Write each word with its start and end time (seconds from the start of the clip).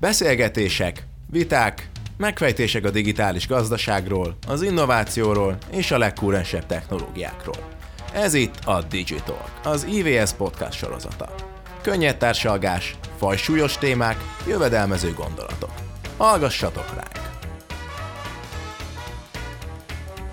Beszélgetések, 0.00 1.06
viták, 1.30 1.88
megfejtések 2.16 2.84
a 2.84 2.90
digitális 2.90 3.46
gazdaságról, 3.46 4.36
az 4.46 4.62
innovációról 4.62 5.56
és 5.70 5.90
a 5.90 5.98
legkúrensebb 5.98 6.66
technológiákról. 6.66 7.68
Ez 8.12 8.34
itt 8.34 8.54
a 8.64 8.82
Digital, 8.82 9.44
az 9.64 9.84
IVS 9.84 10.32
podcast 10.32 10.78
sorozata. 10.78 11.34
Könnyed 11.82 12.16
társalgás, 12.16 12.96
fajsúlyos 13.18 13.78
témák, 13.78 14.16
jövedelmező 14.46 15.12
gondolatok. 15.12 15.72
Hallgassatok 16.16 16.94
ránk! 16.94 17.30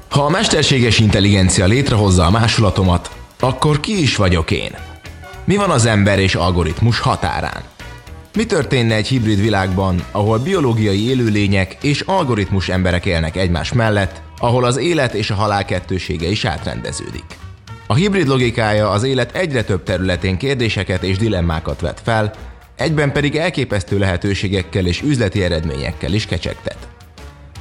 Ha 0.09 0.25
a 0.25 0.29
mesterséges 0.29 0.99
intelligencia 0.99 1.65
létrehozza 1.65 2.25
a 2.25 2.31
másolatomat, 2.31 3.11
akkor 3.39 3.79
ki 3.79 4.01
is 4.01 4.15
vagyok 4.15 4.51
én? 4.51 4.75
Mi 5.43 5.55
van 5.55 5.69
az 5.69 5.85
ember 5.85 6.19
és 6.19 6.35
algoritmus 6.35 6.99
határán? 6.99 7.74
Mi 8.35 8.45
történne 8.45 8.95
egy 8.95 9.07
hibrid 9.07 9.41
világban, 9.41 10.05
ahol 10.11 10.39
biológiai 10.39 11.07
élőlények 11.07 11.77
és 11.81 12.01
algoritmus 12.01 12.69
emberek 12.69 13.05
élnek 13.05 13.35
egymás 13.35 13.73
mellett, 13.73 14.21
ahol 14.37 14.63
az 14.63 14.77
élet 14.77 15.13
és 15.13 15.29
a 15.29 15.35
halál 15.35 15.65
kettősége 15.65 16.27
is 16.27 16.45
átrendeződik? 16.45 17.23
A 17.87 17.93
hibrid 17.93 18.27
logikája 18.27 18.89
az 18.89 19.03
élet 19.03 19.35
egyre 19.35 19.63
több 19.63 19.83
területén 19.83 20.37
kérdéseket 20.37 21.03
és 21.03 21.17
dilemmákat 21.17 21.81
vet 21.81 22.01
fel, 22.03 22.33
egyben 22.75 23.11
pedig 23.11 23.35
elképesztő 23.35 23.97
lehetőségekkel 23.97 24.85
és 24.85 25.01
üzleti 25.01 25.43
eredményekkel 25.43 26.13
is 26.13 26.25
kecsegtet. 26.25 26.87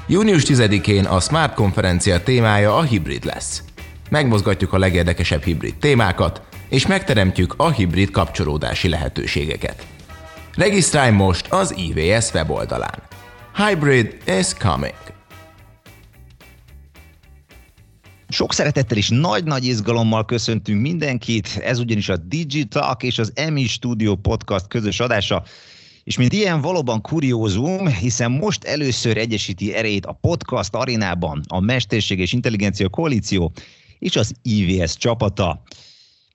Június 0.06 0.42
10-én 0.46 1.04
a 1.04 1.20
Smart 1.20 1.54
konferencia 1.54 2.22
témája 2.22 2.76
a 2.76 2.82
hibrid 2.82 3.24
lesz. 3.24 3.62
Megmozgatjuk 4.10 4.72
a 4.72 4.78
legérdekesebb 4.78 5.42
hibrid 5.42 5.74
témákat, 5.74 6.42
és 6.68 6.86
megteremtjük 6.86 7.54
a 7.56 7.70
hibrid 7.70 8.10
kapcsolódási 8.10 8.88
lehetőségeket. 8.88 9.86
Regisztrálj 10.56 11.10
most 11.10 11.46
az 11.52 11.74
IVS 11.76 12.32
weboldalán. 12.32 13.02
Hybrid 13.56 14.16
is 14.40 14.52
coming. 14.58 14.94
Sok 18.28 18.52
szeretettel 18.52 18.96
és 18.96 19.08
nagy-nagy 19.08 19.64
izgalommal 19.64 20.24
köszöntünk 20.24 20.80
mindenkit, 20.80 21.60
ez 21.62 21.78
ugyanis 21.78 22.08
a 22.08 22.16
Digitalk 22.16 23.02
és 23.02 23.18
az 23.18 23.32
EMI 23.34 23.66
Studio 23.66 24.14
podcast 24.14 24.66
közös 24.66 25.00
adása, 25.00 25.42
és 26.04 26.16
mint 26.16 26.32
ilyen 26.32 26.60
valóban 26.60 27.00
kuriózum, 27.00 27.86
hiszen 27.86 28.30
most 28.30 28.64
először 28.64 29.16
egyesíti 29.16 29.74
erejét 29.74 30.06
a 30.06 30.18
podcast 30.20 30.74
arénában 30.74 31.40
a 31.48 31.60
Mesterség 31.60 32.18
és 32.18 32.32
Intelligencia 32.32 32.88
Koalíció 32.88 33.52
és 33.98 34.16
az 34.16 34.34
IVS 34.42 34.96
csapata. 34.96 35.62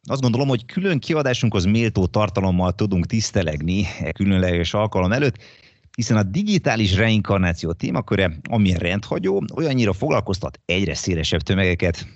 Azt 0.08 0.22
gondolom, 0.22 0.47
hogy 0.47 0.66
külön 0.66 1.00
kiadásunkhoz 1.00 1.66
méltó 1.66 2.05
tartalommal 2.05 2.73
tudunk 2.73 3.05
tisztelegni 3.05 3.86
e 4.00 4.11
különleges 4.11 4.73
alkalom 4.73 5.11
előtt, 5.11 5.38
hiszen 5.95 6.17
a 6.17 6.23
digitális 6.23 6.95
reinkarnáció 6.95 7.72
témaköre, 7.72 8.39
amilyen 8.50 8.80
rendhagyó, 8.80 9.44
olyannyira 9.56 9.94
foglalkoztat 9.94 10.59
egyre 10.66 10.94
szélesebb 10.94 11.41
tömegeket. 11.41 12.08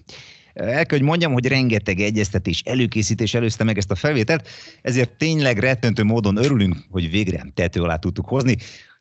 El 0.54 0.86
kell, 0.86 0.98
hogy 0.98 1.08
mondjam, 1.08 1.34
hogy 1.34 1.48
rengeteg 1.48 2.00
egyeztetés, 2.00 2.62
előkészítés 2.66 3.34
előzte 3.34 3.64
meg 3.64 3.78
ezt 3.78 3.92
a 3.92 3.96
felvételt, 3.96 4.48
ezért 4.82 5.18
tényleg 5.18 5.60
rettentő 5.60 6.04
módon 6.04 6.38
örülünk, 6.38 6.76
hogy 6.90 7.10
végre 7.10 7.46
tető 7.54 7.82
alá 7.82 7.96
tudtuk 7.96 8.28
hozni. 8.28 8.58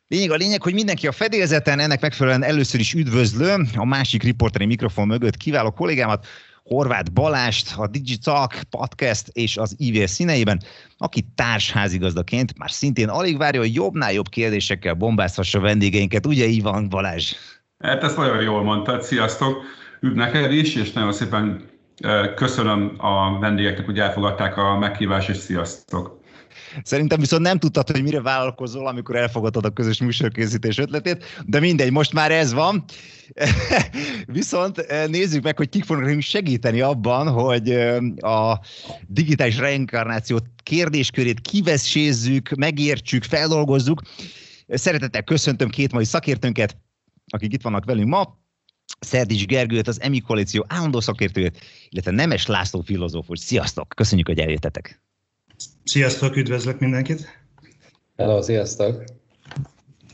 Lényeg 0.07 0.31
a 0.31 0.35
lényeg, 0.35 0.61
hogy 0.61 0.73
mindenki 0.73 1.07
a 1.07 1.11
fedélzeten, 1.11 1.79
ennek 1.79 2.01
megfelelően 2.01 2.43
először 2.43 2.79
is 2.79 2.93
üdvözlöm 2.93 3.67
a 3.75 3.85
másik 3.85 4.23
riporteri 4.23 4.65
mikrofon 4.65 5.07
mögött 5.07 5.37
kiváló 5.37 5.71
kollégámat, 5.71 6.25
Horváth 6.73 7.11
Balást, 7.11 7.73
a 7.77 7.87
Digitalk 7.87 8.53
podcast 8.69 9.27
és 9.27 9.57
az 9.57 9.75
IVS 9.77 10.09
színeiben, 10.09 10.61
aki 10.97 11.25
társházigazdaként 11.35 12.57
már 12.57 12.71
szintén 12.71 13.09
alig 13.09 13.37
várja, 13.37 13.59
hogy 13.59 13.73
jobbnál 13.73 14.13
jobb 14.13 14.29
kérdésekkel 14.29 14.93
bombázhassa 14.93 15.59
vendégeinket. 15.59 16.25
Ugye 16.25 16.45
így 16.45 16.61
van, 16.61 16.89
Balázs? 16.89 17.33
Hát 17.79 18.03
ezt 18.03 18.17
nagyon 18.17 18.41
jól 18.41 18.63
mondtad, 18.63 19.03
sziasztok! 19.03 19.63
Üdv 19.99 20.15
neked 20.15 20.53
is, 20.53 20.75
és 20.75 20.91
nagyon 20.91 21.13
szépen 21.13 21.69
köszönöm 22.35 22.93
a 22.97 23.39
vendégeknek, 23.39 23.85
hogy 23.85 23.99
elfogadták 23.99 24.57
a 24.57 24.77
meghívást, 24.77 25.29
és 25.29 25.37
sziasztok! 25.37 26.21
Szerintem 26.83 27.19
viszont 27.19 27.41
nem 27.41 27.59
tudtad, 27.59 27.89
hogy 27.89 28.03
mire 28.03 28.21
vállalkozol, 28.21 28.87
amikor 28.87 29.15
elfogadtad 29.15 29.65
a 29.65 29.69
közös 29.69 29.99
műsorkészítés 29.99 30.77
ötletét, 30.77 31.23
de 31.45 31.59
mindegy, 31.59 31.91
most 31.91 32.13
már 32.13 32.31
ez 32.31 32.53
van. 32.53 32.83
viszont 34.25 34.77
eh, 34.77 35.07
nézzük 35.07 35.43
meg, 35.43 35.57
hogy 35.57 35.69
kik 35.69 35.83
fognak 35.83 36.21
segíteni 36.21 36.81
abban, 36.81 37.27
hogy 37.27 37.69
eh, 37.69 37.97
a 38.15 38.59
digitális 39.07 39.57
reinkarnáció 39.57 40.39
kérdéskörét 40.63 41.41
kivessézzük, 41.41 42.49
megértsük, 42.49 43.23
feldolgozzuk. 43.23 44.01
Szeretettel 44.67 45.23
köszöntöm 45.23 45.69
két 45.69 45.91
mai 45.91 46.05
szakértőnket, 46.05 46.77
akik 47.27 47.53
itt 47.53 47.61
vannak 47.61 47.85
velünk 47.85 48.09
ma. 48.09 48.41
Szerdics 48.99 49.45
Gergőt, 49.45 49.87
az 49.87 50.01
EMI 50.01 50.19
koalíció 50.19 50.65
állandó 50.67 50.99
szakértőjét, 50.99 51.59
illetve 51.89 52.11
Nemes 52.11 52.45
László 52.45 52.81
filozófus. 52.81 53.39
Sziasztok! 53.39 53.93
Köszönjük, 53.95 54.27
hogy 54.27 54.39
eljöttetek! 54.39 55.02
Sziasztok, 55.83 56.35
üdvözlök 56.35 56.79
mindenkit! 56.79 57.41
Hello, 58.17 58.41
sziasztok! 58.41 59.03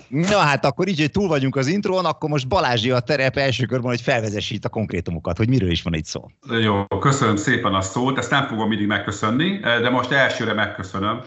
Na 0.09 0.37
hát 0.37 0.65
akkor 0.65 0.87
így, 0.87 0.99
hogy 0.99 1.11
túl 1.11 1.27
vagyunk 1.27 1.55
az 1.55 1.67
intrón, 1.67 2.05
akkor 2.05 2.29
most 2.29 2.47
Balázsi 2.47 2.91
a 2.91 2.99
terep 2.99 3.37
első 3.37 3.65
körben, 3.65 3.89
hogy 3.89 4.01
felvezess 4.01 4.49
itt 4.49 4.65
a 4.65 4.69
konkrétumokat, 4.69 5.37
hogy 5.37 5.49
miről 5.49 5.71
is 5.71 5.81
van 5.81 5.93
itt 5.93 6.05
szó. 6.05 6.25
Jó, 6.61 6.85
köszönöm 6.99 7.35
szépen 7.35 7.73
a 7.73 7.81
szót, 7.81 8.17
ezt 8.17 8.31
nem 8.31 8.47
fogom 8.47 8.67
mindig 8.67 8.87
megköszönni, 8.87 9.59
de 9.59 9.89
most 9.89 10.11
elsőre 10.11 10.53
megköszönöm. 10.53 11.21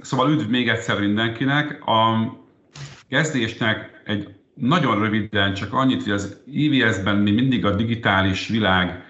Szóval 0.00 0.30
üdv 0.30 0.48
még 0.48 0.68
egyszer 0.68 1.00
mindenkinek. 1.00 1.86
A 1.86 2.32
kezdésnek 3.08 4.02
egy 4.04 4.28
nagyon 4.54 4.98
röviden 4.98 5.54
csak 5.54 5.72
annyit, 5.72 6.02
hogy 6.02 6.12
az 6.12 6.36
IVS-ben 6.46 7.16
mi 7.16 7.30
mindig 7.30 7.64
a 7.64 7.74
digitális 7.74 8.48
világ 8.48 9.03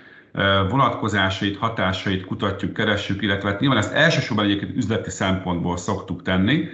vonatkozásait, 0.68 1.56
hatásait 1.56 2.24
kutatjuk, 2.24 2.72
keressük, 2.72 3.22
illetve 3.22 3.50
hát 3.50 3.60
nyilván 3.60 3.78
ezt 3.78 3.92
elsősorban 3.92 4.44
egyébként 4.44 4.76
üzleti 4.76 5.10
szempontból 5.10 5.76
szoktuk 5.76 6.22
tenni, 6.22 6.68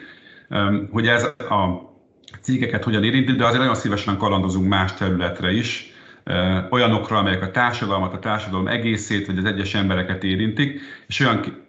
hogy 0.91 1.07
ez 1.07 1.25
a 1.39 1.91
cégeket 2.41 2.85
hogyan 2.85 3.05
érinti, 3.05 3.33
de 3.33 3.45
azért 3.45 3.61
nagyon 3.61 3.75
szívesen 3.75 4.17
kalandozunk 4.17 4.69
más 4.69 4.95
területre 4.95 5.53
is, 5.53 5.93
olyanokra, 6.71 7.19
amelyek 7.19 7.43
a 7.43 7.51
társadalmat, 7.51 8.15
a 8.15 8.19
társadalom 8.19 8.69
egészét, 8.69 9.27
vagy 9.27 9.39
az 9.39 9.45
egyes 9.45 9.75
embereket 9.75 10.25
érintik, 10.25 10.81
és 11.07 11.21
olyan 11.21 11.67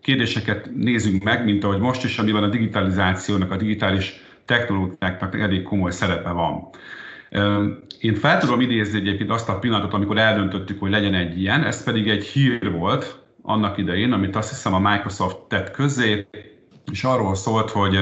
kérdéseket 0.00 0.70
nézünk 0.74 1.22
meg, 1.22 1.44
mint 1.44 1.64
ahogy 1.64 1.78
most 1.78 2.04
is, 2.04 2.18
amiben 2.18 2.42
a 2.42 2.48
digitalizációnak, 2.48 3.50
a 3.50 3.56
digitális 3.56 4.20
technológiáknak 4.44 5.40
elég 5.40 5.62
komoly 5.62 5.90
szerepe 5.90 6.30
van. 6.30 6.68
Én 8.00 8.14
fel 8.14 8.40
tudom 8.40 8.60
idézni 8.60 8.98
egyébként 8.98 9.30
azt 9.30 9.48
a 9.48 9.58
pillanatot, 9.58 9.92
amikor 9.92 10.18
eldöntöttük, 10.18 10.80
hogy 10.80 10.90
legyen 10.90 11.14
egy 11.14 11.40
ilyen, 11.40 11.64
ez 11.64 11.84
pedig 11.84 12.08
egy 12.08 12.24
hír 12.24 12.72
volt 12.72 13.22
annak 13.42 13.78
idején, 13.78 14.12
amit 14.12 14.36
azt 14.36 14.48
hiszem 14.48 14.74
a 14.74 14.90
Microsoft 14.90 15.36
tett 15.36 15.70
közé, 15.70 16.26
és 16.92 17.04
arról 17.04 17.34
szólt, 17.34 17.70
hogy 17.70 17.98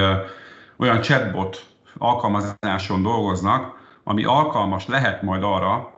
olyan 0.77 1.01
chatbot 1.01 1.65
alkalmazáson 1.97 3.01
dolgoznak, 3.01 3.77
ami 4.03 4.23
alkalmas 4.23 4.87
lehet 4.87 5.21
majd 5.21 5.43
arra, 5.43 5.93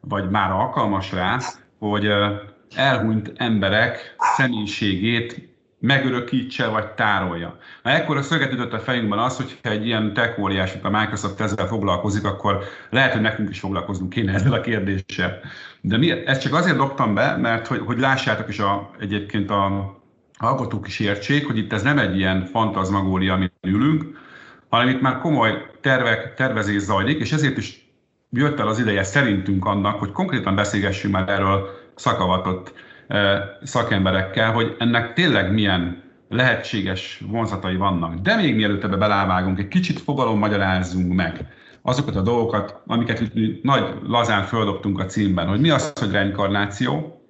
vagy 0.00 0.30
már 0.30 0.50
alkalmas 0.50 1.12
rá, 1.12 1.38
hogy 1.78 2.08
elhunyt 2.74 3.32
emberek 3.36 4.14
személyiségét 4.18 5.51
megörökítse 5.82 6.66
vagy 6.66 6.86
tárolja. 6.86 7.56
Na, 7.82 7.90
ekkor 7.90 8.16
a 8.16 8.22
szöget 8.22 8.52
ütött 8.52 8.72
a 8.72 8.78
fejünkben 8.78 9.18
az, 9.18 9.36
hogy 9.36 9.58
egy 9.62 9.86
ilyen 9.86 10.14
tech 10.14 10.38
óriás, 10.38 10.72
a 10.82 10.90
Microsoft 10.90 11.40
ezzel 11.40 11.66
foglalkozik, 11.66 12.24
akkor 12.24 12.64
lehet, 12.90 13.12
hogy 13.12 13.20
nekünk 13.20 13.50
is 13.50 13.60
foglalkoznunk 13.60 14.10
kéne 14.10 14.32
ezzel 14.32 14.52
a 14.52 14.60
kérdéssel. 14.60 15.40
De 15.80 15.98
mi, 15.98 16.10
ezt 16.10 16.40
csak 16.40 16.54
azért 16.54 16.76
dobtam 16.76 17.14
be, 17.14 17.36
mert 17.36 17.66
hogy, 17.66 17.78
hogy 17.84 17.98
lássátok 17.98 18.48
is 18.48 18.58
a, 18.58 18.90
egyébként 19.00 19.50
a 19.50 19.94
hallgatók 20.38 20.86
is 20.86 21.00
értsék, 21.00 21.46
hogy 21.46 21.58
itt 21.58 21.72
ez 21.72 21.82
nem 21.82 21.98
egy 21.98 22.16
ilyen 22.16 22.44
fantazmagória, 22.44 23.34
amit 23.34 23.52
ülünk, 23.66 24.04
hanem 24.68 24.88
itt 24.88 25.00
már 25.00 25.18
komoly 25.18 25.66
tervek, 25.80 26.34
tervezés 26.34 26.82
zajlik, 26.82 27.20
és 27.20 27.32
ezért 27.32 27.56
is 27.56 27.90
jött 28.30 28.60
el 28.60 28.68
az 28.68 28.78
ideje 28.78 29.02
szerintünk 29.02 29.64
annak, 29.64 29.98
hogy 29.98 30.12
konkrétan 30.12 30.54
beszélgessünk 30.54 31.14
már 31.14 31.28
erről 31.28 31.68
szakavatott 31.94 32.72
szakemberekkel, 33.62 34.52
hogy 34.52 34.76
ennek 34.78 35.12
tényleg 35.12 35.52
milyen 35.52 36.02
lehetséges 36.28 37.22
vonzatai 37.26 37.76
vannak. 37.76 38.14
De 38.14 38.36
még 38.36 38.56
mielőtt 38.56 38.84
ebbe 38.84 38.96
belávágunk, 38.96 39.58
egy 39.58 39.68
kicsit 39.68 40.00
fogalom 40.00 40.38
magyarázzunk 40.38 41.12
meg 41.12 41.46
azokat 41.82 42.16
a 42.16 42.22
dolgokat, 42.22 42.82
amiket 42.86 43.32
nagy 43.62 43.84
lazán 44.06 44.42
földobtunk 44.42 44.98
a 44.98 45.06
címben, 45.06 45.46
hogy 45.46 45.60
mi 45.60 45.70
az, 45.70 45.92
hogy 45.94 46.10
reinkarnáció. 46.10 47.20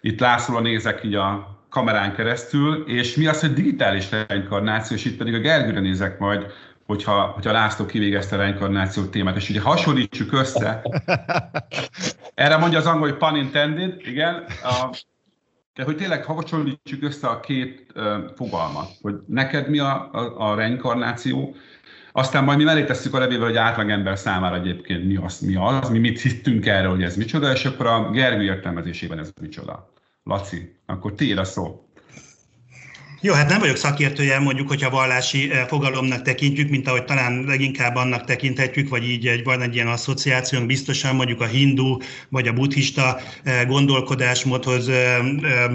Itt 0.00 0.20
Lászlóra 0.20 0.60
nézek 0.60 1.04
így 1.04 1.14
a 1.14 1.58
kamerán 1.68 2.14
keresztül, 2.14 2.84
és 2.86 3.16
mi 3.16 3.26
az, 3.26 3.40
hogy 3.40 3.52
digitális 3.52 4.08
reinkarnáció, 4.10 4.96
és 4.96 5.04
itt 5.04 5.16
pedig 5.16 5.34
a 5.34 5.38
Gergőre 5.38 5.80
nézek 5.80 6.18
majd, 6.18 6.46
hogyha, 6.86 7.20
hogyha 7.20 7.52
László 7.52 7.86
kivégezte 7.86 8.36
a 8.36 8.38
reinkarnáció 8.38 9.04
témát, 9.04 9.36
és 9.36 9.50
ugye 9.50 9.60
hasonlítsuk 9.60 10.32
össze. 10.32 10.82
Erre 12.40 12.56
mondja 12.56 12.78
az 12.78 12.86
angol, 12.86 13.08
hogy 13.08 13.18
pun 13.18 13.36
intended, 13.36 13.96
igen. 14.06 14.44
A 14.62 14.90
de 15.74 15.84
hogy 15.84 15.96
tényleg 15.96 16.24
hasonlítsuk 16.24 17.02
össze 17.02 17.28
a 17.28 17.40
két 17.40 17.86
uh, 17.94 18.04
fogalmat, 18.36 18.90
hogy 19.02 19.14
neked 19.26 19.68
mi 19.68 19.78
a, 19.78 20.10
a, 20.12 20.50
a 20.50 20.54
reinkarnáció, 20.54 21.54
aztán 22.12 22.44
majd 22.44 22.58
mi 22.58 22.64
mellé 22.64 22.84
tesszük 22.84 23.14
a 23.14 23.18
levével, 23.18 23.46
hogy 23.46 23.56
átlagember 23.56 24.18
számára 24.18 24.56
egyébként 24.56 25.04
mi 25.04 25.16
az, 25.16 25.40
mi 25.40 25.54
az, 25.56 25.88
mi 25.88 25.98
mit 25.98 26.20
hittünk 26.20 26.66
erről, 26.66 26.90
hogy 26.90 27.02
ez 27.02 27.16
micsoda, 27.16 27.52
és 27.52 27.64
akkor 27.64 27.86
a 27.86 28.10
Gergő 28.10 28.42
értelmezésében 28.42 29.18
ez 29.18 29.32
micsoda. 29.40 29.92
Laci, 30.22 30.76
akkor 30.86 31.12
tiéd 31.12 31.38
a 31.38 31.44
szó. 31.44 31.89
Jó, 33.22 33.32
hát 33.32 33.48
nem 33.48 33.60
vagyok 33.60 33.76
szakértője, 33.76 34.38
mondjuk, 34.38 34.68
hogyha 34.68 34.90
vallási 34.90 35.50
eh, 35.50 35.64
fogalomnak 35.66 36.22
tekintjük, 36.22 36.70
mint 36.70 36.88
ahogy 36.88 37.04
talán 37.04 37.44
leginkább 37.46 37.96
annak 37.96 38.24
tekinthetjük, 38.24 38.88
vagy 38.88 39.08
így 39.08 39.26
egy, 39.26 39.44
van 39.44 39.62
egy 39.62 39.74
ilyen 39.74 39.86
asszociációnk, 39.86 40.66
biztosan 40.66 41.14
mondjuk 41.14 41.40
a 41.40 41.46
hindu 41.46 41.96
vagy 42.28 42.48
a 42.48 42.52
buddhista 42.52 43.20
eh, 43.44 43.64
gondolkodásmódhoz, 43.66 44.88
eh, 44.88 45.18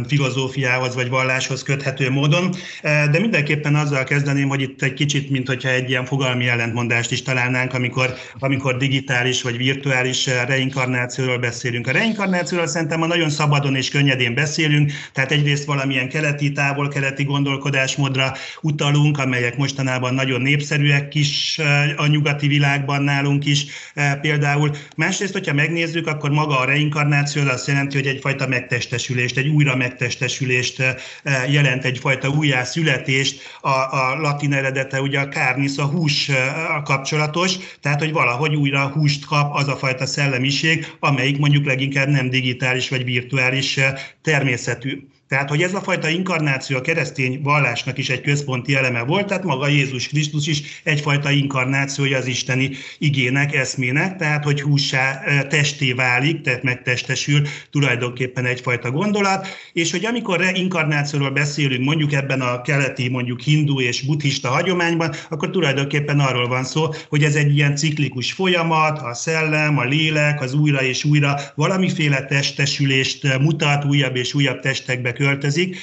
filozófiához 0.07 0.95
vagy 0.95 1.09
valláshoz 1.09 1.63
köthető 1.63 2.09
módon. 2.09 2.55
De 2.81 3.19
mindenképpen 3.19 3.75
azzal 3.75 4.03
kezdeném, 4.03 4.47
hogy 4.47 4.61
itt 4.61 4.81
egy 4.81 4.93
kicsit, 4.93 5.29
mint 5.29 5.47
hogyha 5.47 5.69
egy 5.69 5.89
ilyen 5.89 6.05
fogalmi 6.05 6.47
ellentmondást 6.47 7.11
is 7.11 7.21
találnánk, 7.21 7.73
amikor, 7.73 8.13
amikor 8.39 8.77
digitális 8.77 9.41
vagy 9.41 9.57
virtuális 9.57 10.29
reinkarnációról 10.47 11.37
beszélünk. 11.37 11.87
A 11.87 11.91
reinkarnációról 11.91 12.67
szerintem 12.67 12.99
ma 12.99 13.05
nagyon 13.05 13.29
szabadon 13.29 13.75
és 13.75 13.89
könnyedén 13.89 14.33
beszélünk, 14.33 14.91
tehát 15.13 15.31
egyrészt 15.31 15.65
valamilyen 15.65 16.09
keleti, 16.09 16.51
távol-keleti 16.51 17.23
gondolkodásmódra 17.35 18.33
utalunk, 18.61 19.17
amelyek 19.17 19.57
mostanában 19.57 20.13
nagyon 20.13 20.41
népszerűek 20.41 21.15
is 21.15 21.59
eh, 21.59 21.93
a 21.97 22.07
nyugati 22.07 22.47
világban 22.47 23.01
nálunk 23.01 23.45
is 23.45 23.65
eh, 23.93 24.15
például. 24.21 24.71
Másrészt, 24.95 25.33
hogyha 25.33 25.53
megnézzük, 25.53 26.07
akkor 26.07 26.29
maga 26.29 26.59
a 26.59 26.65
reinkarnáció 26.65 27.41
az 27.41 27.47
azt 27.47 27.67
jelenti, 27.67 27.95
hogy 27.97 28.07
egyfajta 28.07 28.47
megtestesülést, 28.47 29.37
egy 29.37 29.47
újra 29.47 29.75
megtestesülést 29.75 30.79
eh, 30.79 31.51
jelent, 31.51 31.85
egyfajta 31.85 32.29
újjászületést. 32.29 33.41
A, 33.61 33.69
a 33.69 34.17
latin 34.19 34.53
eredete 34.53 35.01
ugye 35.01 35.19
a 35.19 35.29
kárnisz, 35.29 35.77
a 35.77 35.85
hús 35.85 36.31
kapcsolatos, 36.83 37.55
tehát 37.81 37.99
hogy 37.99 38.11
valahogy 38.11 38.55
újra 38.55 38.87
húst 38.87 39.25
kap 39.25 39.55
az 39.55 39.67
a 39.67 39.75
fajta 39.75 40.05
szellemiség, 40.05 40.87
amelyik 40.99 41.37
mondjuk 41.37 41.65
leginkább 41.65 42.07
nem 42.07 42.29
digitális 42.29 42.89
vagy 42.89 43.03
virtuális 43.03 43.79
természetű. 44.21 45.14
Tehát, 45.27 45.49
hogy 45.49 45.61
ez 45.61 45.73
a 45.73 45.81
fajta 45.81 46.09
inkarnáció 46.09 46.77
a 46.77 46.81
keresztény 46.81 47.41
vallásnak 47.43 47.97
is 47.97 48.09
egy 48.09 48.21
központi 48.21 48.75
eleme 48.75 49.01
volt, 49.01 49.27
tehát 49.27 49.43
maga 49.43 49.67
Jézus 49.67 50.07
Krisztus 50.07 50.47
is 50.47 50.81
egyfajta 50.83 51.31
inkarnációja 51.31 52.17
az 52.17 52.25
isteni 52.25 52.71
igének, 52.97 53.55
eszmének, 53.55 54.15
tehát, 54.15 54.43
hogy 54.43 54.61
húsá 54.61 55.23
testé 55.49 55.93
válik, 55.93 56.41
tehát 56.41 56.63
megtestesül 56.63 57.41
tulajdonképpen 57.71 58.45
egyfajta 58.45 58.91
gondolat, 58.91 59.47
és 59.73 59.91
hogy 59.91 60.05
amikor 60.05 60.39
reinkarnációról 60.39 61.29
beszélünk, 61.29 61.85
mondjuk 61.85 62.13
ebben 62.13 62.41
a 62.41 62.61
keleti, 62.61 63.09
mondjuk 63.09 63.39
hindu 63.39 63.79
és 63.79 64.01
buddhista 64.01 64.49
hagyományban, 64.49 65.13
akkor 65.29 65.49
tulajdonképpen 65.49 66.19
arról 66.19 66.47
van 66.47 66.63
szó, 66.63 66.89
hogy 67.09 67.23
ez 67.23 67.35
egy 67.35 67.55
ilyen 67.55 67.75
ciklikus 67.75 68.31
folyamat, 68.31 68.99
a 69.01 69.13
szellem, 69.13 69.77
a 69.77 69.83
lélek, 69.83 70.41
az 70.41 70.53
újra 70.53 70.81
és 70.81 71.03
újra 71.03 71.35
valamiféle 71.55 72.25
testesülést 72.25 73.37
mutat, 73.39 73.85
újabb 73.85 74.15
és 74.15 74.33
újabb 74.33 74.59
testekbe 74.59 75.13
költözik, 75.15 75.77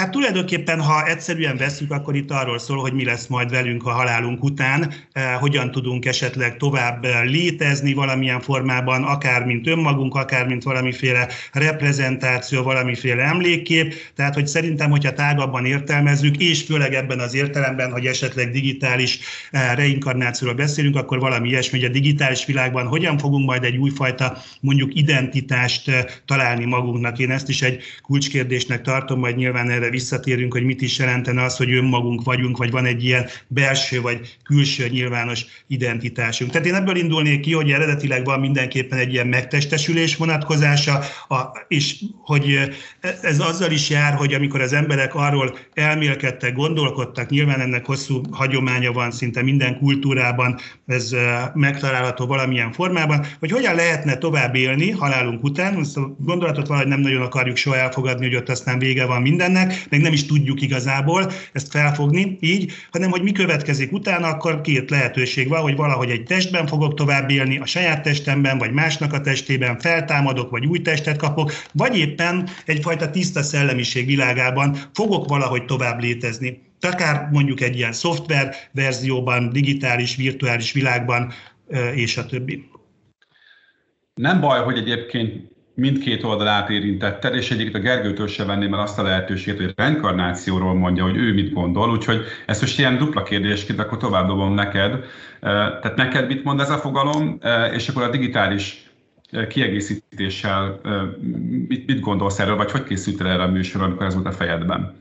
Hát 0.00 0.10
tulajdonképpen, 0.10 0.80
ha 0.80 1.06
egyszerűen 1.06 1.56
veszük, 1.56 1.90
akkor 1.90 2.16
itt 2.16 2.30
arról 2.30 2.58
szól, 2.58 2.78
hogy 2.78 2.92
mi 2.92 3.04
lesz 3.04 3.26
majd 3.26 3.50
velünk 3.50 3.86
a 3.86 3.90
halálunk 3.90 4.44
után, 4.44 4.94
eh, 5.12 5.36
hogyan 5.40 5.70
tudunk 5.70 6.06
esetleg 6.06 6.56
tovább 6.56 7.04
eh, 7.04 7.24
létezni 7.24 7.92
valamilyen 7.92 8.40
formában, 8.40 9.04
akár 9.04 9.44
mint 9.44 9.66
önmagunk, 9.66 10.14
akár 10.14 10.46
mint 10.46 10.62
valamiféle 10.62 11.28
reprezentáció, 11.52 12.62
valamiféle 12.62 13.22
emlékkép. 13.22 13.94
Tehát, 14.14 14.34
hogy 14.34 14.46
szerintem, 14.46 14.90
hogyha 14.90 15.12
tágabban 15.12 15.64
értelmezzük, 15.64 16.36
és 16.36 16.62
főleg 16.62 16.94
ebben 16.94 17.18
az 17.18 17.34
értelemben, 17.34 17.92
hogy 17.92 18.06
esetleg 18.06 18.50
digitális 18.50 19.18
eh, 19.50 19.74
reinkarnációról 19.74 20.56
beszélünk, 20.56 20.96
akkor 20.96 21.18
valami 21.18 21.48
ilyesmi, 21.48 21.78
hogy 21.78 21.88
a 21.88 21.92
digitális 21.92 22.44
világban 22.44 22.86
hogyan 22.86 23.18
fogunk 23.18 23.46
majd 23.46 23.64
egy 23.64 23.76
újfajta 23.76 24.36
mondjuk 24.60 24.94
identitást 24.94 25.90
találni 26.26 26.64
magunknak. 26.64 27.18
Én 27.18 27.30
ezt 27.30 27.48
is 27.48 27.62
egy 27.62 27.82
kulcskérdésnek 28.02 28.82
tartom, 28.82 29.18
majd 29.18 29.36
nyilván 29.36 29.70
erre 29.70 29.89
visszatérünk, 29.90 30.52
hogy 30.52 30.64
mit 30.64 30.82
is 30.82 30.98
jelentene 30.98 31.42
az, 31.42 31.56
hogy 31.56 31.72
önmagunk 31.72 32.24
vagyunk, 32.24 32.56
vagy 32.56 32.70
van 32.70 32.84
egy 32.84 33.04
ilyen 33.04 33.26
belső 33.46 34.00
vagy 34.00 34.36
külső 34.44 34.88
nyilvános 34.88 35.44
identitásunk. 35.66 36.50
Tehát 36.50 36.66
én 36.66 36.74
ebből 36.74 36.96
indulnék 36.96 37.40
ki, 37.40 37.52
hogy 37.52 37.70
eredetileg 37.70 38.24
van 38.24 38.40
mindenképpen 38.40 38.98
egy 38.98 39.12
ilyen 39.12 39.26
megtestesülés 39.26 40.16
vonatkozása, 40.16 41.00
a, 41.28 41.40
és 41.68 42.02
hogy 42.24 42.58
ez 43.22 43.40
azzal 43.40 43.70
is 43.70 43.90
jár, 43.90 44.14
hogy 44.14 44.34
amikor 44.34 44.60
az 44.60 44.72
emberek 44.72 45.14
arról 45.14 45.58
elmélkedtek, 45.74 46.54
gondolkodtak, 46.54 47.30
nyilván 47.30 47.60
ennek 47.60 47.86
hosszú 47.86 48.20
hagyománya 48.30 48.92
van 48.92 49.10
szinte 49.10 49.42
minden 49.42 49.78
kultúrában, 49.78 50.58
ez 50.86 51.14
megtalálható 51.54 52.26
valamilyen 52.26 52.72
formában, 52.72 53.26
hogy 53.38 53.50
hogyan 53.50 53.74
lehetne 53.74 54.16
tovább 54.16 54.54
élni 54.54 54.90
halálunk 54.90 55.44
után, 55.44 55.78
ezt 55.78 55.96
a 55.96 56.16
gondolatot 56.18 56.66
valahogy 56.66 56.88
nem 56.88 57.00
nagyon 57.00 57.22
akarjuk 57.22 57.56
soha 57.56 57.76
elfogadni, 57.76 58.26
hogy 58.26 58.36
ott 58.36 58.48
aztán 58.48 58.78
vége 58.78 59.06
van 59.06 59.22
mindennek, 59.22 59.79
meg 59.88 60.00
nem 60.00 60.12
is 60.12 60.26
tudjuk 60.26 60.62
igazából 60.62 61.32
ezt 61.52 61.70
felfogni 61.70 62.36
így, 62.40 62.72
hanem 62.90 63.10
hogy 63.10 63.22
mi 63.22 63.32
következik 63.32 63.92
utána, 63.92 64.26
akkor 64.26 64.60
két 64.60 64.90
lehetőség 64.90 65.48
van, 65.48 65.60
hogy 65.60 65.76
valahogy 65.76 66.10
egy 66.10 66.22
testben 66.22 66.66
fogok 66.66 66.94
tovább 66.94 67.30
élni, 67.30 67.58
a 67.58 67.66
saját 67.66 68.02
testemben, 68.02 68.58
vagy 68.58 68.72
másnak 68.72 69.12
a 69.12 69.20
testében 69.20 69.78
feltámadok, 69.78 70.50
vagy 70.50 70.66
új 70.66 70.80
testet 70.80 71.16
kapok, 71.16 71.52
vagy 71.72 71.98
éppen 71.98 72.48
egyfajta 72.66 73.10
tiszta 73.10 73.42
szellemiség 73.42 74.06
világában 74.06 74.76
fogok 74.92 75.28
valahogy 75.28 75.64
tovább 75.64 76.00
létezni. 76.00 76.68
Akár 76.80 77.28
mondjuk 77.32 77.60
egy 77.60 77.76
ilyen 77.76 77.92
szoftver 77.92 78.54
verzióban, 78.72 79.50
digitális, 79.50 80.16
virtuális 80.16 80.72
világban, 80.72 81.32
és 81.94 82.16
a 82.16 82.26
többi. 82.26 82.68
Nem 84.14 84.40
baj, 84.40 84.62
hogy 84.62 84.78
egyébként 84.78 85.48
mindkét 85.80 86.24
oldalát 86.24 86.70
érintetted, 86.70 87.34
és 87.34 87.50
egyébként 87.50 87.76
a 87.76 87.78
Gergőtől 87.88 88.26
se 88.26 88.44
venném 88.44 88.74
el 88.74 88.80
azt 88.80 88.98
a 88.98 89.02
lehetőséget, 89.02 89.60
hogy 89.60 89.72
reinkarnációról 89.76 90.74
mondja, 90.74 91.02
hogy 91.02 91.16
ő 91.16 91.32
mit 91.32 91.52
gondol, 91.52 91.90
úgyhogy 91.90 92.24
ezt 92.46 92.60
most 92.60 92.78
ilyen 92.78 92.98
dupla 92.98 93.22
kérdésként 93.22 93.78
akkor 93.78 93.98
tovább 93.98 94.26
dobom 94.26 94.54
neked. 94.54 95.04
Tehát 95.40 95.96
neked 95.96 96.26
mit 96.26 96.44
mond 96.44 96.60
ez 96.60 96.70
a 96.70 96.78
fogalom, 96.78 97.38
és 97.72 97.88
akkor 97.88 98.02
a 98.02 98.10
digitális 98.10 98.90
kiegészítéssel 99.48 100.80
mit, 101.68 101.86
mit 101.86 102.00
gondolsz 102.00 102.38
erről, 102.38 102.56
vagy 102.56 102.70
hogy 102.70 102.82
készültél 102.82 103.26
erre 103.26 103.42
a 103.42 103.50
műsorra, 103.50 103.84
amikor 103.84 104.06
ez 104.06 104.14
volt 104.14 104.26
a 104.26 104.32
fejedben? 104.32 104.98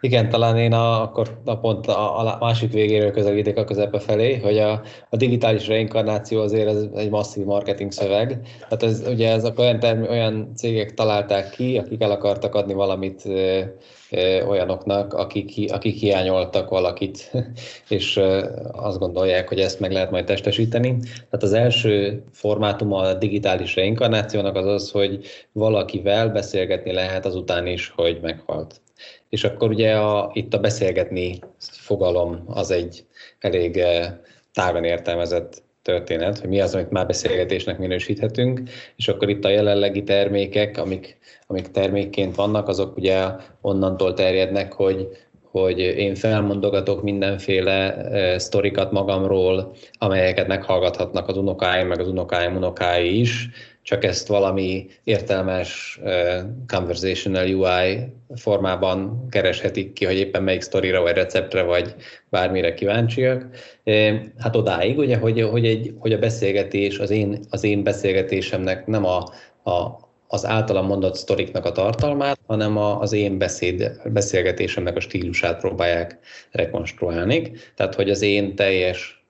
Igen, 0.00 0.28
talán 0.28 0.56
én 0.56 0.72
a, 0.72 1.02
akkor 1.02 1.38
a 1.44 1.56
pont 1.56 1.86
a, 1.86 2.18
a 2.18 2.36
másik 2.40 2.72
végéről 2.72 3.10
közelítek 3.10 3.56
a 3.56 3.64
közepe 3.64 3.98
felé, 3.98 4.36
hogy 4.36 4.58
a, 4.58 4.82
a 5.10 5.16
digitális 5.16 5.66
reinkarnáció 5.66 6.40
azért 6.40 6.68
ez 6.68 6.86
egy 6.94 7.10
masszív 7.10 7.44
marketing 7.44 7.92
szöveg. 7.92 8.40
Tehát 8.58 8.82
ez, 8.82 9.04
ugye 9.08 9.30
ezek 9.30 9.58
olyan, 9.58 9.78
term, 9.78 10.02
olyan 10.02 10.52
cégek 10.56 10.94
találták 10.94 11.50
ki, 11.50 11.78
akik 11.78 12.02
el 12.02 12.10
akartak 12.10 12.54
adni 12.54 12.72
valamit 12.72 13.22
ö, 13.24 13.60
ö, 14.10 14.44
olyanoknak, 14.46 15.14
akik, 15.14 15.72
akik 15.72 15.96
hiányoltak 15.96 16.70
valakit, 16.70 17.30
és 17.88 18.16
ö, 18.16 18.44
azt 18.72 18.98
gondolják, 18.98 19.48
hogy 19.48 19.60
ezt 19.60 19.80
meg 19.80 19.92
lehet 19.92 20.10
majd 20.10 20.24
testesíteni. 20.24 20.96
Tehát 21.00 21.42
az 21.42 21.52
első 21.52 22.22
formátum 22.32 22.92
a 22.92 23.14
digitális 23.14 23.74
reinkarnációnak 23.74 24.56
az 24.56 24.66
az, 24.66 24.90
hogy 24.90 25.24
valakivel 25.52 26.28
beszélgetni 26.28 26.92
lehet 26.92 27.26
azután 27.26 27.66
is, 27.66 27.92
hogy 27.96 28.18
meghalt. 28.22 28.80
És 29.36 29.44
akkor 29.44 29.68
ugye 29.68 29.96
a, 29.96 30.30
itt 30.32 30.54
a 30.54 30.58
beszélgetni 30.58 31.38
fogalom 31.58 32.42
az 32.46 32.70
egy 32.70 33.04
elég 33.38 33.76
eh, 33.76 34.12
tágan 34.52 34.84
értelmezett 34.84 35.62
történet, 35.82 36.38
hogy 36.38 36.48
mi 36.48 36.60
az, 36.60 36.74
amit 36.74 36.90
már 36.90 37.06
beszélgetésnek 37.06 37.78
minősíthetünk, 37.78 38.62
és 38.96 39.08
akkor 39.08 39.28
itt 39.28 39.44
a 39.44 39.48
jelenlegi 39.48 40.02
termékek, 40.02 40.78
amik, 40.78 41.18
amik 41.46 41.70
termékként 41.70 42.34
vannak, 42.34 42.68
azok 42.68 42.96
ugye 42.96 43.24
onnantól 43.60 44.14
terjednek, 44.14 44.72
hogy, 44.72 45.08
hogy 45.62 45.78
én 45.78 46.14
felmondogatok 46.14 47.02
mindenféle 47.02 47.94
uh, 47.94 48.36
sztorikat 48.36 48.92
magamról, 48.92 49.72
amelyeket 49.92 50.46
meghallgathatnak 50.46 51.28
az 51.28 51.36
unokáim, 51.36 51.86
meg 51.86 52.00
az 52.00 52.08
unokáim 52.08 52.56
unokái 52.56 53.20
is, 53.20 53.48
csak 53.82 54.04
ezt 54.04 54.28
valami 54.28 54.86
értelmes 55.04 56.00
uh, 56.02 56.10
conversational 56.66 57.46
UI 57.46 58.12
formában 58.34 59.28
kereshetik 59.28 59.92
ki, 59.92 60.04
hogy 60.04 60.16
éppen 60.16 60.42
melyik 60.42 60.60
sztorira, 60.60 61.00
vagy 61.00 61.14
receptre, 61.14 61.62
vagy 61.62 61.94
bármire 62.28 62.74
kíváncsiak. 62.74 63.46
Hát 64.38 64.56
odáig, 64.56 64.98
ugye, 64.98 65.16
hogy, 65.16 65.42
hogy, 65.42 65.66
egy, 65.66 65.94
hogy 65.98 66.12
a 66.12 66.18
beszélgetés, 66.18 66.98
az 66.98 67.10
én, 67.10 67.38
az 67.50 67.64
én 67.64 67.82
beszélgetésemnek 67.82 68.86
nem 68.86 69.04
a, 69.04 69.18
a, 69.70 70.05
az 70.28 70.46
általam 70.46 70.86
mondott 70.86 71.14
sztoriknak 71.14 71.64
a 71.64 71.72
tartalmát, 71.72 72.38
hanem 72.46 72.76
a, 72.76 73.00
az 73.00 73.12
én 73.12 73.38
beszéd, 73.38 74.00
beszélgetésemnek 74.04 74.96
a 74.96 75.00
stílusát 75.00 75.60
próbálják 75.60 76.18
rekonstruálni. 76.50 77.52
Tehát, 77.74 77.94
hogy 77.94 78.10
az 78.10 78.22
én 78.22 78.54
teljes 78.54 79.26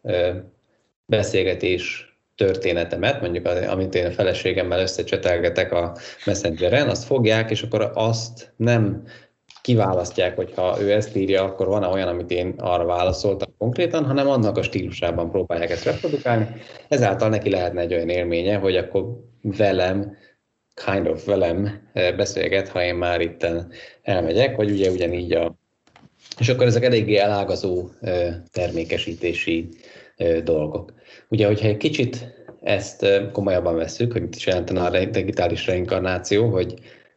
beszélgetés 1.07 2.15
történetemet, 2.37 3.21
mondjuk 3.21 3.47
amit 3.47 3.95
én 3.95 4.07
a 4.07 4.11
feleségemmel 4.11 4.81
összecsetelgetek 4.81 5.73
a 5.73 5.97
Messengeren, 6.27 6.89
azt 6.89 7.05
fogják, 7.05 7.51
és 7.51 7.63
akkor 7.63 7.91
azt 7.95 8.53
nem 8.57 9.03
kiválasztják, 9.63 10.37
hogy 10.37 10.53
ha 10.55 10.77
ő 10.81 10.93
ezt 10.93 11.17
írja, 11.17 11.45
akkor 11.45 11.67
van-e 11.67 11.87
olyan, 11.87 12.09
amit 12.09 12.31
én 12.31 12.55
arra 12.59 12.85
válaszoltam 12.85 13.55
konkrétan, 13.59 14.05
hanem 14.05 14.29
annak 14.29 14.57
a 14.57 14.63
stílusában 14.63 15.31
próbálják 15.31 15.71
ezt 15.71 15.85
reprodukálni. 15.85 16.49
Ezáltal 16.89 17.29
neki 17.29 17.51
lehetne 17.51 17.81
egy 17.81 17.95
olyan 17.95 18.09
élménye, 18.09 18.57
hogy 18.57 18.77
akkor 18.77 19.05
velem, 19.43 20.17
kind 20.85 21.07
of 21.07 21.25
velem 21.25 21.89
eh, 21.93 22.17
beszélget, 22.17 22.69
ha 22.69 22.83
én 22.83 22.95
már 22.95 23.21
itt 23.21 23.47
elmegyek, 24.03 24.57
vagy 24.57 24.71
ugye 24.71 24.91
ugyanígy 24.91 25.33
a... 25.33 25.55
És 26.39 26.49
akkor 26.49 26.67
ezek 26.67 26.85
eléggé 26.85 27.17
elágazó 27.17 27.89
eh, 28.01 28.35
termékesítési 28.53 29.69
eh, 30.17 30.41
dolgok. 30.41 30.93
Ugye, 31.29 31.47
hogyha 31.47 31.69
egy 31.69 31.77
kicsit 31.77 32.35
ezt 32.63 33.07
komolyabban 33.33 33.77
veszük, 33.77 34.13
hogy 34.13 34.23
mit 34.23 34.37
is 34.37 34.47
jelentene 34.47 34.83
a 34.85 35.05
digitális 35.05 35.67
reinkarnáció, 35.67 36.49
hogy 36.49 36.75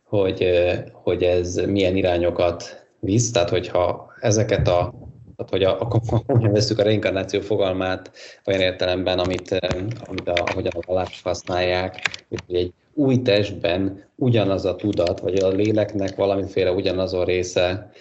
hogy, 0.09 0.51
hogy 0.91 1.23
ez 1.23 1.55
milyen 1.55 1.95
irányokat 1.95 2.85
visz, 2.99 3.31
tehát 3.31 3.49
hogyha 3.49 4.13
ezeket 4.21 4.67
a 4.67 4.93
tehát, 5.35 5.51
hogy 5.51 5.63
a, 5.63 6.01
hogyan 6.27 6.51
veszük 6.51 6.79
a 6.79 6.83
reinkarnáció 6.83 7.39
fogalmát 7.39 8.11
olyan 8.45 8.61
értelemben, 8.61 9.19
amit, 9.19 9.59
amit 10.05 10.27
a, 10.27 10.43
ahogyan 10.45 10.71
a 10.75 10.85
vallást 10.85 11.23
használják, 11.23 12.25
hogy 12.29 12.55
egy 12.55 12.73
új 12.99 13.21
testben 13.21 14.03
ugyanaz 14.15 14.65
a 14.65 14.75
tudat, 14.75 15.19
vagy 15.19 15.35
a 15.35 15.47
léleknek 15.47 16.15
valamiféle 16.15 16.71
ugyanazon 16.71 17.25
része 17.25 17.91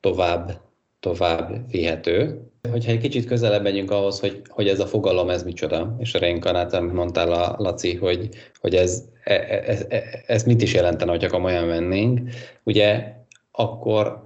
tovább, 0.00 0.60
tovább 1.00 1.70
vihető. 1.70 2.40
Hogyha 2.70 2.90
egy 2.90 2.98
kicsit 2.98 3.26
közelebb 3.26 3.62
megyünk 3.62 3.90
ahhoz, 3.90 4.20
hogy, 4.20 4.42
hogy 4.48 4.68
ez 4.68 4.80
a 4.80 4.86
fogalom, 4.86 5.30
ez 5.30 5.42
micsoda, 5.42 5.96
és 5.98 6.14
a 6.14 6.18
reinkarnáció, 6.18 6.78
amit 6.78 6.92
mondtál 6.92 7.32
a 7.32 7.54
Laci, 7.58 7.94
hogy, 7.94 8.28
hogy 8.60 8.74
ez, 8.74 9.04
ez, 9.24 9.84
ez, 9.88 10.04
ez 10.26 10.42
mit 10.42 10.62
is 10.62 10.74
jelentene, 10.74 11.10
hogyha 11.10 11.28
komolyan 11.28 11.66
vennénk, 11.66 12.20
ugye 12.62 13.12
akkor, 13.52 14.22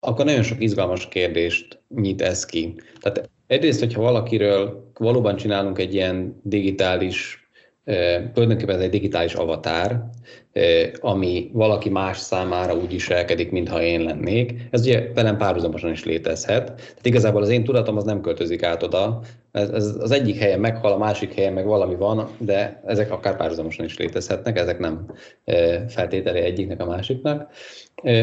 akkor 0.00 0.24
nagyon 0.24 0.42
sok 0.42 0.62
izgalmas 0.62 1.08
kérdést 1.08 1.80
nyit 1.94 2.22
ez 2.22 2.44
ki. 2.44 2.74
Tehát 3.00 3.30
egyrészt, 3.46 3.80
hogyha 3.80 4.02
valakiről 4.02 4.90
valóban 4.98 5.36
csinálunk 5.36 5.78
egy 5.78 5.94
ilyen 5.94 6.40
digitális 6.42 7.47
tulajdonképpen 8.32 8.74
ez 8.74 8.80
egy 8.80 8.90
digitális 8.90 9.34
avatár, 9.34 10.04
ami 11.00 11.50
valaki 11.52 11.88
más 11.88 12.18
számára 12.18 12.74
úgy 12.74 12.90
viselkedik, 12.90 13.50
mintha 13.50 13.82
én 13.82 14.00
lennék. 14.00 14.54
Ez 14.70 14.80
ugye 14.80 15.12
velem 15.14 15.36
párhuzamosan 15.36 15.90
is 15.90 16.04
létezhet. 16.04 16.64
Tehát 16.64 17.06
igazából 17.06 17.42
az 17.42 17.48
én 17.48 17.64
tudatom 17.64 17.96
az 17.96 18.04
nem 18.04 18.20
költözik 18.20 18.62
át 18.62 18.82
oda. 18.82 19.20
Ez, 19.52 19.70
ez 19.70 19.96
az 20.00 20.10
egyik 20.10 20.38
helyen 20.38 20.60
meghal, 20.60 20.92
a 20.92 20.98
másik 20.98 21.34
helyen 21.34 21.52
meg 21.52 21.66
valami 21.66 21.94
van, 21.94 22.28
de 22.38 22.82
ezek 22.86 23.12
akár 23.12 23.36
párhuzamosan 23.36 23.84
is 23.84 23.98
létezhetnek, 23.98 24.58
ezek 24.58 24.78
nem 24.78 25.12
feltételi 25.88 26.40
egyiknek 26.40 26.80
a 26.80 26.86
másiknak. 26.86 27.50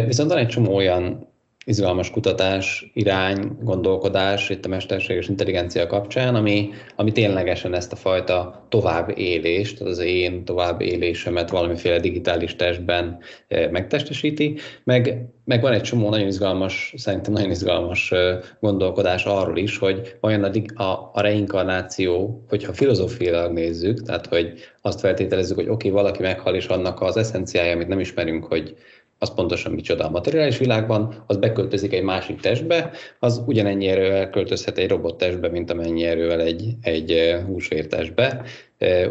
Viszont 0.06 0.30
van 0.30 0.40
egy 0.40 0.48
csomó 0.48 0.76
olyan 0.76 1.34
izgalmas 1.66 2.12
kutatás, 2.12 2.92
irány, 2.94 3.52
gondolkodás 3.62 4.50
itt 4.50 4.66
a 4.66 4.70
mesterséges 4.70 5.28
intelligencia 5.28 5.88
kapcsán, 5.88 6.36
ami, 6.36 6.70
ami 6.96 7.12
ténylegesen 7.12 7.74
ezt 7.74 7.92
a 7.92 7.96
fajta 7.96 8.66
továbbélést, 8.70 9.82
az 9.82 10.00
én 10.00 10.46
továbbélésemet 10.46 11.50
valamiféle 11.50 12.00
digitális 12.00 12.56
testben 12.56 13.18
eh, 13.48 13.70
megtestesíti, 13.70 14.58
meg, 14.84 15.26
meg 15.46 15.62
van 15.62 15.74
egy 15.74 15.82
csomó 15.82 16.10
nagyon 16.10 16.28
izgalmas, 16.28 16.94
szerintem 16.98 17.34
nagyon 17.34 17.52
izgalmas 17.52 18.12
eh, 18.12 18.38
gondolkodás 18.60 19.26
arról 19.26 19.58
is, 19.58 19.78
hogy 19.78 20.16
vajon 20.20 20.44
a, 20.44 20.84
a, 20.84 21.12
a 21.14 21.22
reinkarnáció, 21.22 22.44
hogyha 22.50 22.74
filozófiailag 22.74 23.52
nézzük, 23.52 24.02
tehát 24.02 24.26
hogy 24.26 24.54
azt 24.82 25.00
feltételezzük, 25.00 25.56
hogy 25.56 25.70
oké, 25.70 25.90
okay, 25.90 26.02
valaki 26.02 26.22
meghal, 26.22 26.56
és 26.56 26.68
annak 26.68 27.02
az 27.02 27.18
eszenciája, 27.18 27.74
amit 27.74 27.88
nem 27.88 28.00
ismerünk, 28.00 28.46
hogy 28.46 28.76
az 29.26 29.34
pontosan 29.34 29.72
micsoda 29.72 30.06
a 30.06 30.10
materiális 30.10 30.58
világban, 30.58 31.24
az 31.28 31.38
beköltözik 31.38 31.94
egy 31.94 32.04
másik 32.04 32.40
testbe, 32.40 32.92
az 33.20 33.44
ugyanennyi 33.46 33.88
erővel 33.88 34.30
költözhet 34.30 34.78
egy 34.78 34.90
robottestbe, 34.90 35.50
mint 35.50 35.72
amennyi 35.72 36.04
erővel 36.04 36.42
egy, 36.42 36.74
egy 36.82 37.36
húsvértestbe. 37.46 38.44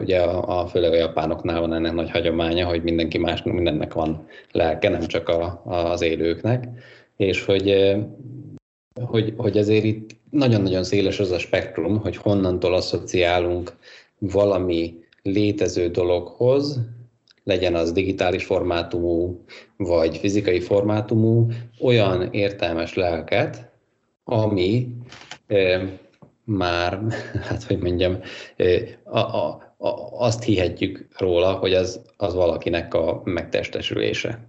Ugye 0.01 0.21
a, 0.21 0.61
a, 0.61 0.67
főleg 0.67 0.93
a 0.93 0.97
japánoknál 0.97 1.61
van 1.61 1.73
ennek 1.73 1.93
nagy 1.93 2.11
hagyománya, 2.11 2.67
hogy 2.67 2.83
mindenki 2.83 3.19
más, 3.19 3.43
mindennek 3.43 3.93
van 3.93 4.27
lelke, 4.53 4.89
nem 4.89 5.07
csak 5.07 5.29
a, 5.29 5.63
a, 5.65 5.75
az 5.75 6.03
élőknek, 6.03 6.65
és 7.17 7.45
hogy, 7.45 7.95
hogy, 9.05 9.35
hogy 9.37 9.57
ezért 9.57 9.85
itt 9.85 10.11
nagyon-nagyon 10.31 10.85
széles 10.85 11.21
az 11.21 11.31
a 11.31 11.39
spektrum, 11.39 12.01
hogy 12.01 12.17
honnantól 12.17 12.75
asszociálunk 12.75 13.73
valami 14.19 14.95
létező 15.23 15.89
dologhoz, 15.89 16.81
legyen 17.45 17.75
az 17.75 17.93
digitális 17.93 18.45
formátumú 18.45 19.45
vagy 19.85 20.17
fizikai 20.17 20.61
formátumú, 20.61 21.47
olyan 21.81 22.29
értelmes 22.33 22.95
lelket, 22.95 23.71
ami 24.25 24.89
e, 25.47 25.83
már, 26.45 27.01
hát 27.49 27.63
hogy 27.63 27.79
mondjam, 27.79 28.19
e, 28.57 28.65
a, 29.05 29.19
a, 29.19 29.75
a, 29.77 29.89
azt 30.19 30.43
hihetjük 30.43 31.07
róla, 31.19 31.53
hogy 31.53 31.75
az, 31.75 32.01
az 32.17 32.35
valakinek 32.35 32.95
a 32.95 33.21
megtestesülése. 33.25 34.49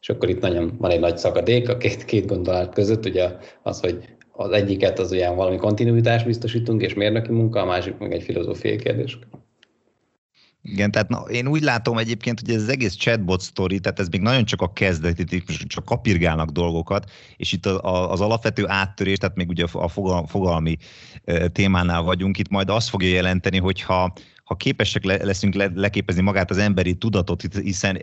És 0.00 0.08
akkor 0.08 0.28
itt 0.28 0.40
nagyon 0.40 0.76
van 0.78 0.90
egy 0.90 1.00
nagy 1.00 1.18
szakadék 1.18 1.68
a 1.68 1.76
két, 1.76 2.04
két 2.04 2.26
gondolat 2.26 2.74
között, 2.74 3.06
ugye 3.06 3.28
az, 3.62 3.80
hogy 3.80 4.04
az 4.32 4.50
egyiket 4.50 4.98
az 4.98 5.12
olyan 5.12 5.36
valami 5.36 5.56
kontinuitást 5.56 6.26
biztosítunk, 6.26 6.82
és 6.82 6.94
mérnöki 6.94 7.32
munka, 7.32 7.60
a 7.60 7.64
másik 7.64 7.98
meg 7.98 8.12
egy 8.12 8.22
filozófiai 8.22 8.76
kérdés. 8.76 9.18
Igen, 10.62 10.90
tehát 10.90 11.08
na, 11.08 11.18
én 11.18 11.46
úgy 11.46 11.62
látom 11.62 11.98
egyébként, 11.98 12.40
hogy 12.40 12.54
ez 12.54 12.62
az 12.62 12.68
egész 12.68 12.94
chatbot 12.96 13.42
story, 13.42 13.80
tehát 13.80 14.00
ez 14.00 14.08
még 14.08 14.20
nagyon 14.20 14.44
csak 14.44 14.62
a 14.62 14.72
kezdet, 14.72 15.24
csak 15.66 15.84
kapirgálnak 15.84 16.50
dolgokat, 16.50 17.10
és 17.36 17.52
itt 17.52 17.66
az 17.66 18.20
alapvető 18.20 18.68
áttörés, 18.68 19.18
tehát 19.18 19.36
még 19.36 19.48
ugye 19.48 19.64
a 19.72 19.88
fogalmi 20.26 20.76
témánál 21.52 22.02
vagyunk, 22.02 22.38
itt 22.38 22.48
majd 22.48 22.70
azt 22.70 22.88
fogja 22.88 23.08
jelenteni, 23.08 23.58
hogyha 23.58 24.12
ha 24.50 24.56
képesek 24.56 25.04
leszünk 25.04 25.54
le, 25.54 25.70
leképezni 25.74 26.22
magát 26.22 26.50
az 26.50 26.58
emberi 26.58 26.94
tudatot, 26.94 27.42
hiszen, 27.62 27.96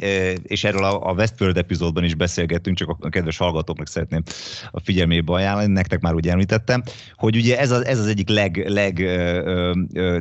és 0.43 0.63
erről 0.63 0.83
a, 0.83 1.11
Westworld 1.11 1.57
epizódban 1.57 2.03
is 2.03 2.15
beszélgettünk, 2.15 2.77
csak 2.77 2.95
a 2.99 3.09
kedves 3.09 3.37
hallgatóknak 3.37 3.87
szeretném 3.87 4.23
a 4.71 4.79
figyelmébe 4.79 5.33
ajánlani, 5.33 5.73
nektek 5.73 5.99
már 5.99 6.13
úgy 6.13 6.27
említettem, 6.27 6.83
hogy 7.15 7.35
ugye 7.35 7.59
ez 7.59 7.71
az, 7.71 7.85
ez 7.85 7.99
az 7.99 8.07
egyik 8.07 8.29
leg, 8.29 8.63
leg 8.67 9.01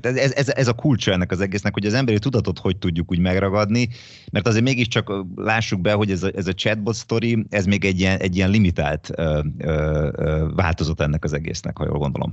ez, 0.00 0.32
ez, 0.32 0.48
ez, 0.48 0.68
a 0.68 0.72
kulcsa 0.72 1.12
ennek 1.12 1.30
az 1.30 1.40
egésznek, 1.40 1.72
hogy 1.72 1.86
az 1.86 1.94
emberi 1.94 2.18
tudatot 2.18 2.58
hogy 2.58 2.76
tudjuk 2.76 3.10
úgy 3.10 3.18
megragadni, 3.18 3.88
mert 4.32 4.46
azért 4.46 4.64
mégiscsak 4.64 5.12
lássuk 5.34 5.80
be, 5.80 5.92
hogy 5.92 6.10
ez 6.10 6.22
a, 6.22 6.30
ez 6.34 6.46
a 6.46 6.52
chatbot 6.52 6.94
story, 6.94 7.46
ez 7.48 7.66
még 7.66 7.84
egy 7.84 8.00
ilyen, 8.00 8.18
egy 8.18 8.36
ilyen 8.36 8.50
limitált 8.50 9.10
változat 10.54 11.00
ennek 11.00 11.24
az 11.24 11.32
egésznek, 11.32 11.78
ha 11.78 11.84
jól 11.84 11.98
gondolom. 11.98 12.32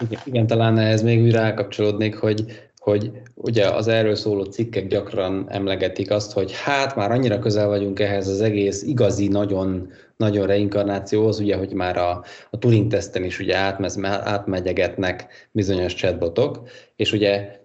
Igen, 0.00 0.20
igen, 0.24 0.46
talán 0.46 0.78
ez 0.78 1.02
még 1.02 1.22
újra 1.22 1.38
elkapcsolódnék, 1.38 2.16
hogy, 2.16 2.44
hogy 2.78 3.10
ugye 3.34 3.66
az 3.66 3.88
erről 3.88 4.14
szóló 4.14 4.44
cikkek 4.44 4.86
gyakran 4.86 5.46
emlegetik 5.48 6.10
azt, 6.10 6.32
hogy 6.32 6.52
hát 6.52 6.96
már 6.96 7.10
annyira 7.10 7.38
közel 7.38 7.68
vagyunk 7.68 8.00
ehhez 8.00 8.28
az 8.28 8.40
egész 8.40 8.82
igazi, 8.82 9.28
nagyon, 9.28 9.92
nagyon 10.16 10.46
reinkarnációhoz, 10.46 11.40
ugye, 11.40 11.56
hogy 11.56 11.72
már 11.72 11.96
a, 11.96 12.24
a 12.50 12.58
Turing-teszten 12.58 13.24
is 13.24 13.38
ugye 13.38 13.56
átmez, 13.56 13.98
átmegyegetnek 14.02 15.48
bizonyos 15.50 15.94
chatbotok, 15.94 16.68
és 16.96 17.12
ugye 17.12 17.56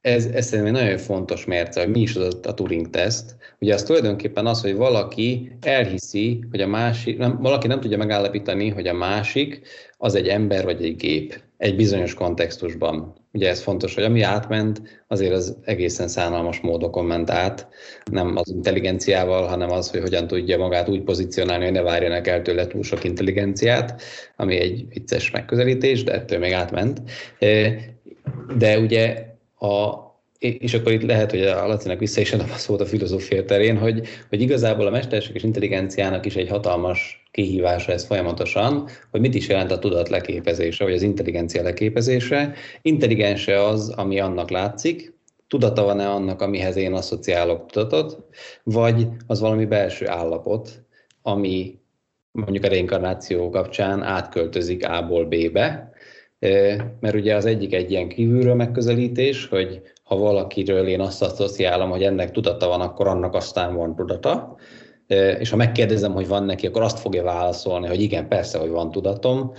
ez, 0.00 0.26
ez 0.26 0.46
szerintem 0.46 0.74
egy 0.74 0.80
nagyon 0.80 0.98
fontos 0.98 1.44
mérce, 1.44 1.80
hogy 1.80 1.90
mi 1.90 2.00
is 2.00 2.16
az 2.16 2.38
a 2.42 2.54
Turing-teszt. 2.54 3.36
Ugye 3.60 3.74
az 3.74 3.82
tulajdonképpen 3.82 4.46
az, 4.46 4.60
hogy 4.60 4.76
valaki 4.76 5.52
elhiszi, 5.60 6.44
hogy 6.50 6.60
a 6.60 6.66
másik, 6.66 7.18
nem, 7.18 7.38
valaki 7.40 7.66
nem 7.66 7.80
tudja 7.80 7.96
megállapítani, 7.96 8.68
hogy 8.68 8.86
a 8.86 8.94
másik 8.94 9.60
az 9.96 10.14
egy 10.14 10.28
ember 10.28 10.64
vagy 10.64 10.84
egy 10.84 10.96
gép 10.96 11.40
egy 11.58 11.76
bizonyos 11.76 12.14
kontextusban. 12.14 13.14
Ugye 13.32 13.48
ez 13.48 13.60
fontos, 13.62 13.94
hogy 13.94 14.04
ami 14.04 14.22
átment, 14.22 15.02
azért 15.06 15.32
az 15.32 15.56
egészen 15.64 16.08
szánalmas 16.08 16.60
módokon 16.60 17.04
ment 17.04 17.30
át, 17.30 17.68
nem 18.10 18.36
az 18.36 18.50
intelligenciával, 18.50 19.46
hanem 19.46 19.70
az, 19.70 19.90
hogy 19.90 20.00
hogyan 20.00 20.26
tudja 20.26 20.58
magát 20.58 20.88
úgy 20.88 21.02
pozícionálni, 21.02 21.64
hogy 21.64 21.72
ne 21.72 21.82
várjanak 21.82 22.26
el 22.26 22.42
tőle 22.42 22.66
túl 22.66 22.82
sok 22.82 23.04
intelligenciát, 23.04 24.02
ami 24.36 24.56
egy 24.56 24.88
vicces 24.88 25.30
megközelítés, 25.30 26.04
de 26.04 26.12
ettől 26.12 26.38
még 26.38 26.52
átment. 26.52 27.02
De 28.58 28.78
ugye 28.78 29.26
a, 29.58 30.07
és 30.38 30.74
akkor 30.74 30.92
itt 30.92 31.02
lehet, 31.02 31.30
hogy 31.30 31.42
a 31.42 31.66
Lacinak 31.66 31.98
vissza 31.98 32.20
is 32.20 32.32
adom 32.32 32.50
a 32.52 32.56
szót 32.56 32.80
a 32.80 32.86
filozófia 32.86 33.44
terén, 33.44 33.78
hogy, 33.78 34.08
hogy 34.28 34.40
igazából 34.40 34.86
a 34.86 34.90
mesterséges 34.90 35.42
intelligenciának 35.42 36.26
is 36.26 36.36
egy 36.36 36.48
hatalmas 36.48 37.26
kihívása 37.30 37.92
ez 37.92 38.06
folyamatosan, 38.06 38.88
hogy 39.10 39.20
mit 39.20 39.34
is 39.34 39.48
jelent 39.48 39.70
a 39.70 39.78
tudat 39.78 40.08
leképezése, 40.08 40.84
vagy 40.84 40.92
az 40.92 41.02
intelligencia 41.02 41.62
leképezése. 41.62 42.54
Intelligense 42.82 43.64
az, 43.64 43.88
ami 43.88 44.20
annak 44.20 44.50
látszik, 44.50 45.16
tudata 45.48 45.84
van-e 45.84 46.08
annak, 46.08 46.42
amihez 46.42 46.76
én 46.76 46.92
asszociálok 46.92 47.70
tudatot, 47.70 48.18
vagy 48.62 49.06
az 49.26 49.40
valami 49.40 49.64
belső 49.64 50.08
állapot, 50.08 50.82
ami 51.22 51.78
mondjuk 52.30 52.64
a 52.64 52.68
reinkarnáció 52.68 53.50
kapcsán 53.50 54.02
átköltözik 54.02 54.88
A-ból 54.88 55.24
B-be, 55.24 55.92
mert 57.00 57.14
ugye 57.14 57.34
az 57.34 57.44
egyik 57.46 57.74
egy 57.74 57.90
ilyen 57.90 58.08
kívülről 58.08 58.54
megközelítés, 58.54 59.46
hogy 59.46 59.82
ha 60.08 60.16
valakiről 60.16 60.86
én 60.86 61.00
azt 61.00 61.22
asszociálom, 61.22 61.90
hogy 61.90 62.02
ennek 62.02 62.30
tudata 62.30 62.68
van, 62.68 62.80
akkor 62.80 63.06
annak 63.06 63.34
aztán 63.34 63.74
van 63.74 63.94
tudata 63.94 64.56
és 65.38 65.50
ha 65.50 65.56
megkérdezem, 65.56 66.12
hogy 66.12 66.28
van 66.28 66.44
neki, 66.44 66.66
akkor 66.66 66.82
azt 66.82 66.98
fogja 66.98 67.22
válaszolni, 67.22 67.86
hogy 67.86 68.00
igen, 68.00 68.28
persze, 68.28 68.58
hogy 68.58 68.70
van 68.70 68.90
tudatom, 68.90 69.52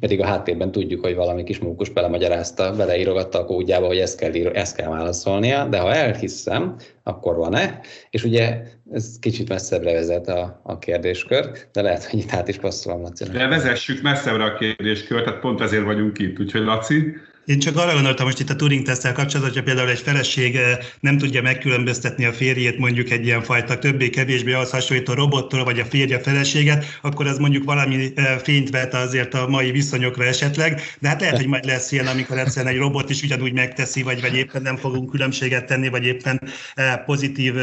pedig 0.00 0.20
a 0.20 0.24
háttérben 0.24 0.72
tudjuk, 0.72 1.04
hogy 1.04 1.14
valami 1.14 1.44
kis 1.44 1.58
mókus 1.58 1.90
belemagyarázta, 1.90 2.72
beleírogatta 2.76 3.38
a 3.38 3.44
kódjába, 3.44 3.86
hogy 3.86 3.98
ezt 3.98 4.18
kell, 4.18 4.32
ezt 4.52 4.76
kell 4.76 4.88
válaszolnia, 4.88 5.64
de 5.64 5.78
ha 5.78 5.94
elhiszem, 5.94 6.76
akkor 7.02 7.36
van-e? 7.36 7.80
És 8.10 8.24
ugye 8.24 8.62
ez 8.92 9.18
kicsit 9.20 9.48
messzebbre 9.48 9.92
vezet 9.92 10.28
a, 10.28 10.60
a 10.62 10.78
kérdéskör, 10.78 11.50
de 11.72 11.82
lehet, 11.82 12.04
hogy 12.04 12.18
itt 12.18 12.32
át 12.32 12.48
is 12.48 12.58
passzolom, 12.58 13.02
Laci. 13.02 13.24
De 13.24 13.46
vezessük 13.46 14.02
messzebbre 14.02 14.44
a 14.44 14.54
kérdéskört, 14.54 15.24
tehát 15.24 15.40
pont 15.40 15.60
ezért 15.60 15.84
vagyunk 15.84 16.18
itt, 16.18 16.40
úgyhogy 16.40 16.64
Laci, 16.64 17.16
én 17.46 17.58
csak 17.58 17.76
arra 17.76 17.92
gondoltam 17.92 18.26
most 18.26 18.40
itt 18.40 18.50
a 18.50 18.56
Turing 18.56 18.82
tesztel 18.82 19.12
kapcsolatban, 19.12 19.48
hogyha 19.48 19.62
például 19.62 19.90
egy 19.90 19.98
feleség 19.98 20.56
eh, 20.56 20.78
nem 21.00 21.18
tudja 21.18 21.42
megkülönböztetni 21.42 22.24
a 22.24 22.32
férjét 22.32 22.78
mondjuk 22.78 23.10
egy 23.10 23.24
ilyen 23.24 23.42
fajta 23.42 23.78
többé-kevésbé 23.78 24.52
ahhoz 24.52 24.70
hasonlító 24.70 25.12
robottól, 25.12 25.64
vagy 25.64 25.80
a 25.80 25.84
férje 25.84 26.20
feleséget, 26.20 26.98
akkor 27.02 27.26
az 27.26 27.38
mondjuk 27.38 27.64
valami 27.64 28.12
eh, 28.14 28.38
fényt 28.42 28.70
vet 28.70 28.94
azért 28.94 29.34
a 29.34 29.48
mai 29.48 29.70
viszonyokra 29.70 30.24
esetleg, 30.24 30.80
de 30.98 31.08
hát 31.08 31.20
lehet, 31.20 31.36
hogy 31.36 31.46
majd 31.46 31.64
lesz 31.64 31.92
ilyen, 31.92 32.06
amikor 32.06 32.38
egyszerűen 32.38 32.72
egy 32.72 32.78
robot 32.78 33.10
is 33.10 33.22
ugyanúgy 33.22 33.52
megteszi, 33.52 34.02
vagy, 34.02 34.20
vagy 34.20 34.36
éppen 34.36 34.62
nem 34.62 34.76
fogunk 34.76 35.10
különbséget 35.10 35.66
tenni, 35.66 35.88
vagy 35.88 36.04
éppen 36.04 36.40
eh, 36.74 36.96
pozitív 37.04 37.54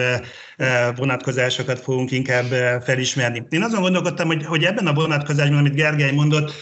vonatkozásokat 0.96 1.80
fogunk 1.80 2.12
inkább 2.12 2.46
felismerni. 2.84 3.44
Én 3.50 3.62
azon 3.62 3.82
gondolkodtam, 3.82 4.28
hogy, 4.28 4.46
hogy 4.46 4.64
ebben 4.64 4.88
a 4.88 4.94
vonatkozásban, 4.94 5.58
amit 5.58 5.76
Gergely 5.76 6.12
mondott, 6.12 6.54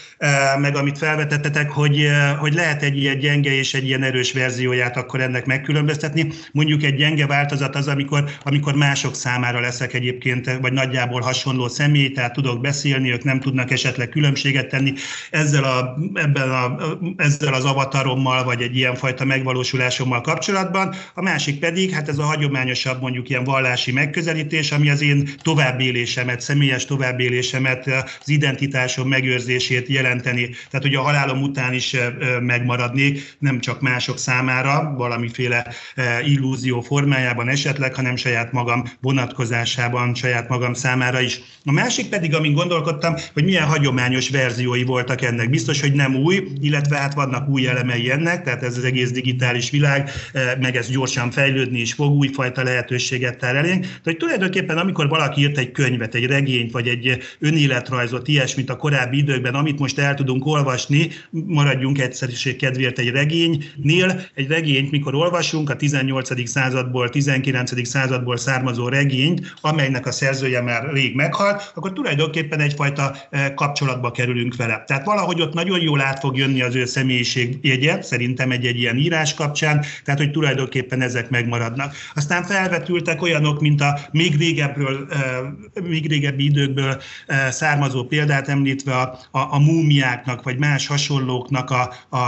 meg 0.58 0.76
amit 0.76 0.98
felvetettetek, 0.98 1.70
hogy, 1.70 2.08
hogy 2.38 2.54
lehet 2.54 2.82
egy 2.82 2.96
ilyen 2.96 3.11
gyenge 3.18 3.52
és 3.52 3.74
egy 3.74 3.86
ilyen 3.86 4.02
erős 4.02 4.32
verzióját 4.32 4.96
akkor 4.96 5.20
ennek 5.20 5.46
megkülönböztetni. 5.46 6.32
Mondjuk 6.52 6.82
egy 6.82 6.94
gyenge 6.94 7.26
változat 7.26 7.76
az, 7.76 7.88
amikor, 7.88 8.24
amikor 8.42 8.74
mások 8.74 9.14
számára 9.14 9.60
leszek 9.60 9.92
egyébként, 9.94 10.58
vagy 10.60 10.72
nagyjából 10.72 11.20
hasonló 11.20 11.68
személy, 11.68 12.10
tehát 12.10 12.32
tudok 12.32 12.60
beszélni, 12.60 13.12
ők 13.12 13.24
nem 13.24 13.40
tudnak 13.40 13.70
esetleg 13.70 14.08
különbséget 14.08 14.68
tenni. 14.68 14.92
Ezzel, 15.30 15.64
a, 15.64 15.96
ebben 16.14 16.50
a, 16.50 16.76
ezzel 17.16 17.54
az 17.54 17.64
avatarommal, 17.64 18.44
vagy 18.44 18.62
egy 18.62 18.76
ilyen 18.76 18.94
fajta 18.94 19.24
megvalósulásommal 19.24 20.20
kapcsolatban. 20.20 20.94
A 21.14 21.22
másik 21.22 21.58
pedig, 21.58 21.90
hát 21.90 22.08
ez 22.08 22.18
a 22.18 22.22
hagyományosabb 22.22 23.00
mondjuk 23.00 23.28
ilyen 23.28 23.44
vallási 23.44 23.92
megközelítés, 23.92 24.72
ami 24.72 24.90
az 24.90 25.02
én 25.02 25.28
továbbélésemet, 25.42 26.40
személyes 26.40 26.84
továbbélésemet, 26.84 27.86
az 27.86 28.28
identitásom 28.28 29.08
megőrzését 29.08 29.88
jelenteni. 29.88 30.48
Tehát, 30.48 30.86
hogy 30.86 30.94
a 30.94 31.00
halálom 31.02 31.42
után 31.42 31.72
is 31.72 31.96
megmaradni 32.40 33.01
adnék, 33.02 33.36
nem 33.38 33.60
csak 33.60 33.80
mások 33.80 34.18
számára, 34.18 34.94
valamiféle 34.96 35.66
eh, 35.94 36.28
illúzió 36.28 36.80
formájában 36.80 37.48
esetleg, 37.48 37.94
hanem 37.94 38.16
saját 38.16 38.52
magam 38.52 38.84
vonatkozásában, 39.00 40.14
saját 40.14 40.48
magam 40.48 40.74
számára 40.74 41.20
is. 41.20 41.40
A 41.64 41.72
másik 41.72 42.08
pedig, 42.08 42.34
amin 42.34 42.52
gondolkodtam, 42.52 43.14
hogy 43.32 43.44
milyen 43.44 43.66
hagyományos 43.66 44.30
verziói 44.30 44.84
voltak 44.84 45.22
ennek. 45.22 45.50
Biztos, 45.50 45.80
hogy 45.80 45.92
nem 45.92 46.14
új, 46.14 46.48
illetve 46.60 46.96
hát 46.96 47.14
vannak 47.14 47.48
új 47.48 47.68
elemei 47.68 48.10
ennek, 48.10 48.42
tehát 48.42 48.62
ez 48.62 48.76
az 48.76 48.84
egész 48.84 49.10
digitális 49.10 49.70
világ, 49.70 50.10
eh, 50.32 50.52
meg 50.60 50.76
ez 50.76 50.90
gyorsan 50.90 51.30
fejlődni 51.30 51.80
is 51.80 51.92
fog, 51.92 52.12
újfajta 52.12 52.62
lehetőséget 52.62 53.38
tár 53.38 53.56
elénk. 53.56 53.86
Tehát 54.04 54.18
tulajdonképpen, 54.18 54.78
amikor 54.78 55.08
valaki 55.08 55.40
írt 55.40 55.58
egy 55.58 55.72
könyvet, 55.72 56.14
egy 56.14 56.26
regényt, 56.26 56.72
vagy 56.72 56.88
egy 56.88 57.18
önéletrajzot, 57.38 58.28
ilyesmit 58.28 58.70
a 58.70 58.76
korábbi 58.76 59.16
időkben, 59.16 59.54
amit 59.54 59.78
most 59.78 59.98
el 59.98 60.14
tudunk 60.14 60.46
olvasni, 60.46 61.10
maradjunk 61.30 62.00
egyszerűség 62.00 62.56
kedvéért 62.56 62.91
azért 62.98 63.16
egy 63.16 63.22
regénynél, 63.22 64.20
egy 64.34 64.48
regényt, 64.48 64.90
mikor 64.90 65.14
olvasunk, 65.14 65.70
a 65.70 65.76
18. 65.76 66.48
századból, 66.48 67.08
19. 67.08 67.86
századból 67.88 68.36
származó 68.36 68.88
regényt, 68.88 69.54
amelynek 69.60 70.06
a 70.06 70.12
szerzője 70.12 70.60
már 70.60 70.92
rég 70.92 71.14
meghalt, 71.14 71.72
akkor 71.74 71.92
tulajdonképpen 71.92 72.60
egyfajta 72.60 73.14
e, 73.30 73.54
kapcsolatba 73.54 74.10
kerülünk 74.10 74.56
vele. 74.56 74.84
Tehát 74.86 75.04
valahogy 75.04 75.40
ott 75.40 75.54
nagyon 75.54 75.80
jól 75.80 76.00
át 76.00 76.18
fog 76.18 76.36
jönni 76.36 76.62
az 76.62 76.74
ő 76.74 76.84
személyiségjegye, 76.84 78.02
szerintem 78.02 78.50
egy-egy 78.50 78.78
ilyen 78.78 78.96
írás 78.96 79.34
kapcsán, 79.34 79.84
tehát 80.04 80.20
hogy 80.20 80.30
tulajdonképpen 80.30 81.00
ezek 81.00 81.30
megmaradnak. 81.30 81.94
Aztán 82.14 82.44
felvetültek 82.44 83.22
olyanok, 83.22 83.60
mint 83.60 83.80
a 83.80 83.98
még 84.10 84.36
régebbről, 84.38 85.06
e, 85.10 85.80
még 85.80 86.08
régebbi 86.08 86.44
időkből 86.44 87.00
e, 87.26 87.50
származó 87.50 88.04
példát 88.04 88.48
említve 88.48 88.94
a, 88.94 89.18
a, 89.30 89.38
a 89.38 89.58
múmiáknak, 89.58 90.42
vagy 90.42 90.58
más 90.58 90.86
hasonlóknak 90.86 91.70
a, 91.70 91.92
a, 92.08 92.18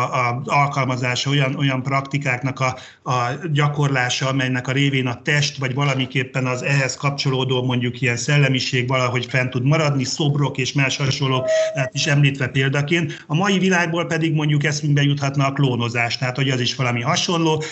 a 0.45 0.54
alkalmazása, 0.55 1.31
olyan, 1.31 1.55
olyan 1.55 1.83
praktikáknak 1.83 2.61
a, 2.61 2.77
a 3.11 3.31
gyakorlása, 3.53 4.29
amelynek 4.29 4.69
a 4.69 4.73
révén 4.73 5.07
a 5.07 5.23
test, 5.23 5.59
vagy 5.59 5.75
valamiképpen 5.75 6.47
az 6.47 6.63
ehhez 6.63 6.97
kapcsolódó 6.97 7.63
mondjuk 7.65 8.01
ilyen 8.01 8.17
szellemiség 8.17 8.89
valahogy 8.89 9.27
fent 9.27 9.51
tud 9.51 9.65
maradni, 9.65 10.05
szobrok 10.05 10.59
és 10.59 10.73
más 10.73 10.97
hasonlók 10.97 11.49
hát 11.75 11.95
is 11.95 12.07
említve 12.07 12.47
példaként. 12.47 13.25
A 13.27 13.35
mai 13.35 13.59
világból 13.59 14.07
pedig 14.07 14.35
mondjuk 14.35 14.65
eszünkbe 14.65 15.03
juthatna 15.03 15.47
a 15.47 15.53
klónozás, 15.53 16.19
tehát 16.19 16.37
hogy 16.37 16.51
az 16.51 16.61
is 16.61 16.75
valami 16.75 17.03
hasonló, 17.03 17.63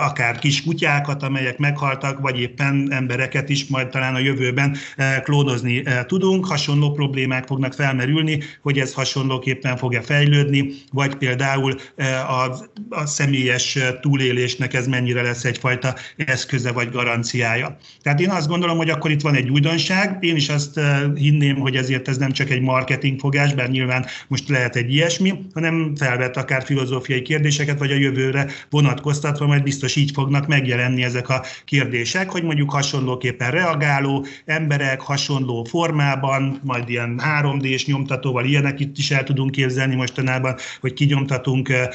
akár 0.00 0.38
kis 0.38 0.62
kutyákat, 0.62 1.22
amelyek 1.22 1.58
meghaltak, 1.58 2.20
vagy 2.20 2.40
éppen 2.40 2.88
embereket 2.90 3.48
is 3.48 3.66
majd 3.66 3.88
talán 3.88 4.14
a 4.14 4.18
jövőben 4.18 4.76
klónozni 5.22 5.82
tudunk. 6.06 6.46
Hasonló 6.46 6.92
problémák 6.92 7.46
fognak 7.46 7.72
felmerülni, 7.72 8.42
hogy 8.62 8.78
ez 8.78 8.94
hasonlóképpen 8.94 9.76
fog-e 9.76 10.00
fejlődni, 10.00 10.72
vagy 10.92 11.14
például 11.14 11.74
a, 12.20 12.56
a 12.88 13.06
személyes 13.06 13.78
túlélésnek 14.00 14.74
ez 14.74 14.86
mennyire 14.86 15.22
lesz 15.22 15.44
egyfajta 15.44 15.94
eszköze 16.16 16.72
vagy 16.72 16.90
garanciája. 16.90 17.76
Tehát 18.02 18.20
én 18.20 18.30
azt 18.30 18.48
gondolom, 18.48 18.76
hogy 18.76 18.90
akkor 18.90 19.10
itt 19.10 19.20
van 19.20 19.34
egy 19.34 19.50
újdonság. 19.50 20.16
Én 20.20 20.36
is 20.36 20.48
azt 20.48 20.78
eh, 20.78 21.00
hinném, 21.14 21.56
hogy 21.56 21.76
ezért 21.76 22.08
ez 22.08 22.16
nem 22.16 22.30
csak 22.30 22.50
egy 22.50 22.60
marketingfogás, 22.60 23.54
bár 23.54 23.68
nyilván 23.68 24.06
most 24.28 24.48
lehet 24.48 24.76
egy 24.76 24.92
ilyesmi, 24.92 25.34
hanem 25.54 25.92
felvet 25.96 26.36
akár 26.36 26.64
filozófiai 26.64 27.22
kérdéseket, 27.22 27.78
vagy 27.78 27.90
a 27.90 27.96
jövőre 27.96 28.46
vonatkoztatva, 28.70 29.46
majd 29.46 29.62
biztos 29.62 29.96
így 29.96 30.10
fognak 30.14 30.46
megjelenni 30.46 31.02
ezek 31.02 31.28
a 31.28 31.42
kérdések, 31.64 32.30
hogy 32.30 32.42
mondjuk 32.42 32.70
hasonlóképpen 32.70 33.50
reagáló 33.50 34.26
emberek, 34.44 35.00
hasonló 35.00 35.64
formában, 35.64 36.60
majd 36.64 36.88
ilyen 36.88 37.20
3D-s 37.40 37.86
nyomtatóval 37.86 38.44
ilyenek 38.44 38.80
itt 38.80 38.98
is 38.98 39.10
el 39.10 39.24
tudunk 39.24 39.50
képzelni 39.50 39.94
mostanában, 39.94 40.56
hogy 40.80 40.92
kinyomtatunk 40.92 41.68
Eh, 41.74 41.88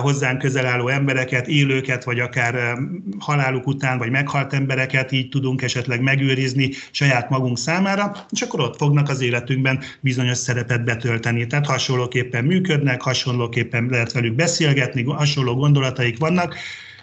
hozzánk 0.00 0.38
közel 0.38 0.66
álló 0.66 0.88
embereket, 0.88 1.46
élőket, 1.46 2.04
vagy 2.04 2.20
akár 2.20 2.78
haláluk 3.18 3.66
után, 3.66 3.98
vagy 3.98 4.10
meghalt 4.10 4.52
embereket 4.52 5.12
így 5.12 5.28
tudunk 5.28 5.62
esetleg 5.62 6.00
megőrizni 6.00 6.70
saját 6.90 7.30
magunk 7.30 7.58
számára, 7.58 8.26
és 8.30 8.42
akkor 8.42 8.60
ott 8.60 8.76
fognak 8.76 9.08
az 9.08 9.20
életünkben 9.20 9.80
bizonyos 10.00 10.38
szerepet 10.38 10.84
betölteni. 10.84 11.46
Tehát 11.46 11.66
hasonlóképpen 11.66 12.44
működnek, 12.44 13.02
hasonlóképpen 13.02 13.86
lehet 13.90 14.12
velük 14.12 14.34
beszélgetni, 14.34 15.02
hasonló 15.02 15.54
gondolataik 15.54 16.18
vannak. 16.18 16.56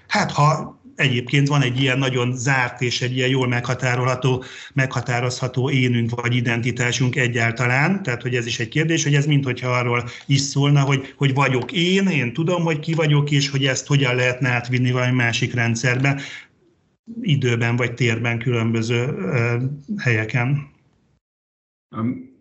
Hát 0.08 0.32
ha 0.32 0.81
egyébként 1.02 1.48
van 1.48 1.62
egy 1.62 1.82
ilyen 1.82 1.98
nagyon 1.98 2.36
zárt 2.36 2.82
és 2.82 3.02
egy 3.02 3.16
ilyen 3.16 3.30
jól 3.30 3.48
meghatárolható, 3.48 4.44
meghatározható 4.74 5.70
énünk 5.70 6.22
vagy 6.22 6.36
identitásunk 6.36 7.16
egyáltalán. 7.16 8.04
Tehát, 8.04 8.22
hogy 8.22 8.36
ez 8.36 8.46
is 8.46 8.60
egy 8.60 8.68
kérdés, 8.68 9.04
hogy 9.04 9.14
ez 9.14 9.26
mint 9.26 9.46
hogyha 9.46 9.70
arról 9.70 10.04
is 10.26 10.40
szólna, 10.40 10.82
hogy, 10.82 11.14
hogy 11.18 11.34
vagyok 11.34 11.72
én, 11.72 12.08
én 12.08 12.34
tudom, 12.34 12.64
hogy 12.64 12.80
ki 12.80 12.94
vagyok, 12.94 13.32
és 13.32 13.50
hogy 13.50 13.66
ezt 13.66 13.88
hogyan 13.88 14.16
lehetne 14.16 14.50
átvinni 14.50 14.92
valami 14.92 15.16
másik 15.16 15.54
rendszerbe, 15.54 16.22
időben 17.22 17.76
vagy 17.76 17.94
térben 17.94 18.40
különböző 18.40 19.06
uh, 19.06 19.62
helyeken. 19.98 20.70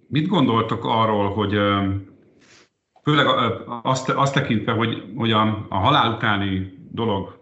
Mit 0.09 0.27
gondoltok 0.27 0.85
arról, 0.85 1.33
hogy 1.33 1.53
főleg 3.03 3.27
azt, 3.83 4.09
azt 4.09 4.35
tekintve, 4.35 4.73
hogy, 4.73 5.13
hogy 5.17 5.33
a, 5.33 5.67
a 5.69 5.77
halál 5.77 6.15
utáni 6.15 6.79
dolog 6.91 7.40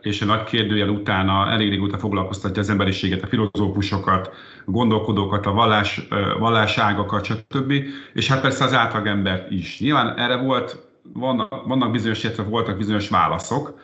és 0.00 0.22
a 0.22 0.24
nagy 0.24 0.44
kérdőjel 0.44 0.88
utána 0.88 1.50
elég 1.50 1.68
régóta 1.68 1.98
foglalkoztatja 1.98 2.62
az 2.62 2.70
emberiséget, 2.70 3.22
a 3.22 3.26
filozófusokat, 3.26 4.30
a 4.66 4.70
gondolkodókat, 4.70 5.46
a 5.46 5.52
vallás, 5.52 6.08
valláságokat, 6.38 7.24
stb. 7.24 7.72
És 8.12 8.28
hát 8.28 8.40
persze 8.40 8.64
az 8.64 8.74
átlagember 8.74 9.46
is. 9.50 9.80
Nyilván 9.80 10.18
erre 10.18 10.36
volt, 10.36 10.88
vannak, 11.12 11.66
vannak 11.66 11.90
bizonyos, 11.90 12.24
illetve 12.24 12.42
voltak 12.42 12.76
bizonyos 12.76 13.08
válaszok, 13.08 13.80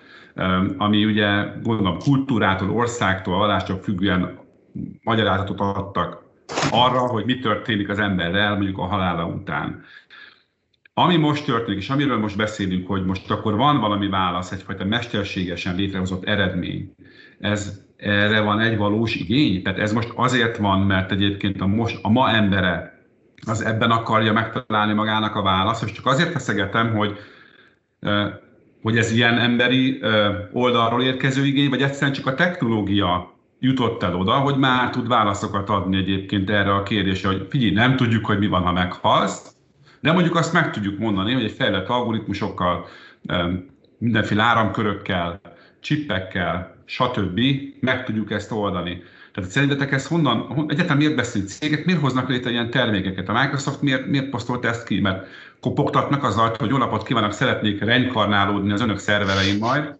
ami 0.77 1.05
ugye 1.05 1.45
gondolom 1.63 1.99
kultúrától, 1.99 2.71
országtól, 2.71 3.39
vallástól 3.39 3.81
függően 3.83 4.39
magyarázatot 5.03 5.61
adtak 5.61 6.25
arra, 6.71 6.99
hogy 6.99 7.25
mi 7.25 7.39
történik 7.39 7.89
az 7.89 7.99
emberrel 7.99 8.55
mondjuk 8.55 8.79
a 8.79 8.87
halála 8.87 9.27
után. 9.27 9.85
Ami 10.99 11.17
most 11.17 11.45
történik, 11.45 11.79
és 11.81 11.91
amiről 11.91 12.19
most 12.19 12.37
beszélünk, 12.37 12.87
hogy 12.87 13.05
most 13.05 13.31
akkor 13.31 13.57
van 13.57 13.81
valami 13.81 14.09
válasz, 14.09 14.53
egyfajta 14.53 14.85
mesterségesen 14.85 15.77
létrehozott 15.77 16.25
eredmény, 16.25 16.95
ez 17.41 17.81
erre 17.97 18.41
van 18.41 18.61
egy 18.61 18.77
valós 18.77 19.15
igény? 19.15 19.63
Tehát 19.63 19.79
ez 19.79 19.93
most 19.93 20.13
azért 20.15 20.57
van, 20.57 20.81
mert 20.81 21.13
egyébként 21.13 21.61
a, 21.61 21.67
most, 21.67 21.99
a 22.03 22.09
ma 22.11 22.31
embere 22.31 23.05
az 23.47 23.65
ebben 23.65 23.91
akarja 23.91 24.33
megtalálni 24.33 24.93
magának 24.93 25.35
a 25.35 25.43
választ, 25.43 25.85
és 25.85 25.93
csak 25.93 26.07
azért 26.07 26.31
feszegetem, 26.31 26.95
hogy 26.95 27.19
hogy 28.83 28.99
ez 28.99 29.13
ilyen 29.13 29.39
emberi 29.39 30.01
oldalról 30.53 31.03
érkező 31.03 31.45
igény, 31.45 31.69
vagy 31.69 31.83
egyszerűen 31.83 32.13
csak 32.13 32.27
a 32.27 32.35
technológia 32.35 33.35
jutott 33.59 34.03
el 34.03 34.17
oda, 34.17 34.33
hogy 34.33 34.57
már 34.57 34.91
tud 34.91 35.09
válaszokat 35.09 35.69
adni 35.69 35.97
egyébként 35.97 36.51
erre 36.51 36.75
a 36.75 36.83
kérdésre, 36.83 37.29
hogy 37.29 37.47
figyelj, 37.51 37.73
nem 37.73 37.97
tudjuk, 37.97 38.27
hogy 38.27 38.39
mi 38.39 38.47
van, 38.47 38.63
ha 38.63 38.73
meghalsz, 38.73 39.56
de 40.07 40.13
mondjuk 40.13 40.37
azt 40.37 40.53
meg 40.53 40.73
tudjuk 40.73 40.99
mondani, 40.99 41.33
hogy 41.33 41.45
egy 41.45 41.53
fejlett 41.53 41.89
algoritmusokkal, 41.89 42.89
mindenféle 43.99 44.43
áramkörökkel, 44.43 45.41
csippekkel, 45.81 46.77
stb. 46.85 47.41
meg 47.81 48.05
tudjuk 48.05 48.31
ezt 48.31 48.53
oldani. 48.53 49.03
Tehát 49.33 49.51
szerintetek 49.51 49.93
ez 49.93 50.07
honnan, 50.07 50.65
egyetem 50.69 50.97
miért 50.97 51.15
beszél 51.17 51.43
cégek, 51.43 51.85
miért 51.85 52.01
hoznak 52.01 52.29
létre 52.29 52.51
ilyen 52.51 52.71
termékeket? 52.71 53.29
A 53.29 53.33
Microsoft 53.33 53.83
miért, 53.83 54.07
miért 54.07 54.29
posztolt 54.29 54.65
ezt 54.65 54.87
ki? 54.87 55.01
Mert 55.01 55.27
kopogtatnak 55.61 56.25
azzal, 56.25 56.55
hogy 56.59 56.71
jó 56.71 56.77
napot 56.77 57.07
kívánok, 57.07 57.33
szeretnék 57.33 57.81
reinkarnálódni 57.81 58.73
az 58.73 58.81
önök 58.81 58.99
szerverein 58.99 59.59
majd. 59.59 59.99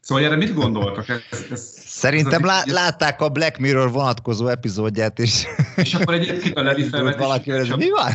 Szóval 0.00 0.24
erre 0.24 0.36
mit 0.36 0.54
gondoltak? 0.54 1.08
Ez, 1.08 1.46
ez, 1.50 1.71
Szerintem 2.02 2.42
az, 2.44 2.72
látták 2.72 3.20
a 3.20 3.28
Black 3.28 3.58
Mirror 3.58 3.92
vonatkozó 3.92 4.46
epizódját 4.46 5.18
is. 5.18 5.46
És 5.76 5.94
akkor 5.94 6.14
egyébként 6.14 6.56
a 6.56 6.62
Levi 6.72 6.88
Valaki 7.18 7.50
ez 7.50 7.68
mi 7.68 7.90
van? 7.90 8.12